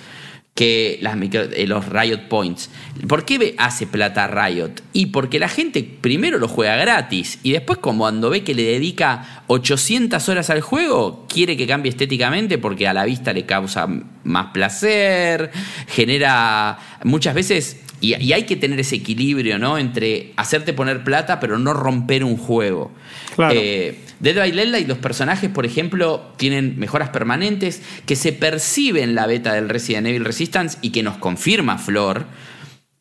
[0.58, 2.72] que las eh, los Riot Points.
[3.08, 4.72] ¿Por qué hace plata Riot?
[4.92, 9.44] Y porque la gente primero lo juega gratis y después cuando ve que le dedica
[9.46, 13.88] 800 horas al juego, quiere que cambie estéticamente porque a la vista le causa
[14.24, 15.52] más placer,
[15.88, 17.84] genera muchas veces...
[18.00, 19.78] Y, hay que tener ese equilibrio, ¿no?
[19.78, 22.92] Entre hacerte poner plata pero no romper un juego.
[23.36, 23.54] Claro.
[23.58, 29.16] Eh, Dead by Daylight, los personajes, por ejemplo, tienen mejoras permanentes que se perciben en
[29.16, 32.26] la beta del Resident Evil Resistance y que nos confirma Flor,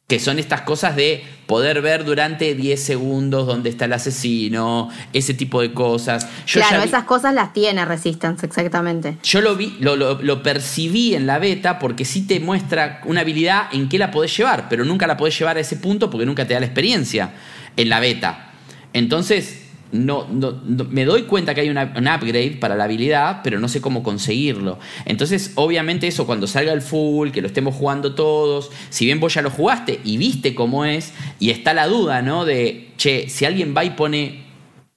[0.07, 5.35] que son estas cosas de poder ver durante 10 segundos dónde está el asesino, ese
[5.35, 6.29] tipo de cosas.
[6.53, 9.19] claro, esas cosas las tiene Resistance, exactamente.
[9.25, 13.65] Yo lo vi, lo, lo, percibí en la beta porque sí te muestra una habilidad
[13.73, 16.47] en que la podés llevar, pero nunca la podés llevar a ese punto porque nunca
[16.47, 17.33] te da la experiencia
[17.77, 18.53] en la beta.
[18.93, 20.61] Entonces, no, no-
[20.91, 24.79] me doy cuenta que hay un upgrade para la habilidad, pero no sé cómo conseguirlo.
[25.05, 29.35] Entonces, obviamente eso cuando salga el full, que lo estemos jugando todos, si bien vos
[29.35, 32.45] ya lo jugaste y viste cómo es, y está la duda, ¿no?
[32.45, 34.45] De, che, si alguien va y pone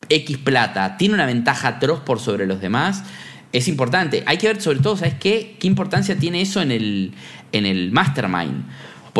[0.10, 3.04] X plata, tiene una ventaja atroz por sobre los demás,
[3.52, 4.24] es importante.
[4.26, 5.56] Hay que ver sobre todo, ¿sabes qué?
[5.60, 7.14] ¿Qué importancia tiene eso en el,
[7.52, 8.64] en el mastermind?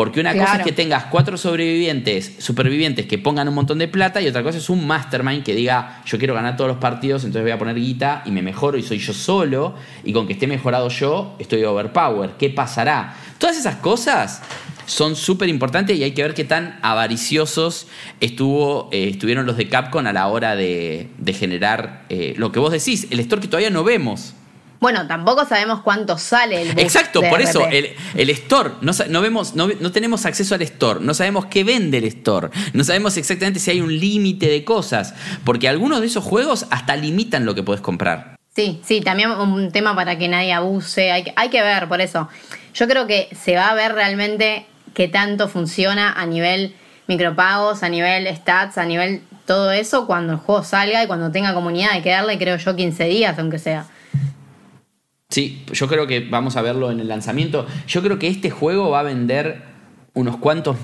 [0.00, 4.22] Porque una cosa es que tengas cuatro sobrevivientes, supervivientes que pongan un montón de plata
[4.22, 7.42] y otra cosa es un mastermind que diga yo quiero ganar todos los partidos, entonces
[7.42, 10.46] voy a poner guita y me mejoro y soy yo solo y con que esté
[10.46, 12.30] mejorado yo estoy overpower.
[12.38, 13.14] ¿Qué pasará?
[13.36, 14.40] Todas esas cosas
[14.86, 17.86] son súper importantes y hay que ver qué tan avariciosos
[18.20, 22.58] estuvo, eh, estuvieron los de Capcom a la hora de, de generar eh, lo que
[22.58, 24.32] vos decís, el store que todavía no vemos.
[24.80, 28.92] Bueno, tampoco sabemos cuánto sale el bus Exacto, de por eso el, el store, no,
[29.08, 32.82] no vemos, no, no tenemos acceso al store, no sabemos qué vende el store, no
[32.82, 37.44] sabemos exactamente si hay un límite de cosas, porque algunos de esos juegos hasta limitan
[37.44, 38.36] lo que puedes comprar.
[38.56, 41.12] Sí, sí, también un tema para que nadie abuse.
[41.12, 42.28] Hay, que- hay que ver, por eso.
[42.74, 46.74] Yo creo que se va a ver realmente qué tanto funciona a nivel
[47.06, 51.54] micropagos, a nivel stats, a nivel todo eso cuando el juego salga y cuando tenga
[51.54, 51.90] comunidad.
[51.92, 53.86] Hay que darle, creo yo, 15 días, aunque sea.
[55.30, 57.66] Sí, yo creo que vamos a verlo en el lanzamiento.
[57.86, 59.62] Yo creo que este juego va a vender
[60.12, 60.76] unos cuantos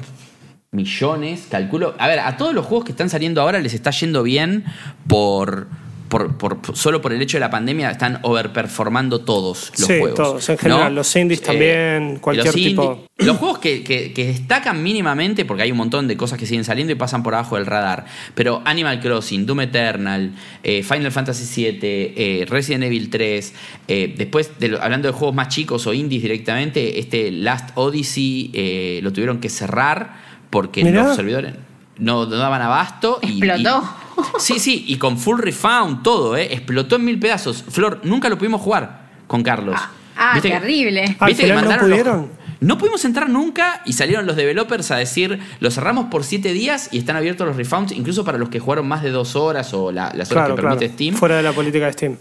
[0.70, 1.94] millones, calculo.
[1.98, 4.64] A ver, a todos los juegos que están saliendo ahora les está yendo bien
[5.08, 5.66] por,
[6.08, 10.14] por, por- solo por el hecho de la pandemia, están overperformando todos los Sí, juegos.
[10.14, 11.00] todos, en general, ¿no?
[11.00, 13.04] los indies también, cualquier los tipo.
[13.18, 16.64] Los juegos que, que- que destacan mínimamente, porque hay un montón de cosas que siguen
[16.64, 18.04] saliendo y pasan por abajo del radar,
[18.34, 23.54] pero Animal Crossing, Doom Eternal, eh, Final Fantasy VII, eh, Resident Evil 3,
[23.88, 29.00] eh, después, de hablando de juegos más chicos o indies directamente, este Last Odyssey eh,
[29.02, 30.16] lo tuvieron que cerrar
[30.50, 31.04] porque Mirá.
[31.04, 31.54] los servidores
[31.98, 33.18] no, no daban abasto.
[33.22, 33.82] Y, Explotó.
[34.02, 34.05] y-
[34.38, 36.48] sí, sí, y con full refund, todo, ¿eh?
[36.52, 37.64] explotó en mil pedazos.
[37.68, 39.74] Flor, nunca lo pudimos jugar con Carlos.
[39.78, 41.16] Ah, ah, ¿Viste que- terrible.
[41.18, 42.26] Al ¿Viste que no los-
[42.58, 46.88] no pudimos entrar nunca y salieron los developers a decir, lo cerramos por siete días
[46.90, 49.92] y están abiertos los refunds, incluso para los que jugaron más de dos horas o
[49.92, 50.76] la- las horas Claro, que claro.
[50.78, 52.16] permite Steam, Fuera de la política de Steam.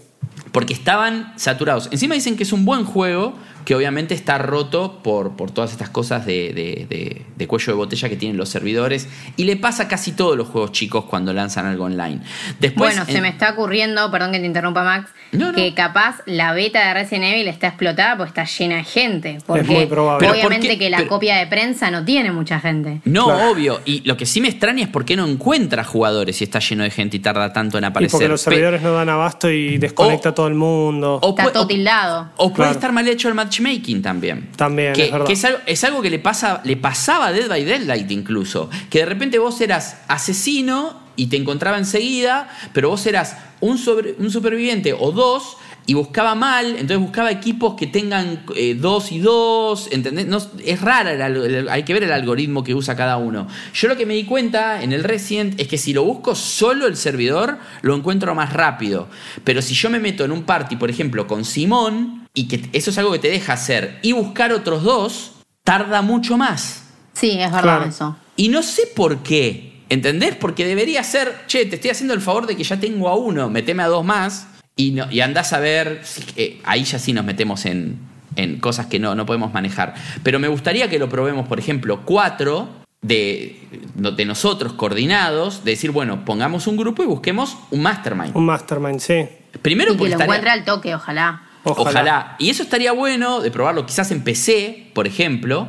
[0.52, 1.88] porque estaban saturados.
[1.90, 3.34] Encima dicen que es un buen juego,
[3.66, 7.76] que obviamente está roto por, por todas estas cosas de, de- de- de cuello de
[7.76, 11.32] botella que tienen los servidores, y le pasa a casi todos los juegos chicos cuando
[11.34, 12.20] lanzan algo online.
[12.60, 15.54] Después, bueno, se me está ocurriendo, perdón que te interrumpa Max, No, no.
[15.54, 19.38] que capaz la beta de Resident Evil está explotada porque está llena de gente.
[19.44, 20.30] Porque muy probable.
[20.30, 23.00] Obviamente que la Pero- copia de prensa no tiene mucha gente.
[23.04, 23.50] No, Claro.
[23.50, 23.80] obvio.
[23.84, 26.84] Y lo que sí me extraña es por qué no encuentra jugadores si está lleno
[26.84, 28.12] de gente y tarda tanto en Y aparecer.
[28.12, 31.18] porque los Pe- servidores no dan abasto y desconecta O- a todo el mundo.
[31.20, 32.30] o Está todo tildado.
[32.36, 32.72] O puede Claro.
[32.72, 34.48] estar mal hecho el matchmaking también.
[34.56, 35.26] También, que, es verdad.
[35.26, 38.70] que es, algo, es algo que le, pasa, le pasaba a Dead by Deadlight incluso.
[38.90, 44.14] Que de repente vos eras asesino y te encontraba enseguida, pero vos eras un, sobre-
[44.18, 45.56] un superviviente o dos
[45.88, 50.26] y buscaba mal, entonces buscaba equipos que tengan eh, dos y dos, ¿entendés?
[50.26, 53.46] No, es rara, el al- el- hay que ver el algoritmo que usa cada uno.
[53.72, 56.86] Yo lo que me di cuenta en el Resident es que si lo busco solo
[56.88, 59.08] el servidor, lo encuentro más rápido.
[59.44, 62.90] Pero si yo me meto en un party, por ejemplo, con Simón, y que eso
[62.90, 65.32] es algo que te deja hacer, y buscar otros dos,
[65.64, 66.84] tarda mucho más.
[67.14, 67.84] Sí, es verdad Claro.
[67.86, 68.16] eso.
[68.36, 69.74] Y no sé por qué.
[69.88, 70.34] ¿Entendés?
[70.36, 73.48] Porque debería ser, che, te estoy haciendo el favor de que ya tengo a uno,
[73.48, 76.00] meteme a dos más y, no, y andás a ver.
[76.04, 77.96] si- eh, ahí ya sí nos metemos en,
[78.34, 79.94] en cosas que no, no podemos manejar.
[80.24, 82.68] Pero me gustaría que lo probemos, por ejemplo, cuatro
[83.00, 83.60] de,
[83.94, 88.36] de nosotros coordinados, de decir, bueno, pongamos un grupo y busquemos un mastermind.
[88.36, 89.24] Un mastermind, sí.
[89.62, 91.42] Primero Y que lo estaría- encuentre al toque, ojalá.
[91.70, 91.90] Ojalá.
[91.90, 92.36] Ojalá.
[92.38, 95.68] Y eso estaría bueno de probarlo quizás en PC, por ejemplo,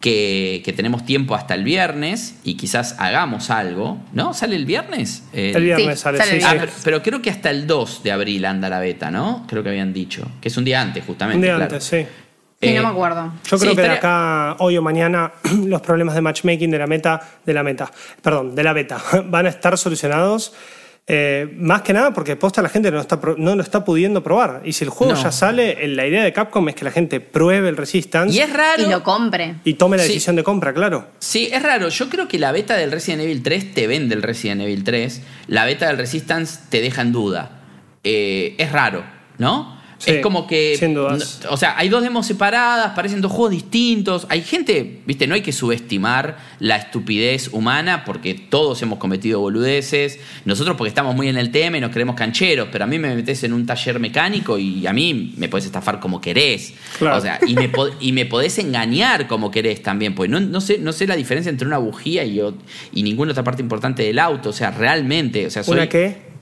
[0.00, 3.98] que, que tenemos tiempo hasta el viernes y quizás hagamos algo.
[4.12, 4.34] ¿No?
[4.34, 5.24] ¿Sale el viernes?
[5.32, 6.46] Eh, El viernes Sí, sale, sale sí, el sí.
[6.48, 6.74] ah, viernes.
[6.82, 9.44] pero, pero creo que hasta el 2 de abril anda la beta, ¿no?
[9.48, 10.26] Creo que habían dicho.
[10.40, 11.36] Que es un día antes, justamente.
[11.36, 11.72] Un día claro.
[11.74, 12.06] antes, sí.
[12.60, 13.32] Sí, Eh, no me acuerdo.
[13.50, 15.32] Yo creo Sí, que de acá, hoy o mañana,
[15.66, 17.90] los problemas de matchmaking de la meta, de la meta,
[18.22, 20.54] perdón, de la beta, van a estar solucionados.
[21.06, 24.62] Eh, más que nada porque posta la gente no, está, no lo está pudiendo probar.
[24.64, 25.22] Y si el juego No.
[25.22, 28.40] ya sale, eh, la idea de Capcom es que la gente pruebe el Resistance Y
[28.40, 28.82] es raro.
[28.82, 29.56] Y lo compre.
[29.64, 30.08] y tome la Sí.
[30.10, 31.06] decisión de compra, claro.
[31.18, 31.88] Sí, es raro.
[31.90, 35.22] Yo creo que la beta del Resident Evil 3 te vende el Resident Evil 3.
[35.46, 37.60] La beta del Resistance te deja en duda.
[38.02, 39.04] Eh, es raro,
[39.38, 39.73] ¿no?
[40.04, 40.76] Sí, es como que.
[40.78, 41.40] sin dudas.
[41.44, 44.26] no- o sea, hay dos demos separadas, parecen dos juegos distintos.
[44.28, 50.18] Hay gente, viste, no hay que subestimar la estupidez humana porque todos hemos cometido boludeces.
[50.44, 53.14] Nosotros porque estamos muy en el tema y nos creemos cancheros, pero a mí me
[53.14, 56.74] metes en un taller mecánico y a mí me podés estafar como querés.
[56.98, 57.16] Claro.
[57.18, 57.70] O sea, y me,
[58.00, 61.50] y me podés engañar como querés también, porque no, no, sé, no sé la diferencia
[61.50, 62.40] entre una bujía y,
[62.92, 64.50] y ninguna otra parte importante del auto.
[64.50, 66.33] O sea, realmente, o sea, soy, ¿Una qué?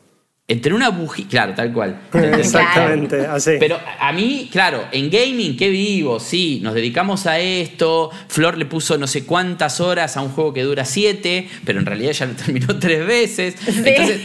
[0.49, 2.01] Entre una bujía, claro, tal cual.
[2.13, 3.53] Exactamente, así.
[3.61, 8.11] Pero a mí, claro, en gaming, qué vivo, sí, nos dedicamos a esto.
[8.27, 11.87] Flor le puso no sé cuántas horas a un juego que dura siete, pero en
[11.87, 13.55] realidad ya lo terminó tres veces.
[13.69, 14.21] Entonces,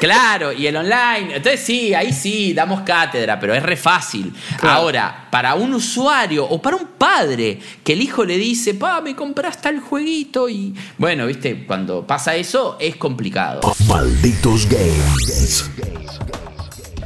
[0.00, 1.36] claro, y el online.
[1.36, 4.32] Entonces sí, ahí sí, damos cátedra, pero es re fácil.
[4.62, 9.14] Ahora, para un usuario o para un padre que el hijo le dice, pa, me
[9.16, 10.74] compras tal jueguito y.
[10.98, 13.60] Bueno, viste, cuando pasa eso es complicado.
[13.86, 15.70] Malditos Games.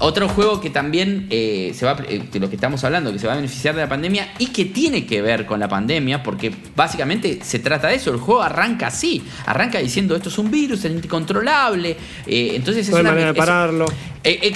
[0.04, 3.28] Otro juego que también eh, se va, eh, de lo que estamos hablando, que se
[3.28, 6.52] va a beneficiar de la pandemia y que tiene que ver con la pandemia, porque
[6.74, 8.10] básicamente se trata de eso.
[8.10, 11.96] El juego arranca así, arranca diciendo esto es un virus, es incontrolable.
[12.26, 13.86] eh, entonces es una, manera de es- pararlo.
[14.24, 14.52] eh,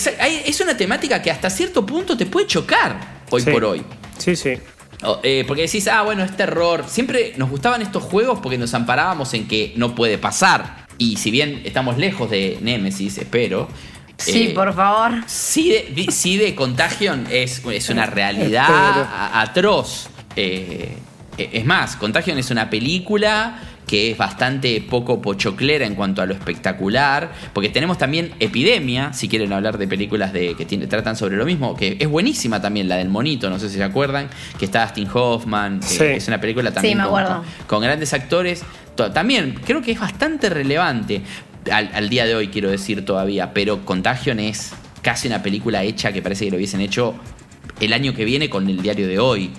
[0.47, 3.51] es una temática que hasta cierto punto te puede chocar hoy Sí.
[3.51, 3.83] por hoy.
[4.19, 4.55] Sí, sí.
[5.03, 6.85] O, eh, porque decís, ah, bueno, es terror.
[6.89, 10.87] Siempre nos gustaban estos juegos porque nos amparábamos en que no puede pasar.
[10.99, 13.69] Y si bien estamos lejos de Nemesis, espero.
[14.17, 15.13] Sí, eh, por favor.
[15.27, 19.09] Sí de, sí de Contagion es, es una realidad Espero.
[19.35, 20.09] atroz.
[20.37, 20.97] Eh,
[21.37, 26.35] es más, Contagion es una película que es bastante poco pochoclera en cuanto a lo
[26.35, 31.37] espectacular, porque tenemos también Epidemia, si quieren hablar de películas de, que tiene- tratan sobre
[31.37, 34.65] lo mismo, que es buenísima también, la del monito, no sé si se acuerdan, que
[34.65, 36.05] está Dustin Hoffman, que Sí.
[36.05, 37.43] es una película también me con- acuerdo.
[37.59, 38.65] con, con grandes actores.
[38.97, 41.23] To- También creo que es bastante relevante
[41.71, 44.73] al, al día de hoy, quiero decir todavía, pero Contagion es
[45.03, 47.15] casi una película hecha que parece que lo hubiesen hecho
[47.81, 49.51] el año que viene con el diario de hoy.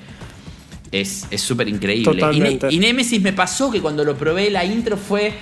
[0.91, 2.21] Es es súper increíble.
[2.33, 5.33] Y, Ne- y Nemesis me pasó que cuando lo probé la intro fue,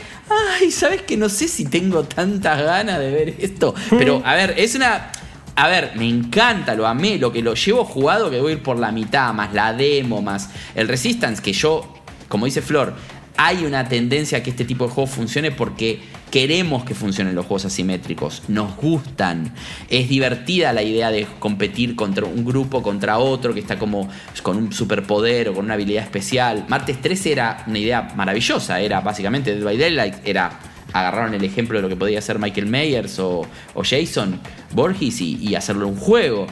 [0.60, 3.74] ay, ¿sabes que no sé si tengo tantas ganas de ver esto?
[3.92, 5.12] Pero, a ver, es una...
[5.58, 8.62] A ver, me encanta, lo amé, lo que lo llevo jugado, que voy a ir
[8.62, 11.94] por la mitad, más la demo, más el Resistance, que yo,
[12.28, 12.94] como dice Flor,
[13.38, 16.02] hay una tendencia a que este tipo de juegos funcione porque
[16.36, 19.54] queremos que funcionen los juegos asimétricos, nos gustan,
[19.90, 24.10] es divertida la idea de competir contra un grupo, contra otro que está como
[24.44, 26.66] con un superpoder o con una habilidad especial.
[26.68, 30.60] Martes 13 era una idea maravillosa, era básicamente Dead by Daylight, era
[30.92, 33.44] agarraron el ejemplo de lo que podía hacer Michael Myers o,
[33.74, 34.38] o Jason
[34.74, 36.48] Borges y, y hacerlo un juego.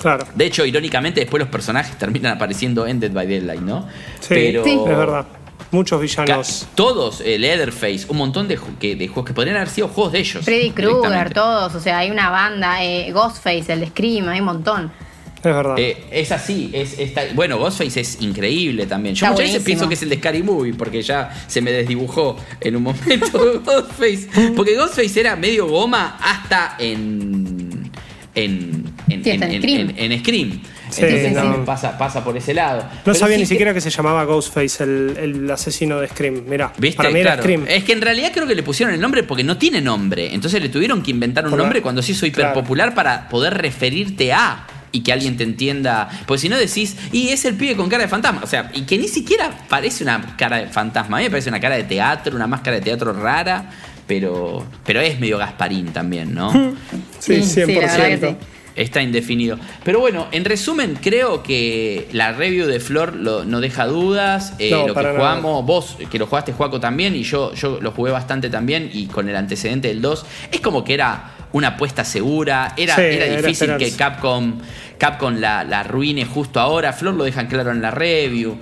[0.00, 0.24] Claro.
[0.34, 3.86] De hecho, irónicamente, después los personajes terminan apareciendo en Dead by Daylight, ¿no?
[4.20, 4.70] Sí, Pero, Sí.
[4.82, 5.26] es verdad.
[5.70, 6.66] Muchos Ca- villanos.
[6.74, 10.12] Todos, eh, Leatherface, un montón de, ju- que, de juegos que podrían haber sido juegos
[10.12, 10.44] de ellos.
[10.44, 11.74] Freddy Krueger, todos.
[11.74, 12.84] O sea, hay una banda.
[12.84, 14.92] eh, Ghostface, el de Scream, hay un montón.
[15.38, 15.74] Es verdad.
[15.78, 16.96] Eh, es así, es,
[17.34, 19.14] bueno, Ghostface es increíble también.
[19.14, 21.70] Yo Está muchas veces pienso que es el de Scary Movie, porque ya se me
[21.70, 24.28] desdibujó en un momento Ghostface.
[24.56, 27.90] Porque Ghostface era medio goma hasta en.
[28.34, 28.84] en.
[29.08, 29.94] en, Sí, hasta en- en Scream.
[29.96, 30.62] en- en Scream.
[30.90, 31.54] Sí, Entonces no.
[31.54, 32.82] sí, pasa, pasa por ese lado.
[32.84, 36.44] no Pero sabía sí ni siquiera que se llamaba Ghostface, el, el asesino de Scream.
[36.48, 36.96] Mirá, ¿Viste?
[36.96, 37.42] para mí era Claro.
[37.42, 37.64] Scream.
[37.68, 40.32] Es que en realidad creo que le pusieron el nombre porque no tiene nombre.
[40.34, 42.50] Entonces le tuvieron que inventar un nombre cuando se hizo Claro.
[42.50, 46.08] hiperpopular para poder referirte a y que alguien te entienda.
[46.26, 48.40] Porque si no decís, y es el pibe con cara de fantasma.
[48.42, 51.16] O sea, y que ni siquiera parece una cara de fantasma.
[51.16, 53.70] A mí me parece una cara de teatro, una máscara de teatro rara.
[54.06, 56.52] Pero, pero es medio Gasparín también, ¿no?
[57.18, 58.28] Sí, Sí, sí, la verdad que 100%.
[58.30, 58.36] sí.
[58.76, 59.58] Está indefinido.
[59.84, 64.52] Pero bueno, en resumen, creo que la review de Flor lo- no deja dudas.
[64.58, 65.14] Eh, No, lo que nada.
[65.16, 69.06] jugamos, vos que lo jugaste, Juaco, también, y yo, yo lo jugué bastante también, y
[69.06, 72.74] con el antecedente del 2, es como que era una apuesta segura.
[72.76, 74.58] Era, Sí, era difícil que Capcom,
[74.98, 76.92] Capcom la, la arruine justo ahora.
[76.92, 78.58] Flor lo dejan claro en la review.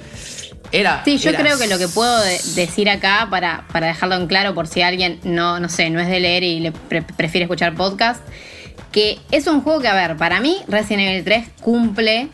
[0.71, 4.15] Era, Sí, yo era- creo que lo que puedo de- decir acá, para, para dejarlo
[4.17, 7.03] en claro por si alguien no, no sé, no es de leer y le pre-
[7.03, 8.21] prefiere escuchar podcast,
[8.93, 12.29] que es un juego que, a ver, para mí Resident Evil 3 cumple,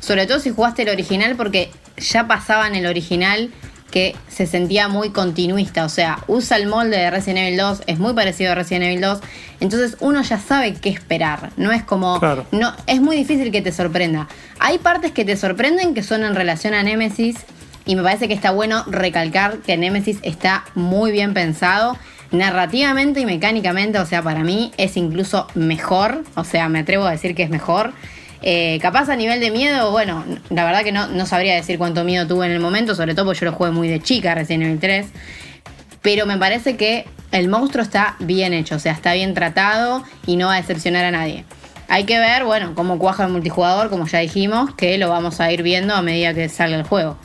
[0.00, 3.50] sobre todo si jugaste el original, porque ya pasaba en el original
[3.90, 7.98] que se sentía muy continuista, o sea, usa el molde de Resident Evil 2, es
[7.98, 9.20] muy parecido a Resident Evil 2,
[9.60, 12.44] entonces uno ya sabe qué esperar, no es como, Claro.
[12.50, 14.26] no, es muy difícil que te sorprenda.
[14.58, 17.36] Hay partes que te sorprenden que son en relación a Nemesis
[17.86, 21.96] y me parece que está bueno recalcar que Nemesis está muy bien pensado.
[22.30, 26.24] Narrativamente y mecánicamente, o sea, para mí es incluso mejor.
[26.34, 27.92] O sea, me atrevo a decir que es mejor.
[28.42, 32.04] Eh, capaz a nivel de miedo, bueno, la verdad que no, no sabría decir cuánto
[32.04, 34.62] miedo tuve en el momento, sobre todo porque yo lo jugué muy de chica, recién
[34.62, 35.06] en el 3.
[36.02, 40.36] Pero me parece que el monstruo está bien hecho, o sea, está bien tratado y
[40.36, 41.44] no va a decepcionar a nadie.
[41.88, 45.50] Hay que ver, bueno, cómo cuaja el multijugador, como ya dijimos, que lo vamos a
[45.52, 47.16] ir viendo a medida que salga el juego.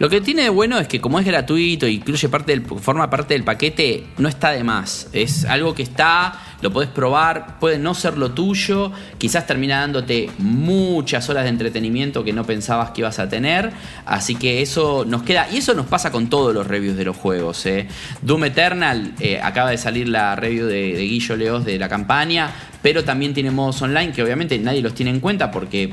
[0.00, 3.34] Lo que tiene de bueno es que como es gratuito, incluye parte del, forma parte
[3.34, 5.10] del paquete, no está de más.
[5.12, 10.30] Es algo que está, lo podés probar, puede no ser lo tuyo, quizás termina dándote
[10.38, 13.72] muchas horas de entretenimiento que no pensabas que ibas a tener,
[14.06, 17.18] así que eso nos queda, y eso nos pasa con todos los reviews de los
[17.18, 17.66] juegos.
[17.66, 17.86] ¿eh?
[18.22, 22.50] Doom Eternal, eh, acaba de salir la review de, de Guillo Leos de la campaña,
[22.80, 25.92] pero también tiene modos online que obviamente nadie los tiene en cuenta porque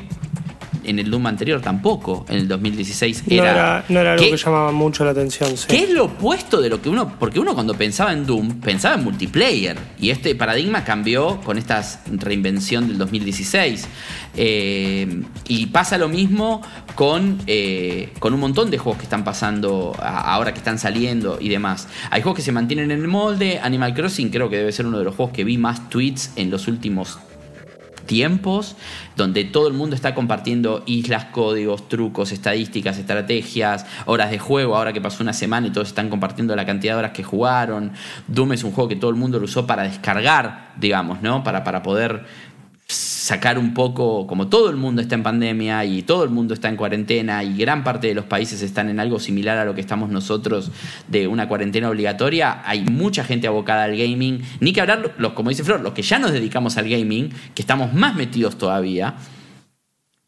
[0.88, 3.52] en el Doom anterior tampoco, en el 2016 No era...
[3.52, 5.56] era, no era algo ¿Qué- que llamaba mucho la atención.
[5.58, 5.66] sí.
[5.68, 7.14] ¿Qué es lo opuesto de lo que uno.?
[7.20, 9.78] Porque uno cuando pensaba en Doom, pensaba en multiplayer.
[10.00, 13.88] Y este paradigma cambió con esta reinvención del 2016.
[14.36, 16.62] Eh, y pasa lo mismo
[16.96, 21.38] con, eh, con un montón de juegos que están pasando a- ahora que están saliendo
[21.42, 21.88] y demás.
[22.12, 23.60] Hay juegos que se mantienen en el molde.
[23.62, 26.52] Animal Crossing creo que debe ser uno de los juegos que vi más tweets en
[26.52, 27.18] los últimos
[28.08, 28.76] tiempos,
[29.16, 34.94] donde todo el mundo está compartiendo islas, códigos, trucos, estadísticas, estrategias, horas de juego, ahora
[34.94, 37.92] que pasó una semana y todos están compartiendo la cantidad de horas que jugaron.
[38.28, 41.44] Doom es un juego que todo el mundo lo usó para descargar, digamos, ¿no?
[41.44, 42.26] Para, para poder
[42.90, 46.70] sacar un poco, como todo el mundo está en pandemia y todo el mundo está
[46.70, 49.82] en cuarentena y gran parte de los países están en algo similar a lo que
[49.82, 50.72] estamos nosotros
[51.10, 55.50] de una cuarentena obligatoria, hay mucha gente abocada al gaming, ni que hablar, los, como
[55.50, 59.16] dice Flor, los que ya nos dedicamos al gaming, que estamos más metidos todavía,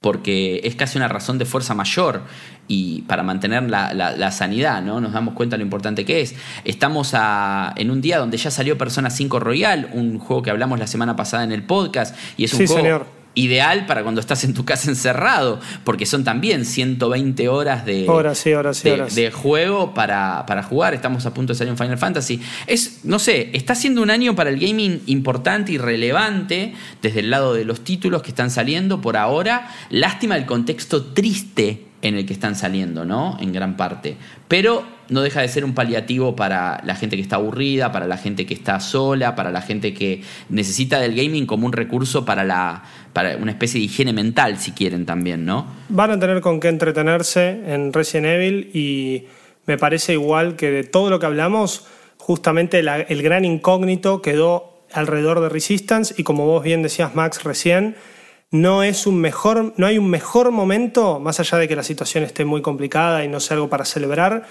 [0.02, 2.24] porque es casi una razón de fuerza mayor
[2.68, 5.02] y para mantener la, la- la sanidad, ¿no?
[5.02, 6.36] Nos damos cuenta de lo importante que es.
[6.64, 10.80] Estamos a- en un día donde ya salió Persona 5 Royal, un juego que hablamos
[10.80, 13.19] la semana pasada en el podcast, y es un Sí, juego señor.
[13.40, 18.38] Ideal para cuando estás en tu casa encerrado, porque son también 120 horas de, Horas,
[18.38, 19.16] sí, horas, sí, de, horas.
[19.16, 20.94] de juego para, para jugar.
[20.94, 22.42] Estamos a punto de salir un Final Fantasy.
[22.68, 27.30] Es, no sé, está siendo un año para el gaming importante y relevante desde el
[27.30, 29.70] lado de los títulos que están saliendo por ahora.
[29.90, 33.38] Lástima el contexto triste en el que están saliendo, ¿no?
[33.42, 34.18] En gran parte.
[34.48, 38.18] Pero no deja de ser un paliativo para la gente que está aburrida, para la
[38.18, 42.44] gente que está sola, para la gente que necesita del gaming como un recurso para,
[42.44, 42.84] la,
[43.14, 45.66] para una especie de higiene mental, si quieren también, ¿no?
[45.90, 49.26] Van a tener con qué entretenerse en Resident Evil y
[49.66, 51.86] me parece igual que de todo lo que hablamos,
[52.18, 57.44] justamente la- el gran incógnito quedó alrededor de Resistance y como vos bien decías Max
[57.44, 57.96] recién,
[58.52, 62.24] no es un mejor, no hay un mejor momento, más allá de que la situación
[62.24, 64.48] esté muy complicada y no sea algo para celebrar,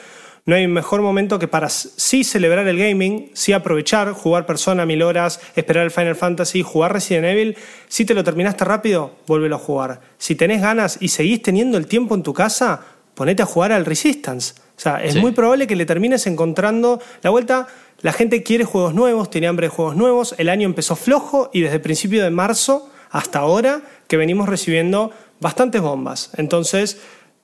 [0.47, 5.03] no hay mejor momento que para sí celebrar el gaming, sí aprovechar, jugar Persona mil
[5.03, 7.57] horas, esperar el Final Fantasy, jugar Resident Evil.
[7.89, 10.01] Si te lo terminaste rápido, vuélvelo a jugar.
[10.19, 12.81] Si tenés ganas y seguís teniendo el tiempo en tu casa,
[13.15, 14.55] ponete a jugar al Resistance.
[14.77, 15.21] O sea, es Sí.
[15.21, 17.67] muy probable que le termines encontrando la vuelta.
[18.01, 20.35] La gente quiere juegos nuevos, tiene hambre de juegos nuevos.
[20.39, 25.11] El año empezó flojo y desde el principio de marzo hasta ahora que venimos recibiendo
[25.41, 26.31] bastantes bombas.
[26.37, 26.99] Entonces,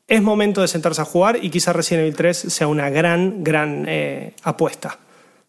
[0.08, 3.84] es momento de sentarse a jugar y quizá Resident Evil 3 sea una gran, gran
[3.88, 4.98] eh, apuesta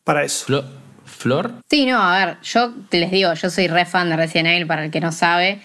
[0.03, 0.45] para eso.
[0.47, 0.65] Flo-
[1.05, 1.53] Flor.
[1.69, 4.83] Sí, no, a ver, yo les digo, yo soy re fan de Resident Evil para
[4.85, 5.59] el que no sabe,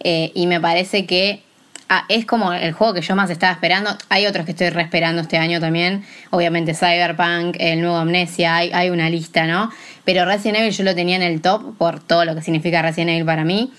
[0.00, 1.42] eh, y me parece que
[1.88, 3.90] ah, es como el juego que yo más estaba esperando.
[4.08, 8.70] Hay otros que estoy re esperando este año también, obviamente Cyberpunk, el nuevo Amnesia, hay,
[8.72, 9.70] hay una lista, ¿no?
[10.04, 13.10] Pero Resident Evil yo lo tenía en el top por todo lo que significa Resident
[13.10, 13.72] Evil para mí,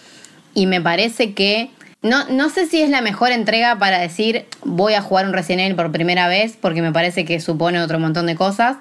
[0.53, 1.69] y me parece que
[2.06, 5.64] no, no sé si es la mejor entrega para decir voy a jugar un Resident
[5.64, 8.77] Evil por primera vez, porque me parece que supone otro montón de cosas.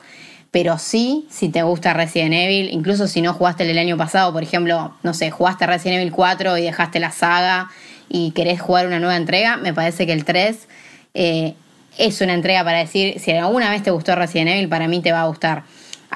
[0.51, 4.43] Pero sí, si te gusta Resident Evil, incluso si no jugaste el año pasado, por
[4.43, 7.71] ejemplo, no sé, jugaste Resident Evil 4 y dejaste la saga
[8.11, 10.69] y querés jugar una nueva entrega, me parece que el 3
[11.15, 11.55] eh,
[11.97, 15.13] es una entrega para decir, si alguna vez te gustó Resident Evil, para mí te
[15.13, 15.65] va a gustar.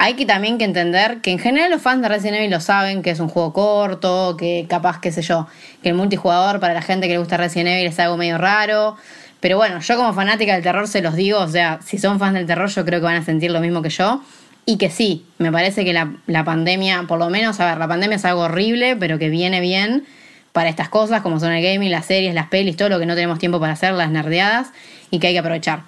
[0.01, 3.01] Hay que también que entender que en general los fans de Resident Evil lo saben,
[3.01, 5.45] que es un juego corto, que capaz, qué sé yo,
[5.83, 8.95] que el multijugador para la gente que le gusta Resident Evil es algo medio raro.
[9.41, 12.35] Pero bueno, yo como fanática del terror se los digo, o sea, si son fans
[12.35, 14.23] del terror yo creo que van a sentir lo mismo que yo.
[14.65, 17.89] Y que sí, me parece que la, la pandemia, por lo menos, a ver, la
[17.89, 20.05] pandemia es algo horrible, pero que viene bien
[20.53, 23.15] para estas cosas, como son el gaming, las series, las pelis, todo lo que no
[23.15, 24.69] tenemos tiempo para hacer, las nerdeadas,
[25.11, 25.81] y que hay que aprovechar.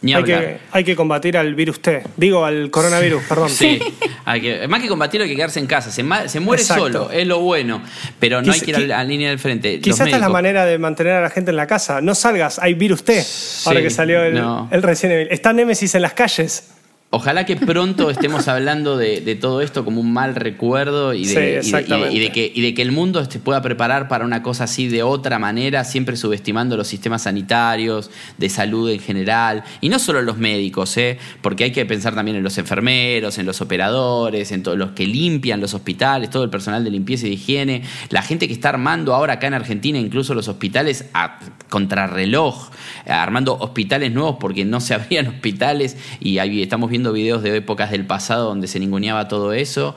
[0.00, 2.04] Ni Hay que, hay que combatir al virus T.
[2.16, 3.50] Digo, al coronavirus, perdón.
[3.50, 3.80] Sí,
[4.24, 5.90] hay que, más que combatirlo hay que quedarse en casa.
[5.90, 6.84] Se, muere Exacto.
[6.84, 7.82] solo, es lo bueno.
[8.20, 9.80] Pero no hay que ir a la, qui- a la línea del frente.
[9.80, 12.00] Quizás esta es la manera de mantener a la gente en la casa.
[12.00, 13.24] No salgas, hay virus T.
[13.66, 14.68] ahora que salió el, no.
[14.70, 15.28] el Evil.
[15.30, 16.68] Está Nemesis en las calles.
[17.10, 21.62] Ojalá que pronto estemos hablando de, de todo esto como un mal recuerdo y de,
[21.62, 24.64] Sí, y y que, y de que el mundo se pueda preparar para una cosa
[24.64, 29.98] así de otra manera, siempre subestimando los sistemas sanitarios, de salud en general, y no
[29.98, 31.18] solo los médicos, ¿eh?
[31.40, 35.06] porque hay que pensar también en los enfermeros, en los operadores, en todos los que
[35.06, 38.68] limpian los hospitales, todo el personal de limpieza y de higiene, la gente que está
[38.68, 41.38] armando ahora acá en Argentina, incluso los hospitales a
[41.70, 42.70] contrarreloj,
[43.06, 47.90] armando hospitales nuevos porque no se abrían hospitales y ahí estamos viendo videos de épocas
[47.90, 49.96] del pasado donde se ninguneaba todo eso.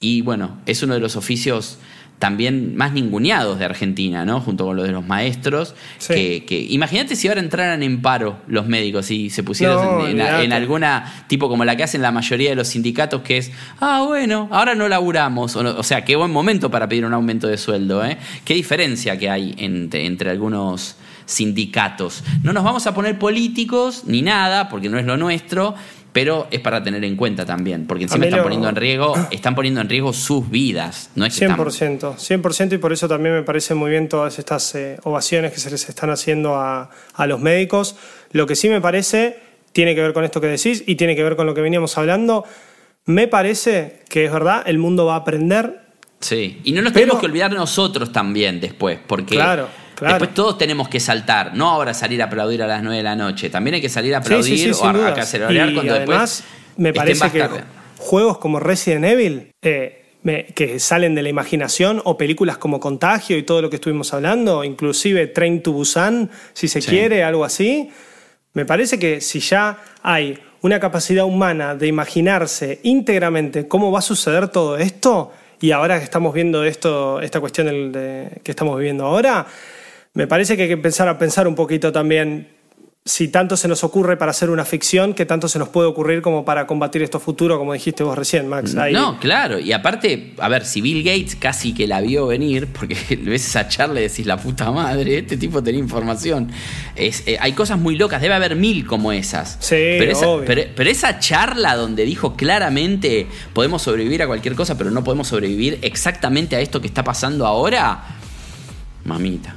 [0.00, 1.78] y bueno, es uno de los oficios
[2.18, 4.40] también más ninguneados de Argentina, ¿no?
[4.40, 5.74] Junto con los de los maestros.
[5.98, 6.44] Sí.
[6.46, 10.20] Que, imagínate si ahora entraran en paro los médicos y se pusieran No, en, en-
[10.20, 10.44] olvidate.
[10.44, 13.50] en alguna tipo como la que hacen la mayoría de los sindicatos, que es,
[13.80, 15.56] ah, bueno, ahora no laburamos.
[15.56, 18.16] O, no- o sea, qué buen momento para pedir un aumento de sueldo, ¿eh?
[18.44, 20.96] Qué diferencia que hay entre, entre algunos
[21.26, 22.22] sindicatos.
[22.42, 25.74] No nos vamos a poner políticos ni nada, porque no es lo nuestro.
[26.14, 29.80] Pero es para tener en cuenta también, porque encima están poniendo en riesgo, están poniendo
[29.82, 31.10] en riesgo sus vidas.
[31.16, 34.38] No es que están- 100%, 100% y por eso también me parece muy bien todas
[34.38, 37.96] estas eh, ovaciones que se les están haciendo a, a los médicos.
[38.30, 39.38] Lo que sí me parece
[39.72, 41.98] tiene que ver con esto que decís y tiene que ver con lo que veníamos
[41.98, 42.44] hablando.
[43.06, 45.80] Me parece que es verdad, el mundo va a aprender.
[46.20, 50.14] Sí, y no nos Pero- tenemos que olvidar nosotros también después, porque Claro, claro.
[50.14, 53.16] después todos tenemos que saltar, no ahora salir a aplaudir a las 9 de la
[53.16, 55.14] noche, también hay que salir a aplaudir Sí, sí, sí, o a, a dudas.
[55.14, 57.60] cacerolear Y cuando además, después me parece que tarde.
[57.98, 63.36] juegos como Resident Evil, eh, me- que salen de la imaginación, o películas como Contagio
[63.36, 67.90] y todo lo que estuvimos hablando, inclusive Train to Busan, si se quiere, algo así,
[68.54, 74.02] me parece que si ya hay una capacidad humana de imaginarse íntegramente cómo va a
[74.02, 75.30] suceder todo esto,
[75.60, 79.46] y ahora que estamos viendo esto, esta cuestión del- de- que estamos viviendo ahora,
[80.14, 82.48] me parece que hay que empezar a pensar un poquito también
[83.06, 86.22] si tanto se nos ocurre para hacer una ficción, que tanto se nos puede ocurrir
[86.22, 88.74] como para combatir estos futuros, como dijiste vos recién, Max.
[88.76, 92.66] Ahí- No, claro, y aparte, a ver, si Bill Gates casi que la vio venir,
[92.68, 96.50] porque ves esa charla y decís, la puta madre, este tipo tenía información.
[96.96, 99.58] Es, eh, hay cosas muy locas, debe haber mil como esas.
[99.60, 100.46] Sí, pero esa, obvio.
[100.46, 105.28] pero, pero esa charla donde dijo claramente, podemos sobrevivir a cualquier cosa, pero no podemos
[105.28, 108.02] sobrevivir exactamente a esto que está pasando ahora,
[109.04, 109.56] mamita.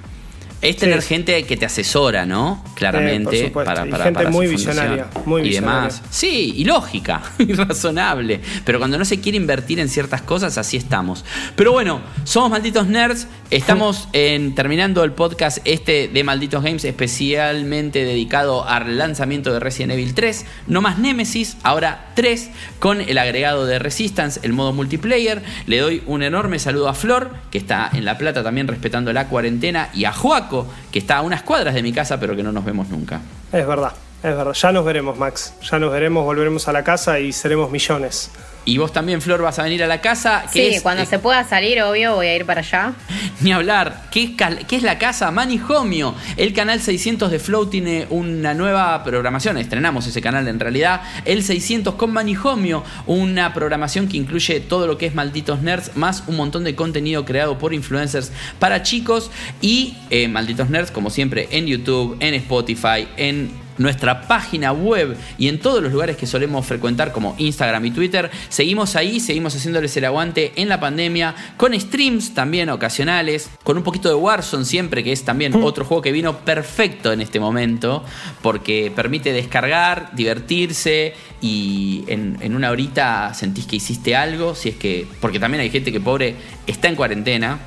[0.62, 1.10] Es tener Sí.
[1.10, 2.64] gente que te asesora, ¿no?
[2.76, 3.38] Claramente.
[3.38, 3.74] Eh, por supuesto.
[3.74, 5.80] para, Y para, gente para muy visionaria, muy y visionaria.
[5.82, 6.02] demás.
[6.10, 8.42] Sí, y lógica, y razonable.
[8.66, 11.24] Pero cuando no se quiere invertir en ciertas cosas, así estamos.
[11.56, 13.28] Pero bueno, somos malditos nerds.
[13.52, 19.94] Estamos en, terminando el podcast este de Malditos Games, especialmente dedicado al lanzamiento de Resident
[19.94, 20.46] Evil 3.
[20.68, 25.44] No más Nemesis, ahora 3, con el agregado de Resistance, el modo multiplayer.
[25.68, 29.28] Le doy un enorme saludo a Flor, que está en La Plata también respetando la
[29.28, 30.57] cuarentena, y a Joaco,
[30.92, 33.22] que está a unas cuadras de mi casa, pero que no nos vemos nunca.
[33.52, 33.92] Es verdad,
[34.23, 34.53] es verdad.
[34.53, 35.53] Ya nos veremos, Max.
[35.69, 38.31] Ya nos veremos, volveremos a la casa y seremos millones.
[38.65, 40.44] Y vos también, Flor, vas a venir a la casa.
[40.52, 42.91] Sí, que es, cuando eh, se pueda salir, obvio, voy a ir para allá.
[43.39, 44.07] Ni hablar.
[44.11, 45.31] ¿Qué es, cal- qué es la casa?
[45.31, 46.14] Manijomio.
[46.35, 49.57] El canal 600 de Flow tiene una nueva programación.
[49.57, 51.02] Estrenamos ese canal en realidad.
[51.23, 52.84] El 600 con Manijomio.
[53.06, 57.23] Una programación que incluye todo lo que es Malditos Nerds, más un montón de contenido
[57.23, 59.31] creado por influencers para chicos.
[59.61, 65.48] Y eh, Malditos Nerds, como siempre, en YouTube, en Spotify, en nuestra página web y
[65.48, 68.30] en todos los lugares que solemos frecuentar como Instagram y Twitter.
[68.49, 73.84] Seguimos ahí, seguimos haciéndoles el aguante en la pandemia, con streams también ocasionales, con un
[73.84, 78.04] poquito de Warzone siempre, que es también otro juego que vino perfecto en este momento,
[78.41, 84.76] porque permite descargar, divertirse y en, en una horita sentís que hiciste algo, si es
[84.76, 86.36] que, porque también hay gente que pobre
[86.66, 87.60] está en cuarentena.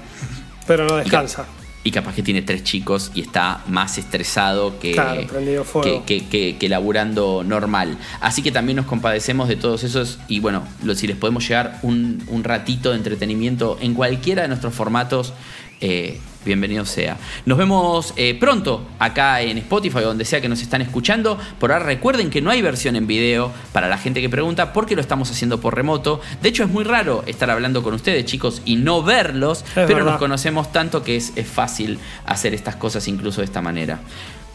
[0.67, 1.47] Pero no descansa.
[1.83, 5.23] Y capaz que tiene tres chicos y está más estresado que, Claro,
[5.65, 6.05] fuego.
[6.05, 7.97] que, que- que- laburando normal.
[8.21, 10.63] Así que también nos compadecemos de todos esos y bueno,
[10.95, 15.33] si les podemos llegar un, un ratito de entretenimiento en cualquiera de nuestros formatos,
[15.81, 17.17] eh, bienvenido sea.
[17.45, 21.39] Nos vemos eh, pronto acá en Spotify o donde sea que nos están escuchando.
[21.59, 24.95] Por ahora recuerden que no hay versión en video para la gente que pregunta porque
[24.95, 26.21] lo estamos haciendo por remoto.
[26.43, 30.13] De hecho es muy raro estar hablando con ustedes chicos y no verlos, pero verdad.
[30.13, 34.01] nos conocemos tanto que es, es fácil hacer estas cosas incluso de esta manera.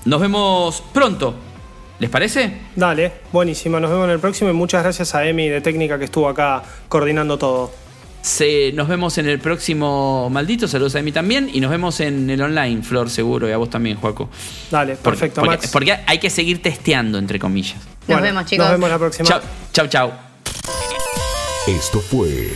[0.05, 1.35] Nos vemos pronto.
[1.97, 2.51] ¿Les parece?
[2.75, 3.79] Dale, buenísimo.
[3.79, 6.61] Nos vemos en el próximo y muchas gracias a Emi de Técnica que estuvo acá
[6.89, 7.84] coordinando todo.
[8.25, 10.67] Se, nos vemos en el próximo maldito.
[10.67, 11.47] Saludos a mí también.
[11.53, 13.47] Y nos vemos en el online, Flor, seguro.
[13.47, 14.29] Y a vos también, Juaco.
[14.71, 15.69] Dale, perfecto, porque, Max.
[15.71, 17.75] porque hay que seguir testeando, entre comillas.
[17.75, 18.65] Nos Bueno, vemos, chicos.
[18.65, 19.29] Nos vemos la próxima.
[19.29, 19.41] Chau,
[19.71, 20.11] chau, chau.
[21.67, 22.51] Esto fue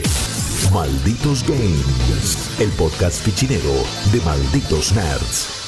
[0.73, 5.58] Malditos Games, el podcast fichinero de Malditos Nerds.